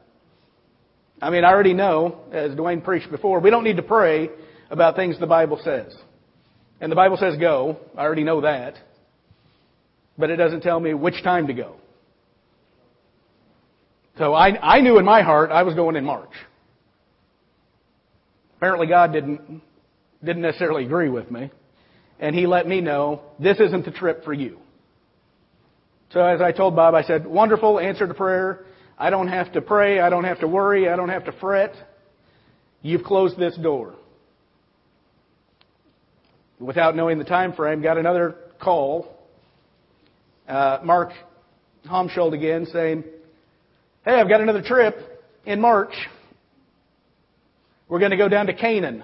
I 1.23 1.31
mean, 1.31 1.45
I 1.45 1.51
already 1.53 1.73
know, 1.73 2.19
as 2.33 2.51
Dwayne 2.57 2.83
preached 2.83 3.09
before, 3.09 3.39
we 3.39 3.51
don't 3.51 3.63
need 3.63 3.77
to 3.77 3.83
pray 3.83 4.29
about 4.71 4.97
things 4.97 5.21
the 5.21 5.27
Bible 5.27 5.61
says. 5.63 5.95
And 6.81 6.91
the 6.91 6.97
Bible 6.97 7.17
says 7.17 7.37
go. 7.39 7.79
I 7.97 8.03
already 8.03 8.25
know 8.25 8.41
that. 8.41 8.75
But 10.19 10.31
it 10.31 10.37
doesn't 10.37 10.63
tell 10.63 10.81
me 10.81 10.95
which 10.95 11.23
time 11.23 11.47
to 11.47 11.55
go. 11.55 11.77
So 14.19 14.35
I, 14.35 14.59
I 14.61 14.81
knew 14.81 14.99
in 14.99 15.05
my 15.05 15.23
heart 15.23 15.53
I 15.53 15.63
was 15.63 15.77
going 15.77 15.95
in 15.95 16.05
March. 16.05 16.33
Apparently 18.57 18.89
God 18.89 19.13
didn't, 19.13 19.63
didn't 20.25 20.43
necessarily 20.43 20.85
agree 20.85 21.09
with 21.09 21.31
me. 21.31 21.53
And 22.19 22.35
he 22.35 22.49
let 22.49 22.67
me 22.67 22.81
know 22.81 23.23
this 23.39 23.61
isn't 23.61 23.85
the 23.85 23.93
trip 23.93 24.25
for 24.25 24.33
you. 24.33 24.59
So 26.11 26.21
as 26.21 26.41
I 26.41 26.51
told 26.51 26.75
Bob, 26.75 26.95
I 26.95 27.03
said, 27.05 27.27
wonderful, 27.27 27.79
answer 27.79 28.09
to 28.09 28.15
prayer. 28.15 28.67
I 29.03 29.11
don't 29.11 29.27
have 29.27 29.51
to 29.55 29.61
pray. 29.61 29.99
I 29.99 30.11
don't 30.11 30.23
have 30.23 30.39
to 30.41 30.47
worry. 30.47 30.89
I 30.89 30.95
don't 30.95 31.09
have 31.09 31.25
to 31.25 31.33
fret. 31.33 31.75
You've 32.83 33.03
closed 33.03 33.37
this 33.37 33.57
door. 33.57 33.97
Without 36.61 36.95
knowing 36.95 37.19
the 37.19 37.25
time 37.25 37.53
frame, 37.53 37.83
got 37.83 37.99
another 37.99 38.37
call. 38.61 39.13
Uh, 40.47 40.79
Mark 40.85 41.11
Homschild 41.85 42.33
again 42.33 42.65
saying, 42.73 43.03
Hey, 44.05 44.13
I've 44.13 44.29
got 44.29 44.41
another 44.41 44.63
trip 44.63 44.95
in 45.47 45.61
March. 45.61 45.95
We're 47.89 47.99
going 47.99 48.13
to 48.13 48.17
go 48.17 48.29
down 48.29 48.47
to 48.47 48.55
Canaan 48.55 49.03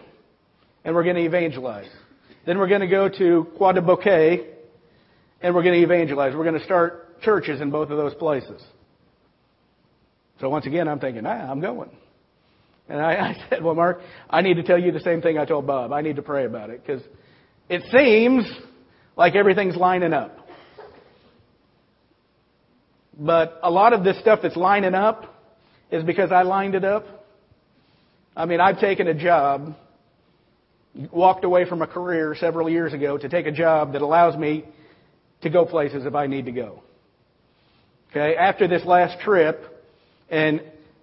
and 0.85 0.95
we're 0.95 1.03
going 1.03 1.17
to 1.17 1.25
evangelize. 1.25 1.91
Then 2.47 2.59
we're 2.59 2.69
going 2.69 2.83
to 2.83 2.87
go 2.87 3.09
to 3.09 3.49
Croix-des-Bouquets 3.57 4.45
and 5.43 5.57
we're 5.57 5.65
going 5.65 5.75
to 5.75 5.83
evangelize. 5.83 6.37
We're 6.37 6.45
going 6.45 6.61
to 6.61 6.65
start 6.65 7.21
churches 7.23 7.61
in 7.61 7.73
both 7.73 7.91
of 7.91 7.97
those 7.97 8.15
places. 8.15 8.63
So 10.41 10.49
once 10.49 10.67
again, 10.67 10.89
I'm 10.89 11.01
thinking, 11.01 11.27
ah, 11.27 11.51
I'm 11.51 11.61
going. 11.61 11.91
And 12.89 13.01
I, 13.01 13.13
I 13.31 13.47
said, 13.49 13.63
well, 13.63 13.75
Mark, 13.75 14.01
I 14.31 14.41
need 14.43 14.55
to 14.55 14.63
tell 14.63 14.79
you 14.79 14.93
the 14.93 15.01
same 15.01 15.21
thing 15.21 15.39
I 15.39 15.45
told 15.45 15.67
Bob. 15.67 15.93
I 15.93 16.01
need 16.01 16.17
to 16.17 16.23
pray 16.23 16.45
about 16.45 16.71
it 16.71 16.83
because 16.85 17.03
it 17.69 17.83
seems 17.93 18.51
like 19.17 19.35
everything's 19.35 19.77
lining 19.77 20.13
up. 20.13 20.37
But 23.19 23.59
a 23.63 23.71
lot 23.71 23.93
of 23.93 24.05
this 24.05 24.19
stuff 24.21 24.41
that's 24.43 24.57
lining 24.57 24.95
up 24.95 25.35
is 25.91 26.05
because 26.05 26.31
I 26.31 26.43
lined 26.43 26.77
it 26.77 26.85
up. 26.85 27.05
I 28.37 28.47
mean, 28.47 28.61
I've 28.61 28.79
taken 28.79 29.09
a 29.09 29.15
job, 29.15 29.75
walked 31.13 31.45
away 31.45 31.69
from 31.69 31.83
a 31.83 31.89
career 31.89 32.37
several 32.39 32.71
years 32.71 32.93
ago 32.93 33.19
to 33.19 33.29
take 33.29 33.47
a 33.47 33.51
job 33.51 33.95
that 33.95 34.03
allows 34.03 34.39
me 34.39 34.65
to 35.41 35.51
go 35.51 35.67
places 35.67 36.07
if 36.07 36.15
I 36.15 36.29
need 36.29 36.45
to 36.45 36.53
go. 36.53 36.83
Okay, 38.11 38.37
after 38.37 38.69
this 38.69 38.85
last 38.85 39.21
trip, 39.21 39.78
and 40.31 40.63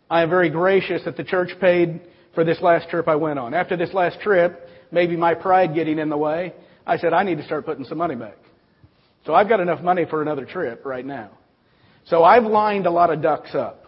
I 0.09 0.21
am 0.21 0.29
very 0.29 0.49
gracious 0.49 1.03
that 1.05 1.17
the 1.17 1.23
church 1.23 1.49
paid 1.59 2.01
for 2.33 2.43
this 2.43 2.61
last 2.61 2.89
trip 2.89 3.07
I 3.07 3.15
went 3.15 3.39
on. 3.39 3.53
After 3.53 3.75
this 3.75 3.93
last 3.93 4.19
trip, 4.21 4.67
maybe 4.91 5.15
my 5.15 5.33
pride 5.33 5.73
getting 5.73 5.99
in 5.99 6.09
the 6.09 6.17
way, 6.17 6.53
I 6.85 6.97
said, 6.97 7.13
I 7.13 7.23
need 7.23 7.37
to 7.37 7.45
start 7.45 7.65
putting 7.65 7.85
some 7.85 7.97
money 7.97 8.15
back. 8.15 8.37
So 9.25 9.33
I've 9.33 9.49
got 9.49 9.59
enough 9.59 9.81
money 9.81 10.05
for 10.07 10.21
another 10.21 10.45
trip 10.45 10.85
right 10.85 11.05
now. 11.05 11.31
So 12.05 12.23
I've 12.23 12.43
lined 12.43 12.85
a 12.85 12.91
lot 12.91 13.11
of 13.11 13.21
ducks 13.21 13.55
up. 13.55 13.81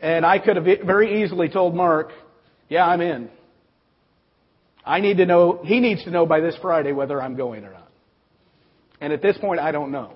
And 0.00 0.24
I 0.24 0.38
could 0.38 0.56
have 0.56 0.64
very 0.84 1.22
easily 1.22 1.48
told 1.48 1.74
Mark, 1.74 2.12
yeah, 2.68 2.86
I'm 2.86 3.00
in. 3.00 3.28
I 4.84 5.00
need 5.00 5.16
to 5.16 5.26
know, 5.26 5.60
he 5.64 5.80
needs 5.80 6.04
to 6.04 6.10
know 6.10 6.26
by 6.26 6.40
this 6.40 6.54
Friday 6.62 6.92
whether 6.92 7.20
I'm 7.20 7.36
going 7.36 7.64
or 7.64 7.72
not. 7.72 7.88
And 9.00 9.12
at 9.12 9.20
this 9.20 9.36
point, 9.38 9.58
I 9.58 9.72
don't 9.72 9.90
know. 9.90 10.12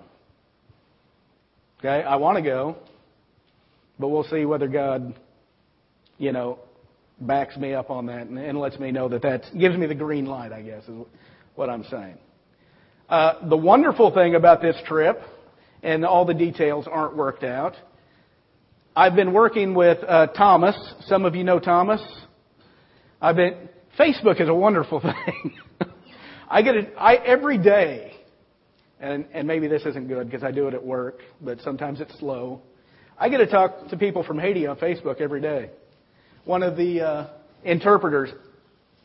Okay, 1.80 2.02
I 2.02 2.16
want 2.16 2.36
to 2.36 2.42
go. 2.42 2.76
But 4.00 4.08
we'll 4.08 4.24
see 4.24 4.46
whether 4.46 4.66
God, 4.66 5.14
you 6.16 6.32
know, 6.32 6.58
backs 7.20 7.56
me 7.58 7.74
up 7.74 7.90
on 7.90 8.06
that 8.06 8.28
and, 8.28 8.38
and 8.38 8.58
lets 8.58 8.78
me 8.78 8.90
know 8.90 9.10
that 9.10 9.20
that 9.22 9.42
gives 9.56 9.76
me 9.76 9.86
the 9.86 9.94
green 9.94 10.24
light, 10.24 10.52
I 10.52 10.62
guess, 10.62 10.84
is 10.84 11.04
what 11.54 11.68
I'm 11.68 11.84
saying. 11.84 12.16
Uh, 13.10 13.46
the 13.46 13.58
wonderful 13.58 14.12
thing 14.14 14.34
about 14.36 14.62
this 14.62 14.76
trip, 14.86 15.20
and 15.82 16.06
all 16.06 16.24
the 16.24 16.32
details 16.32 16.86
aren't 16.90 17.14
worked 17.14 17.44
out, 17.44 17.76
I've 18.96 19.14
been 19.14 19.34
working 19.34 19.74
with 19.74 19.98
uh, 20.06 20.28
Thomas. 20.28 20.76
Some 21.06 21.26
of 21.26 21.34
you 21.34 21.44
know 21.44 21.60
Thomas. 21.60 22.00
I've 23.20 23.36
been. 23.36 23.68
Facebook 23.98 24.40
is 24.40 24.48
a 24.48 24.54
wonderful 24.54 25.00
thing. 25.00 25.54
I 26.48 26.62
get 26.62 26.74
it 26.74 26.94
I, 26.98 27.16
every 27.16 27.58
day, 27.58 28.14
and 28.98 29.26
and 29.32 29.46
maybe 29.46 29.68
this 29.68 29.84
isn't 29.84 30.08
good 30.08 30.30
because 30.30 30.42
I 30.42 30.50
do 30.50 30.68
it 30.68 30.74
at 30.74 30.84
work, 30.84 31.20
but 31.40 31.60
sometimes 31.60 32.00
it's 32.00 32.18
slow. 32.18 32.62
I 33.22 33.28
get 33.28 33.36
to 33.36 33.46
talk 33.46 33.88
to 33.90 33.98
people 33.98 34.24
from 34.24 34.38
Haiti 34.38 34.66
on 34.66 34.78
Facebook 34.78 35.20
every 35.20 35.42
day. 35.42 35.68
One 36.46 36.62
of 36.62 36.78
the 36.78 37.02
uh, 37.02 37.26
interpreters, 37.62 38.30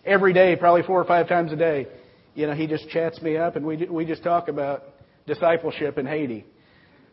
every 0.06 0.32
day, 0.32 0.56
probably 0.56 0.84
four 0.84 1.02
or 1.02 1.04
five 1.04 1.28
times 1.28 1.52
a 1.52 1.58
day, 1.58 1.88
you 2.34 2.48
know, 2.48 2.54
he 2.54 2.66
just 2.66 2.88
chats 2.88 3.22
me 3.22 3.36
up 3.36 3.58
and 3.58 3.66
we 3.66 3.76
we 3.92 4.06
just 4.06 4.24
talk 4.24 4.48
about 4.48 4.86
discipleship 5.28 5.98
in 5.98 6.06
Haiti. 6.06 6.46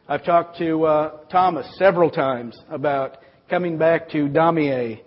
I've 0.08 0.24
talked 0.24 0.58
to 0.58 0.84
uh, 0.84 1.18
Thomas 1.26 1.66
several 1.76 2.08
times 2.08 2.56
about 2.70 3.16
coming 3.50 3.78
back 3.78 4.10
to 4.10 4.28
Damier 4.28 5.00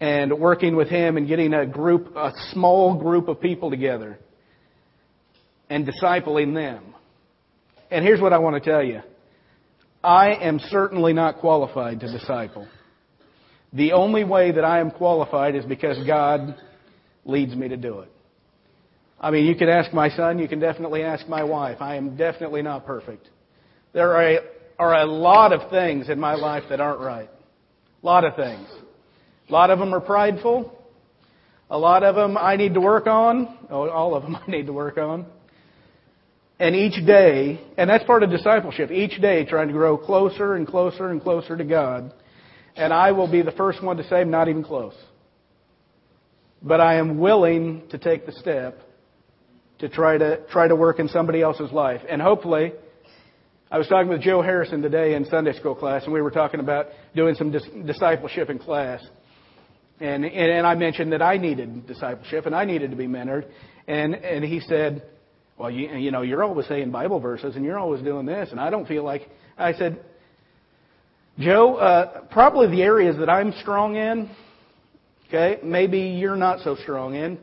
and 0.00 0.40
working 0.40 0.74
with 0.74 0.88
him 0.88 1.16
and 1.16 1.28
getting 1.28 1.54
a 1.54 1.66
group, 1.66 2.16
a 2.16 2.32
small 2.50 2.96
group 2.96 3.28
of 3.28 3.40
people 3.40 3.70
together 3.70 4.18
and 5.70 5.86
discipling 5.86 6.52
them. 6.52 6.96
And 7.92 8.04
here's 8.04 8.20
what 8.20 8.32
I 8.32 8.38
want 8.38 8.62
to 8.62 8.70
tell 8.70 8.82
you. 8.82 9.02
I 10.08 10.36
am 10.36 10.58
certainly 10.70 11.12
not 11.12 11.36
qualified 11.36 12.00
to 12.00 12.10
disciple. 12.10 12.66
The 13.74 13.92
only 13.92 14.24
way 14.24 14.50
that 14.52 14.64
I 14.64 14.80
am 14.80 14.90
qualified 14.90 15.54
is 15.54 15.66
because 15.66 15.98
God 16.06 16.56
leads 17.26 17.54
me 17.54 17.68
to 17.68 17.76
do 17.76 17.98
it. 17.98 18.10
I 19.20 19.30
mean, 19.30 19.44
you 19.44 19.54
can 19.54 19.68
ask 19.68 19.92
my 19.92 20.08
son, 20.08 20.38
you 20.38 20.48
can 20.48 20.60
definitely 20.60 21.02
ask 21.02 21.28
my 21.28 21.44
wife. 21.44 21.82
I 21.82 21.96
am 21.96 22.16
definitely 22.16 22.62
not 22.62 22.86
perfect. 22.86 23.28
There 23.92 24.14
are 24.14 24.22
a, 24.22 24.38
are 24.78 24.94
a 24.94 25.04
lot 25.04 25.52
of 25.52 25.70
things 25.70 26.08
in 26.08 26.18
my 26.18 26.36
life 26.36 26.62
that 26.70 26.80
aren't 26.80 27.00
right. 27.00 27.28
A 28.02 28.06
lot 28.06 28.24
of 28.24 28.34
things. 28.34 28.66
A 29.50 29.52
lot 29.52 29.68
of 29.68 29.78
them 29.78 29.92
are 29.92 30.00
prideful. 30.00 30.72
A 31.68 31.76
lot 31.76 32.02
of 32.02 32.14
them 32.14 32.38
I 32.38 32.56
need 32.56 32.72
to 32.72 32.80
work 32.80 33.06
on. 33.06 33.58
Oh, 33.68 33.90
all 33.90 34.14
of 34.14 34.22
them 34.22 34.36
I 34.46 34.50
need 34.50 34.68
to 34.68 34.72
work 34.72 34.96
on. 34.96 35.26
And 36.60 36.74
each 36.74 37.04
day, 37.06 37.60
and 37.76 37.88
that's 37.88 38.04
part 38.04 38.22
of 38.22 38.30
discipleship, 38.30 38.90
each 38.90 39.20
day 39.20 39.44
trying 39.44 39.68
to 39.68 39.72
grow 39.72 39.96
closer 39.96 40.54
and 40.54 40.66
closer 40.66 41.08
and 41.10 41.22
closer 41.22 41.56
to 41.56 41.64
God. 41.64 42.12
And 42.76 42.92
I 42.92 43.12
will 43.12 43.30
be 43.30 43.42
the 43.42 43.52
first 43.52 43.82
one 43.82 43.96
to 43.98 44.04
say, 44.04 44.16
I'm 44.20 44.30
not 44.30 44.48
even 44.48 44.64
close. 44.64 44.94
But 46.62 46.80
I 46.80 46.96
am 46.96 47.18
willing 47.18 47.84
to 47.90 47.98
take 47.98 48.26
the 48.26 48.32
step 48.32 48.80
to 49.78 49.88
try 49.88 50.18
to, 50.18 50.44
try 50.48 50.66
to 50.66 50.74
work 50.74 50.98
in 50.98 51.08
somebody 51.08 51.42
else's 51.42 51.70
life. 51.70 52.00
And 52.08 52.20
hopefully, 52.20 52.72
I 53.70 53.78
was 53.78 53.86
talking 53.86 54.08
with 54.08 54.22
Joe 54.22 54.42
Harrison 54.42 54.82
today 54.82 55.14
in 55.14 55.24
Sunday 55.26 55.52
school 55.52 55.76
class, 55.76 56.04
and 56.04 56.12
we 56.12 56.22
were 56.22 56.32
talking 56.32 56.58
about 56.58 56.86
doing 57.14 57.36
some 57.36 57.52
dis- 57.52 57.68
discipleship 57.86 58.50
in 58.50 58.58
class. 58.58 59.06
And, 60.00 60.24
and, 60.24 60.50
and 60.52 60.66
I 60.66 60.74
mentioned 60.74 61.12
that 61.12 61.22
I 61.22 61.36
needed 61.36 61.86
discipleship 61.86 62.46
and 62.46 62.54
I 62.54 62.64
needed 62.64 62.90
to 62.90 62.96
be 62.96 63.06
mentored. 63.06 63.46
And, 63.86 64.14
and 64.14 64.44
he 64.44 64.60
said, 64.60 65.02
well, 65.58 65.70
you, 65.70 65.88
you 65.96 66.10
know, 66.10 66.22
you're 66.22 66.44
always 66.44 66.66
saying 66.68 66.90
Bible 66.90 67.18
verses 67.18 67.56
and 67.56 67.64
you're 67.64 67.78
always 67.78 68.02
doing 68.02 68.26
this, 68.26 68.50
and 68.50 68.60
I 68.60 68.70
don't 68.70 68.86
feel 68.86 69.02
like. 69.02 69.28
I 69.56 69.72
said, 69.72 69.98
Joe, 71.38 71.74
uh, 71.76 72.20
probably 72.30 72.68
the 72.68 72.82
areas 72.82 73.16
that 73.18 73.28
I'm 73.28 73.52
strong 73.60 73.96
in, 73.96 74.30
okay, 75.26 75.58
maybe 75.64 75.98
you're 75.98 76.36
not 76.36 76.60
so 76.60 76.76
strong 76.76 77.14
in, 77.14 77.38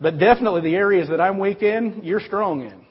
but 0.00 0.18
definitely 0.18 0.60
the 0.60 0.76
areas 0.76 1.08
that 1.08 1.20
I'm 1.20 1.38
weak 1.38 1.62
in, 1.62 2.00
you're 2.04 2.20
strong 2.20 2.62
in. 2.62 2.84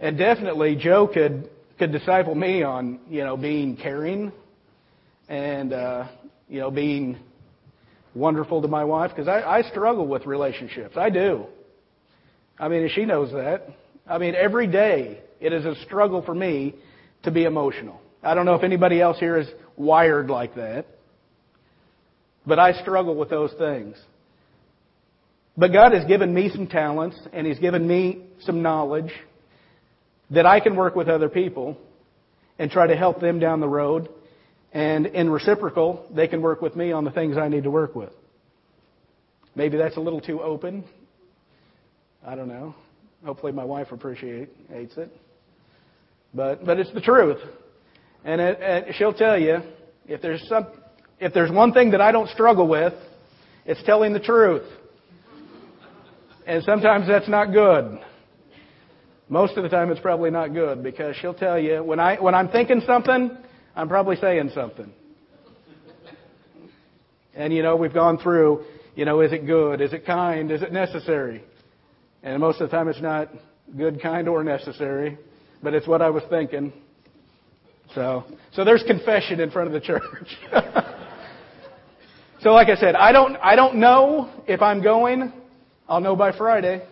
And 0.00 0.16
definitely 0.16 0.76
Joe 0.76 1.06
could 1.06 1.50
could 1.78 1.92
disciple 1.92 2.34
me 2.34 2.62
on, 2.62 3.00
you 3.08 3.24
know, 3.24 3.36
being 3.36 3.76
caring 3.76 4.32
and 5.28 5.72
uh, 5.72 6.08
you 6.48 6.60
know, 6.60 6.70
being 6.70 7.18
wonderful 8.14 8.62
to 8.62 8.68
my 8.68 8.84
wife 8.84 9.10
because 9.10 9.28
I, 9.28 9.42
I 9.42 9.62
struggle 9.62 10.06
with 10.06 10.26
relationships. 10.26 10.96
I 10.96 11.10
do. 11.10 11.46
I 12.62 12.68
mean, 12.68 12.88
she 12.94 13.04
knows 13.06 13.32
that. 13.32 13.66
I 14.06 14.18
mean, 14.18 14.36
every 14.36 14.68
day 14.68 15.18
it 15.40 15.52
is 15.52 15.64
a 15.64 15.74
struggle 15.84 16.22
for 16.22 16.32
me 16.32 16.76
to 17.24 17.32
be 17.32 17.42
emotional. 17.42 18.00
I 18.22 18.34
don't 18.34 18.46
know 18.46 18.54
if 18.54 18.62
anybody 18.62 19.00
else 19.00 19.18
here 19.18 19.36
is 19.36 19.48
wired 19.76 20.30
like 20.30 20.54
that, 20.54 20.86
but 22.46 22.60
I 22.60 22.80
struggle 22.80 23.16
with 23.16 23.30
those 23.30 23.52
things. 23.58 23.96
But 25.56 25.72
God 25.72 25.92
has 25.92 26.04
given 26.04 26.32
me 26.32 26.50
some 26.54 26.68
talents 26.68 27.18
and 27.32 27.48
He's 27.48 27.58
given 27.58 27.84
me 27.84 28.26
some 28.42 28.62
knowledge 28.62 29.10
that 30.30 30.46
I 30.46 30.60
can 30.60 30.76
work 30.76 30.94
with 30.94 31.08
other 31.08 31.28
people 31.28 31.76
and 32.60 32.70
try 32.70 32.86
to 32.86 32.94
help 32.94 33.20
them 33.20 33.40
down 33.40 33.58
the 33.58 33.68
road. 33.68 34.08
And 34.72 35.06
in 35.06 35.30
reciprocal, 35.30 36.06
they 36.14 36.28
can 36.28 36.40
work 36.40 36.62
with 36.62 36.76
me 36.76 36.92
on 36.92 37.02
the 37.02 37.10
things 37.10 37.36
I 37.36 37.48
need 37.48 37.64
to 37.64 37.72
work 37.72 37.96
with. 37.96 38.12
Maybe 39.56 39.78
that's 39.78 39.96
a 39.96 40.00
little 40.00 40.20
too 40.20 40.40
open. 40.40 40.84
I 42.24 42.34
don't 42.34 42.48
know. 42.48 42.74
Hopefully, 43.24 43.52
my 43.52 43.64
wife 43.64 43.92
appreciates 43.92 44.52
it. 44.68 45.10
But 46.34 46.64
but 46.64 46.78
it's 46.78 46.92
the 46.92 47.00
truth, 47.00 47.38
and 48.24 48.40
it, 48.40 48.58
it, 48.60 48.94
she'll 48.96 49.12
tell 49.12 49.38
you 49.38 49.58
if 50.06 50.22
there's 50.22 50.42
some 50.48 50.66
if 51.20 51.34
there's 51.34 51.50
one 51.50 51.72
thing 51.72 51.90
that 51.90 52.00
I 52.00 52.10
don't 52.10 52.28
struggle 52.30 52.66
with, 52.66 52.94
it's 53.66 53.82
telling 53.84 54.12
the 54.12 54.20
truth. 54.20 54.66
And 56.46 56.64
sometimes 56.64 57.06
that's 57.06 57.28
not 57.28 57.52
good. 57.52 58.00
Most 59.28 59.56
of 59.56 59.62
the 59.62 59.68
time 59.68 59.90
it's 59.90 60.00
probably 60.00 60.30
not 60.30 60.52
good 60.52 60.82
because 60.82 61.16
she'll 61.16 61.34
tell 61.34 61.58
you 61.58 61.82
when 61.84 62.00
I 62.00 62.16
when 62.16 62.34
I'm 62.34 62.48
thinking 62.48 62.82
something, 62.86 63.36
I'm 63.76 63.88
probably 63.88 64.16
saying 64.16 64.50
something. 64.54 64.92
And 67.34 67.52
you 67.52 67.62
know, 67.62 67.76
we've 67.76 67.94
gone 67.94 68.18
through, 68.18 68.64
you 68.94 69.04
know, 69.04 69.20
is 69.20 69.32
it 69.32 69.46
good? 69.46 69.80
Is 69.80 69.92
it 69.92 70.04
kind? 70.04 70.50
Is 70.50 70.62
it 70.62 70.72
necessary? 70.72 71.44
And 72.22 72.40
most 72.40 72.60
of 72.60 72.70
the 72.70 72.76
time 72.76 72.88
it's 72.88 73.00
not 73.00 73.28
good, 73.76 74.00
kind, 74.00 74.28
or 74.28 74.44
necessary, 74.44 75.18
but 75.62 75.74
it's 75.74 75.86
what 75.88 76.02
I 76.02 76.10
was 76.10 76.22
thinking. 76.30 76.72
So, 77.94 78.24
so 78.52 78.64
there's 78.64 78.82
confession 78.84 79.40
in 79.40 79.50
front 79.50 79.66
of 79.66 79.72
the 79.72 79.80
church. 79.80 80.28
so 82.40 82.50
like 82.50 82.68
I 82.68 82.76
said, 82.76 82.94
I 82.94 83.12
don't, 83.12 83.36
I 83.36 83.56
don't 83.56 83.76
know 83.76 84.30
if 84.46 84.62
I'm 84.62 84.82
going. 84.82 85.32
I'll 85.88 86.00
know 86.00 86.16
by 86.16 86.36
Friday. 86.36 86.86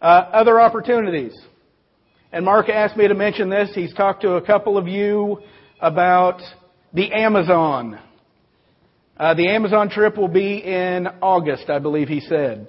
Uh, 0.00 0.04
other 0.04 0.60
opportunities. 0.60 1.36
And 2.30 2.44
Mark 2.44 2.68
asked 2.68 2.96
me 2.96 3.08
to 3.08 3.14
mention 3.14 3.48
this. 3.48 3.70
He's 3.74 3.92
talked 3.94 4.22
to 4.22 4.34
a 4.34 4.42
couple 4.42 4.76
of 4.76 4.86
you 4.86 5.40
about 5.80 6.42
the 6.92 7.12
Amazon. 7.12 7.98
Uh, 9.16 9.34
the 9.34 9.48
Amazon 9.48 9.88
trip 9.88 10.16
will 10.16 10.28
be 10.28 10.58
in 10.58 11.08
August, 11.20 11.70
I 11.70 11.78
believe 11.78 12.08
he 12.08 12.20
said. 12.20 12.68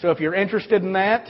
So 0.00 0.10
if 0.10 0.20
you're 0.20 0.34
interested 0.34 0.82
in 0.82 0.92
that, 0.92 1.26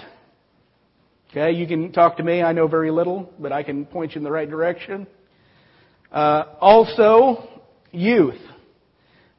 okay, 1.30 1.52
you 1.52 1.68
can 1.68 1.92
talk 1.92 2.16
to 2.16 2.24
me. 2.24 2.42
I 2.42 2.50
know 2.52 2.66
very 2.66 2.90
little, 2.90 3.32
but 3.38 3.52
I 3.52 3.62
can 3.62 3.86
point 3.86 4.14
you 4.14 4.18
in 4.18 4.24
the 4.24 4.30
right 4.32 4.50
direction. 4.50 5.06
Uh, 6.10 6.46
also, 6.60 7.48
youth. 7.92 8.40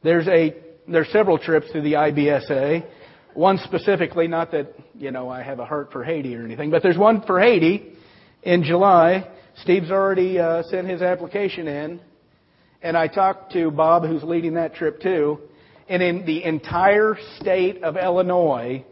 There's 0.01 0.30
a 0.30 0.55
there's 0.88 1.09
several 1.11 1.38
trips 1.38 1.69
to 1.73 1.82
the 1.82 1.93
IBSA. 1.93 2.88
One 3.34 3.57
specifically, 3.65 4.30
not 4.30 4.51
that 4.51 4.73
you 4.95 5.11
know 5.11 5.28
I 5.30 5.41
have 5.43 5.59
a 5.59 5.65
heart 5.65 5.91
for 5.91 6.05
Haiti 6.05 6.34
or 6.34 6.45
anything, 6.45 6.71
but 6.71 6.82
there's 6.82 6.97
one 6.97 7.21
for 7.23 7.41
Haiti 7.41 7.97
in 8.43 8.63
July. 8.63 9.30
Steve's 9.61 9.91
already 9.91 10.39
uh, 10.39 10.63
sent 10.63 10.88
his 10.88 11.01
application 11.01 11.67
in, 11.67 11.99
and 12.82 12.95
I 12.95 13.07
talked 13.07 13.51
to 13.53 13.71
Bob, 13.71 14.05
who's 14.05 14.23
leading 14.23 14.53
that 14.53 14.73
trip 14.73 15.01
too. 15.01 15.41
And 15.89 16.01
in 16.01 16.25
the 16.25 16.45
entire 16.45 17.17
state 17.39 17.84
of 17.84 17.97
Illinois, 17.97 18.86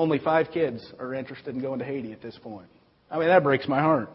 only 0.00 0.18
five 0.18 0.46
kids 0.50 0.82
are 0.98 1.12
interested 1.12 1.54
in 1.54 1.60
going 1.60 1.78
to 1.78 1.84
Haiti 1.84 2.10
at 2.10 2.22
this 2.22 2.38
point. 2.42 2.68
I 3.10 3.18
mean, 3.18 3.28
that 3.28 3.42
breaks 3.42 3.68
my 3.68 3.80
heart. 3.80 4.08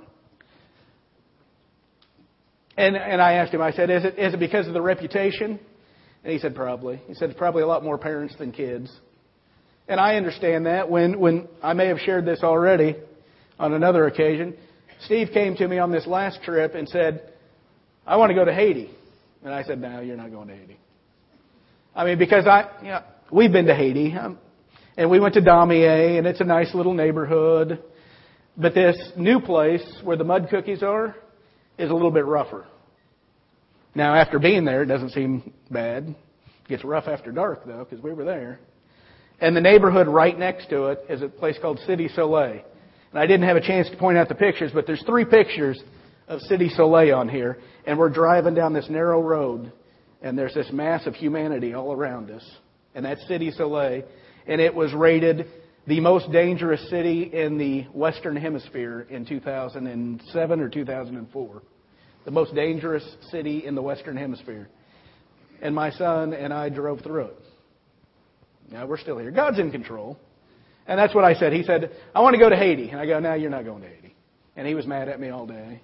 And, 2.76 2.96
and 2.96 3.22
I 3.22 3.34
asked 3.34 3.54
him, 3.54 3.62
I 3.62 3.72
said, 3.72 3.92
is 3.92 4.04
it, 4.04 4.18
is 4.18 4.34
it 4.34 4.40
because 4.40 4.68
of 4.68 4.74
the 4.74 4.82
reputation? 4.82 5.60
And 6.24 6.34
he 6.34 6.40
said, 6.40 6.56
probably. 6.56 7.00
He 7.06 7.14
said, 7.14 7.30
it's 7.30 7.38
probably 7.38 7.62
a 7.62 7.68
lot 7.68 7.84
more 7.84 8.00
parents 8.00 8.36
than 8.40 8.52
kids. 8.52 8.92
And 9.88 10.00
I 10.00 10.16
understand 10.16 10.66
that. 10.66 10.90
When, 10.90 11.20
when 11.20 11.48
I 11.62 11.74
may 11.74 11.86
have 11.90 12.00
shared 12.00 12.26
this 12.26 12.40
already 12.42 12.96
on 13.60 13.72
another 13.74 14.08
occasion, 14.08 14.56
Steve 15.02 15.30
came 15.36 15.56
to 15.58 15.68
me 15.68 15.78
on 15.78 15.92
this 15.92 16.08
last 16.08 16.42
trip 16.42 16.74
and 16.74 16.90
said, 16.90 17.32
I 18.08 18.18
want 18.18 18.32
to 18.32 18.34
go 18.34 18.44
to 18.44 18.54
Haiti. 18.54 18.90
And 19.44 19.54
I 19.54 19.62
said, 19.62 19.80
no, 19.80 20.02
you're 20.02 20.18
not 20.18 20.32
going 20.32 20.48
to 20.48 20.56
Haiti. 20.56 20.80
I 21.96 22.06
mean, 22.06 22.18
because 22.18 22.48
I, 22.48 22.72
you 22.82 22.88
know, 22.88 23.04
we've 23.32 23.52
been 23.52 23.68
to 23.68 23.76
Haiti, 23.76 24.16
um, 24.16 24.40
and 24.98 25.10
we 25.10 25.20
went 25.20 25.34
to 25.34 25.42
Damier, 25.42 26.18
and 26.18 26.26
it's 26.26 26.42
a 26.42 26.46
nice 26.46 26.74
little 26.74 26.94
neighborhood. 26.94 27.84
But 28.58 28.74
this 28.74 28.98
new 29.18 29.42
place 29.42 29.86
where 30.04 30.16
the 30.16 30.24
mud 30.24 30.48
cookies 30.50 30.82
are 30.82 31.16
is 31.78 31.90
a 31.90 31.94
little 31.94 32.12
bit 32.12 32.26
rougher. 32.26 32.66
Now, 33.94 34.16
after 34.16 34.40
being 34.40 34.66
there, 34.66 34.84
it 34.84 34.88
doesn't 34.88 35.12
seem 35.12 35.54
bad. 35.70 36.04
It 36.08 36.70
gets 36.70 36.84
rough 36.84 37.08
after 37.08 37.32
dark, 37.32 37.66
though, 37.66 37.86
because 37.90 38.04
we 38.04 38.14
were 38.14 38.26
there. 38.26 38.60
And 39.42 39.56
the 39.56 39.62
neighborhood 39.62 40.08
right 40.08 40.38
next 40.38 40.70
to 40.70 40.86
it 40.86 41.06
is 41.10 41.22
a 41.22 41.28
place 41.28 41.58
called 41.62 41.80
Cité 41.88 42.14
Soleil. 42.16 42.62
And 43.12 43.20
I 43.20 43.28
didn't 43.28 43.48
have 43.48 43.58
a 43.58 43.62
chance 43.62 43.90
to 43.90 43.98
point 43.98 44.18
out 44.18 44.30
the 44.30 44.36
pictures, 44.36 44.72
but 44.74 44.88
there's 44.88 45.04
three 45.06 45.26
pictures 45.26 45.82
of 46.28 46.40
Cité 46.50 46.74
Soleil 46.76 47.16
on 47.16 47.30
here, 47.30 47.60
and 47.86 48.00
we're 48.00 48.10
driving 48.10 48.54
down 48.54 48.74
this 48.74 48.90
narrow 48.90 49.22
road, 49.22 49.72
and 50.22 50.38
there's 50.38 50.54
this 50.54 50.70
mass 50.72 51.06
of 51.06 51.14
humanity 51.14 51.74
all 51.74 51.94
around 51.94 52.32
us, 52.32 52.44
and 52.96 53.06
that's 53.06 53.24
Cité 53.30 53.56
Soleil, 53.56 54.04
and 54.48 54.62
it 54.62 54.74
was 54.74 54.94
rated 54.94 55.48
the 55.88 56.00
most 56.00 56.32
dangerous 56.32 56.90
city 56.90 57.24
in 57.32 57.58
the 57.58 57.84
Western 57.94 58.36
Hemisphere 58.36 59.06
in 59.10 59.26
2007 59.26 60.60
or 60.60 60.70
2004. 60.70 61.62
The 62.26 62.32
most 62.32 62.56
dangerous 62.56 63.04
city 63.30 63.66
in 63.66 63.76
the 63.76 63.82
Western 63.82 64.18
Hemisphere. 64.18 64.68
And 65.62 65.76
my 65.76 65.92
son 65.92 66.34
and 66.34 66.52
I 66.54 66.70
drove 66.70 67.02
through 67.02 67.26
it. 67.26 67.40
Now 68.72 68.88
we're 68.88 68.98
still 68.98 69.20
here. 69.20 69.32
God's 69.32 69.60
in 69.60 69.72
control. 69.72 70.18
And 70.88 71.00
that's 71.00 71.14
what 71.14 71.24
I 71.24 71.36
said. 71.36 71.54
He 71.54 71.64
said, 71.64 71.92
I 72.14 72.22
want 72.22 72.34
to 72.34 72.40
go 72.40 72.50
to 72.50 72.56
Haiti. 72.56 72.90
And 72.90 73.00
I 73.00 73.06
go, 73.06 73.20
no, 73.20 73.34
you're 73.34 73.52
not 73.52 73.64
going 73.64 73.84
to 73.84 73.88
Haiti. 73.88 74.16
And 74.56 74.68
he 74.68 74.74
was 74.74 74.88
mad 74.88 75.08
at 75.08 75.20
me 75.20 75.30
all 75.30 75.46
day. 75.46 75.82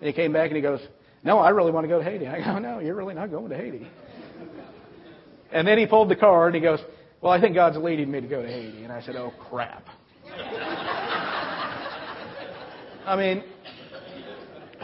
And 0.00 0.06
he 0.06 0.12
came 0.12 0.32
back 0.32 0.48
and 0.48 0.56
he 0.56 0.62
goes, 0.62 0.80
No, 1.24 1.38
I 1.38 1.50
really 1.50 1.72
want 1.72 1.84
to 1.84 1.88
go 1.88 1.98
to 1.98 2.04
Haiti. 2.04 2.26
I 2.26 2.44
go, 2.44 2.58
No, 2.58 2.78
you're 2.80 2.94
really 2.94 3.14
not 3.14 3.30
going 3.30 3.50
to 3.50 3.56
Haiti. 3.56 3.86
And 5.50 5.66
then 5.66 5.78
he 5.78 5.86
pulled 5.86 6.10
the 6.10 6.16
car 6.16 6.46
and 6.46 6.54
he 6.54 6.60
goes, 6.60 6.80
Well, 7.20 7.32
I 7.32 7.40
think 7.40 7.56
God's 7.56 7.76
leading 7.76 8.10
me 8.10 8.20
to 8.20 8.28
go 8.28 8.42
to 8.42 8.48
Haiti. 8.48 8.84
And 8.84 8.92
I 8.92 9.02
said, 9.02 9.16
Oh, 9.16 9.32
crap. 9.50 9.84
I 13.04 13.16
mean, 13.16 13.42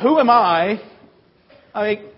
who 0.03 0.19
am 0.19 0.31
I? 0.31 0.81
I 1.73 1.89
mean, 1.89 2.09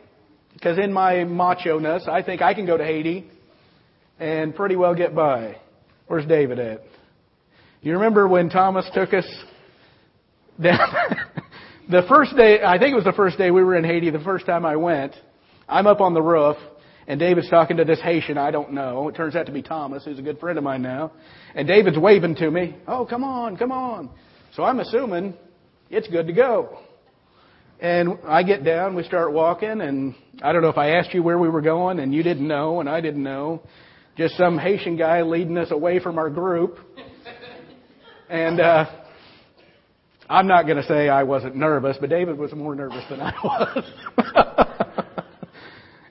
because 0.54 0.78
in 0.78 0.92
my 0.92 1.24
macho 1.24 1.78
ness, 1.78 2.06
I 2.10 2.22
think 2.22 2.40
I 2.40 2.54
can 2.54 2.64
go 2.64 2.78
to 2.78 2.84
Haiti 2.84 3.28
and 4.18 4.54
pretty 4.54 4.76
well 4.76 4.94
get 4.94 5.14
by. 5.14 5.56
Where's 6.06 6.24
David 6.26 6.58
at? 6.58 6.82
You 7.82 7.92
remember 7.94 8.26
when 8.26 8.48
Thomas 8.48 8.88
took 8.94 9.12
us 9.12 9.26
down? 10.62 10.78
the 11.90 12.02
first 12.08 12.36
day, 12.36 12.60
I 12.62 12.78
think 12.78 12.92
it 12.92 12.96
was 12.96 13.04
the 13.04 13.12
first 13.12 13.36
day 13.36 13.50
we 13.50 13.62
were 13.62 13.76
in 13.76 13.84
Haiti, 13.84 14.10
the 14.10 14.20
first 14.20 14.46
time 14.46 14.64
I 14.64 14.76
went, 14.76 15.12
I'm 15.68 15.86
up 15.86 16.00
on 16.00 16.14
the 16.14 16.22
roof, 16.22 16.56
and 17.06 17.20
David's 17.20 17.48
talking 17.48 17.76
to 17.76 17.84
this 17.84 18.00
Haitian 18.00 18.38
I 18.38 18.50
don't 18.50 18.72
know. 18.72 19.08
It 19.08 19.14
turns 19.14 19.36
out 19.36 19.46
to 19.46 19.52
be 19.52 19.62
Thomas, 19.62 20.04
who's 20.04 20.18
a 20.18 20.22
good 20.22 20.38
friend 20.38 20.58
of 20.58 20.64
mine 20.64 20.82
now. 20.82 21.12
And 21.54 21.66
David's 21.68 21.98
waving 21.98 22.36
to 22.36 22.50
me, 22.50 22.76
oh, 22.86 23.06
come 23.06 23.24
on, 23.24 23.56
come 23.56 23.72
on. 23.72 24.10
So 24.54 24.64
I'm 24.64 24.80
assuming 24.80 25.34
it's 25.90 26.08
good 26.08 26.26
to 26.26 26.32
go. 26.32 26.78
And 27.78 28.18
I 28.26 28.42
get 28.42 28.64
down, 28.64 28.94
we 28.96 29.02
start 29.02 29.32
walking, 29.32 29.82
and 29.82 30.14
I 30.42 30.52
don't 30.52 30.62
know 30.62 30.70
if 30.70 30.78
I 30.78 30.92
asked 30.92 31.12
you 31.12 31.22
where 31.22 31.38
we 31.38 31.50
were 31.50 31.60
going, 31.60 31.98
and 31.98 32.14
you 32.14 32.22
didn't 32.22 32.48
know, 32.48 32.80
and 32.80 32.88
I 32.88 33.02
didn't 33.02 33.22
know. 33.22 33.62
Just 34.16 34.36
some 34.36 34.58
Haitian 34.58 34.96
guy 34.96 35.20
leading 35.22 35.58
us 35.58 35.70
away 35.70 35.98
from 35.98 36.16
our 36.18 36.30
group. 36.30 36.78
And, 38.30 38.60
uh, 38.60 38.86
I'm 40.28 40.48
not 40.48 40.64
going 40.64 40.78
to 40.78 40.82
say 40.84 41.08
I 41.08 41.22
wasn't 41.22 41.54
nervous, 41.54 41.96
but 42.00 42.10
David 42.10 42.36
was 42.36 42.52
more 42.52 42.74
nervous 42.74 43.04
than 43.08 43.20
I 43.20 43.32
was. 43.44 44.72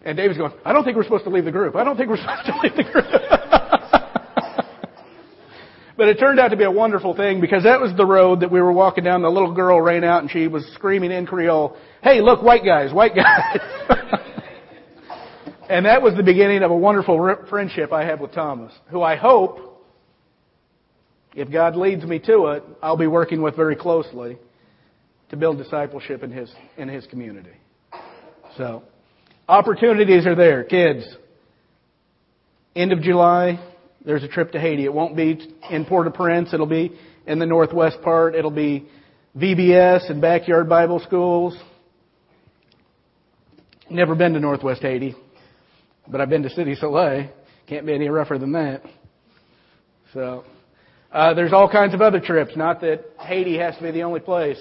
And 0.06 0.16
David's 0.16 0.38
going, 0.38 0.53
I 0.64 0.72
don't 0.72 0.84
think 0.84 0.95
we're 0.95 1.03
supposed 1.03 1.24
to 1.24 1.32
leave 1.32 1.45
the 1.45 1.51
group. 1.51 1.76
I 1.76 1.84
don't 1.84 1.97
think 1.97 2.10
we're 2.10 2.18
supposed 2.18 2.45
to 2.45 2.60
leave 2.62 2.76
the 2.76 2.84
group. 2.84 3.06
but 5.97 6.08
it 6.08 6.20
turned 6.20 6.39
out 6.39 6.49
to 6.49 6.58
be 6.58 6.64
a 6.64 6.72
wonderful 6.72 7.16
thing 7.16 7.41
because 7.41 7.64
that 7.64 7.82
was 7.82 7.91
the 7.97 8.06
road 8.06 8.41
that 8.41 8.51
we 8.51 8.62
were 8.62 8.72
walking 8.72 9.03
down. 9.03 9.24
The 9.24 9.30
little 9.30 9.53
girl 9.53 9.82
ran 9.82 10.03
out 10.03 10.22
and 10.22 10.32
she 10.32 10.47
was 10.47 10.64
screaming 10.76 11.12
in 11.12 11.26
Creole, 11.26 11.76
Hey, 12.03 12.22
look, 12.22 12.43
white 12.43 12.64
guys, 12.64 12.93
white 12.93 13.16
guys. 13.16 13.60
and 15.70 15.88
that 15.88 16.03
was 16.03 16.14
the 16.16 16.24
beginning 16.24 16.62
of 16.62 16.70
a 16.70 16.78
wonderful 16.78 17.36
friendship 17.49 17.91
I 17.91 18.06
have 18.06 18.20
with 18.20 18.32
Thomas, 18.32 18.74
who 18.91 19.01
I 19.01 19.16
hope 19.16 19.66
if 21.36 21.51
God 21.51 21.76
leads 21.76 22.03
me 22.03 22.20
to 22.20 22.47
it, 22.47 22.64
I'll 22.82 22.95
be 22.95 23.08
working 23.08 23.41
with 23.41 23.56
very 23.56 23.76
closely 23.76 24.38
to 25.30 25.36
build 25.36 25.58
discipleship 25.58 26.24
in 26.24 26.32
his 26.32 26.49
in 26.78 26.88
his 26.88 27.06
community. 27.08 27.51
So, 28.58 28.84
opportunities 29.47 30.25
are 30.25 30.35
there, 30.35 30.63
kids. 30.63 31.05
End 32.75 32.91
of 32.91 33.01
July, 33.01 33.59
there's 34.05 34.23
a 34.23 34.27
trip 34.27 34.51
to 34.51 34.59
Haiti. 34.59 34.85
It 34.85 34.93
won't 34.93 35.15
be 35.15 35.39
in 35.69 35.85
Port-au-Prince. 35.85 36.53
It'll 36.53 36.65
be 36.65 36.97
in 37.25 37.39
the 37.39 37.45
northwest 37.45 38.01
part. 38.03 38.35
It'll 38.35 38.51
be 38.51 38.87
VBS 39.37 40.09
and 40.09 40.21
backyard 40.21 40.69
Bible 40.69 40.99
schools. 40.99 41.57
Never 43.89 44.15
been 44.15 44.33
to 44.33 44.39
Northwest 44.39 44.81
Haiti, 44.81 45.15
but 46.07 46.19
I've 46.19 46.29
been 46.29 46.43
to 46.43 46.49
Cité 46.49 46.75
Soleil. 46.79 47.29
Can't 47.67 47.85
be 47.85 47.93
any 47.93 48.09
rougher 48.09 48.37
than 48.37 48.51
that. 48.53 48.81
So, 50.13 50.43
uh, 51.11 51.33
there's 51.33 51.53
all 51.53 51.69
kinds 51.69 51.93
of 51.93 52.01
other 52.01 52.19
trips. 52.19 52.55
Not 52.55 52.81
that 52.81 53.05
Haiti 53.19 53.57
has 53.57 53.75
to 53.77 53.83
be 53.83 53.91
the 53.91 54.03
only 54.03 54.21
place. 54.21 54.59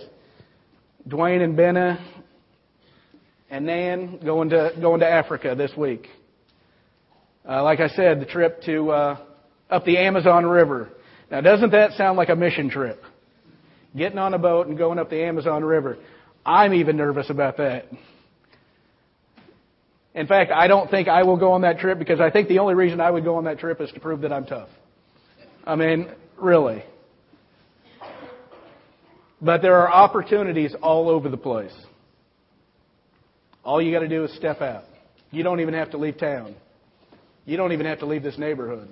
Dwayne 1.09 1.43
and 1.43 1.57
Benna 1.57 1.99
and 3.51 3.67
Nan 3.67 4.21
going 4.25 4.51
to 4.51 4.73
going 4.81 5.01
to 5.01 5.09
Africa 5.09 5.55
this 5.57 5.73
week. 5.77 6.09
Uh, 7.49 7.63
like 7.63 7.81
I 7.81 7.89
said, 7.89 8.21
the 8.21 8.27
trip 8.27 8.63
to 8.63 8.91
uh, 8.91 9.17
up 9.71 9.85
the 9.85 9.99
Amazon 9.99 10.47
River. 10.47 10.91
Now, 11.31 11.41
doesn't 11.41 11.71
that 11.71 11.93
sound 11.93 12.17
like 12.17 12.29
a 12.29 12.37
mission 12.37 12.71
trip? 12.71 13.03
getting 13.97 14.19
on 14.19 14.35
a 14.35 14.39
boat 14.39 14.67
and 14.67 14.77
going 14.77 14.99
up 14.99 15.11
the 15.11 15.23
Amazon 15.23 15.65
River. 15.65 15.99
I'm 16.45 16.75
even 16.75 16.97
nervous 16.97 17.31
about 17.31 17.57
that. 17.59 17.87
In 20.15 20.27
fact, 20.27 20.53
I 20.53 20.67
don't 20.69 20.91
think 20.91 21.09
I 21.09 21.23
will 21.25 21.37
go 21.37 21.53
on 21.53 21.63
that 21.63 21.79
trip 21.79 21.99
because 21.99 22.21
I 22.21 22.31
think 22.31 22.49
the 22.49 22.61
only 22.61 22.75
reason 22.75 23.01
I 23.01 23.11
would 23.11 23.25
go 23.25 23.37
on 23.37 23.45
that 23.45 23.59
trip 23.59 23.81
is 23.81 23.91
to 23.93 24.01
prove 24.01 24.21
that 24.21 24.33
I'm 24.33 24.45
tough. 24.45 24.69
I 25.67 25.75
mean, 25.75 26.09
really. 26.37 26.85
But 29.41 29.63
there 29.63 29.77
are 29.77 29.91
opportunities 29.91 30.75
all 30.83 31.09
over 31.09 31.29
the 31.29 31.37
place. 31.37 31.75
All 33.65 33.81
you 33.81 33.93
got 33.93 34.01
to 34.01 34.09
do 34.09 34.25
is 34.25 34.35
step 34.37 34.61
out. 34.61 34.85
You 35.31 35.43
don't 35.43 35.61
even 35.61 35.75
have 35.75 35.91
to 35.93 35.97
leave 35.97 36.19
town. 36.19 36.55
You 37.47 37.57
don't 37.57 37.73
even 37.73 37.87
have 37.87 38.01
to 38.01 38.07
leave 38.07 38.23
this 38.23 38.39
neighborhood. 38.39 38.89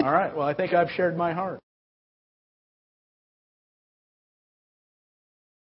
All 0.00 0.12
right, 0.12 0.34
well, 0.34 0.46
I 0.46 0.54
think 0.54 0.72
I've 0.72 0.90
shared 0.90 1.16
my 1.16 1.32
heart. 1.32 1.60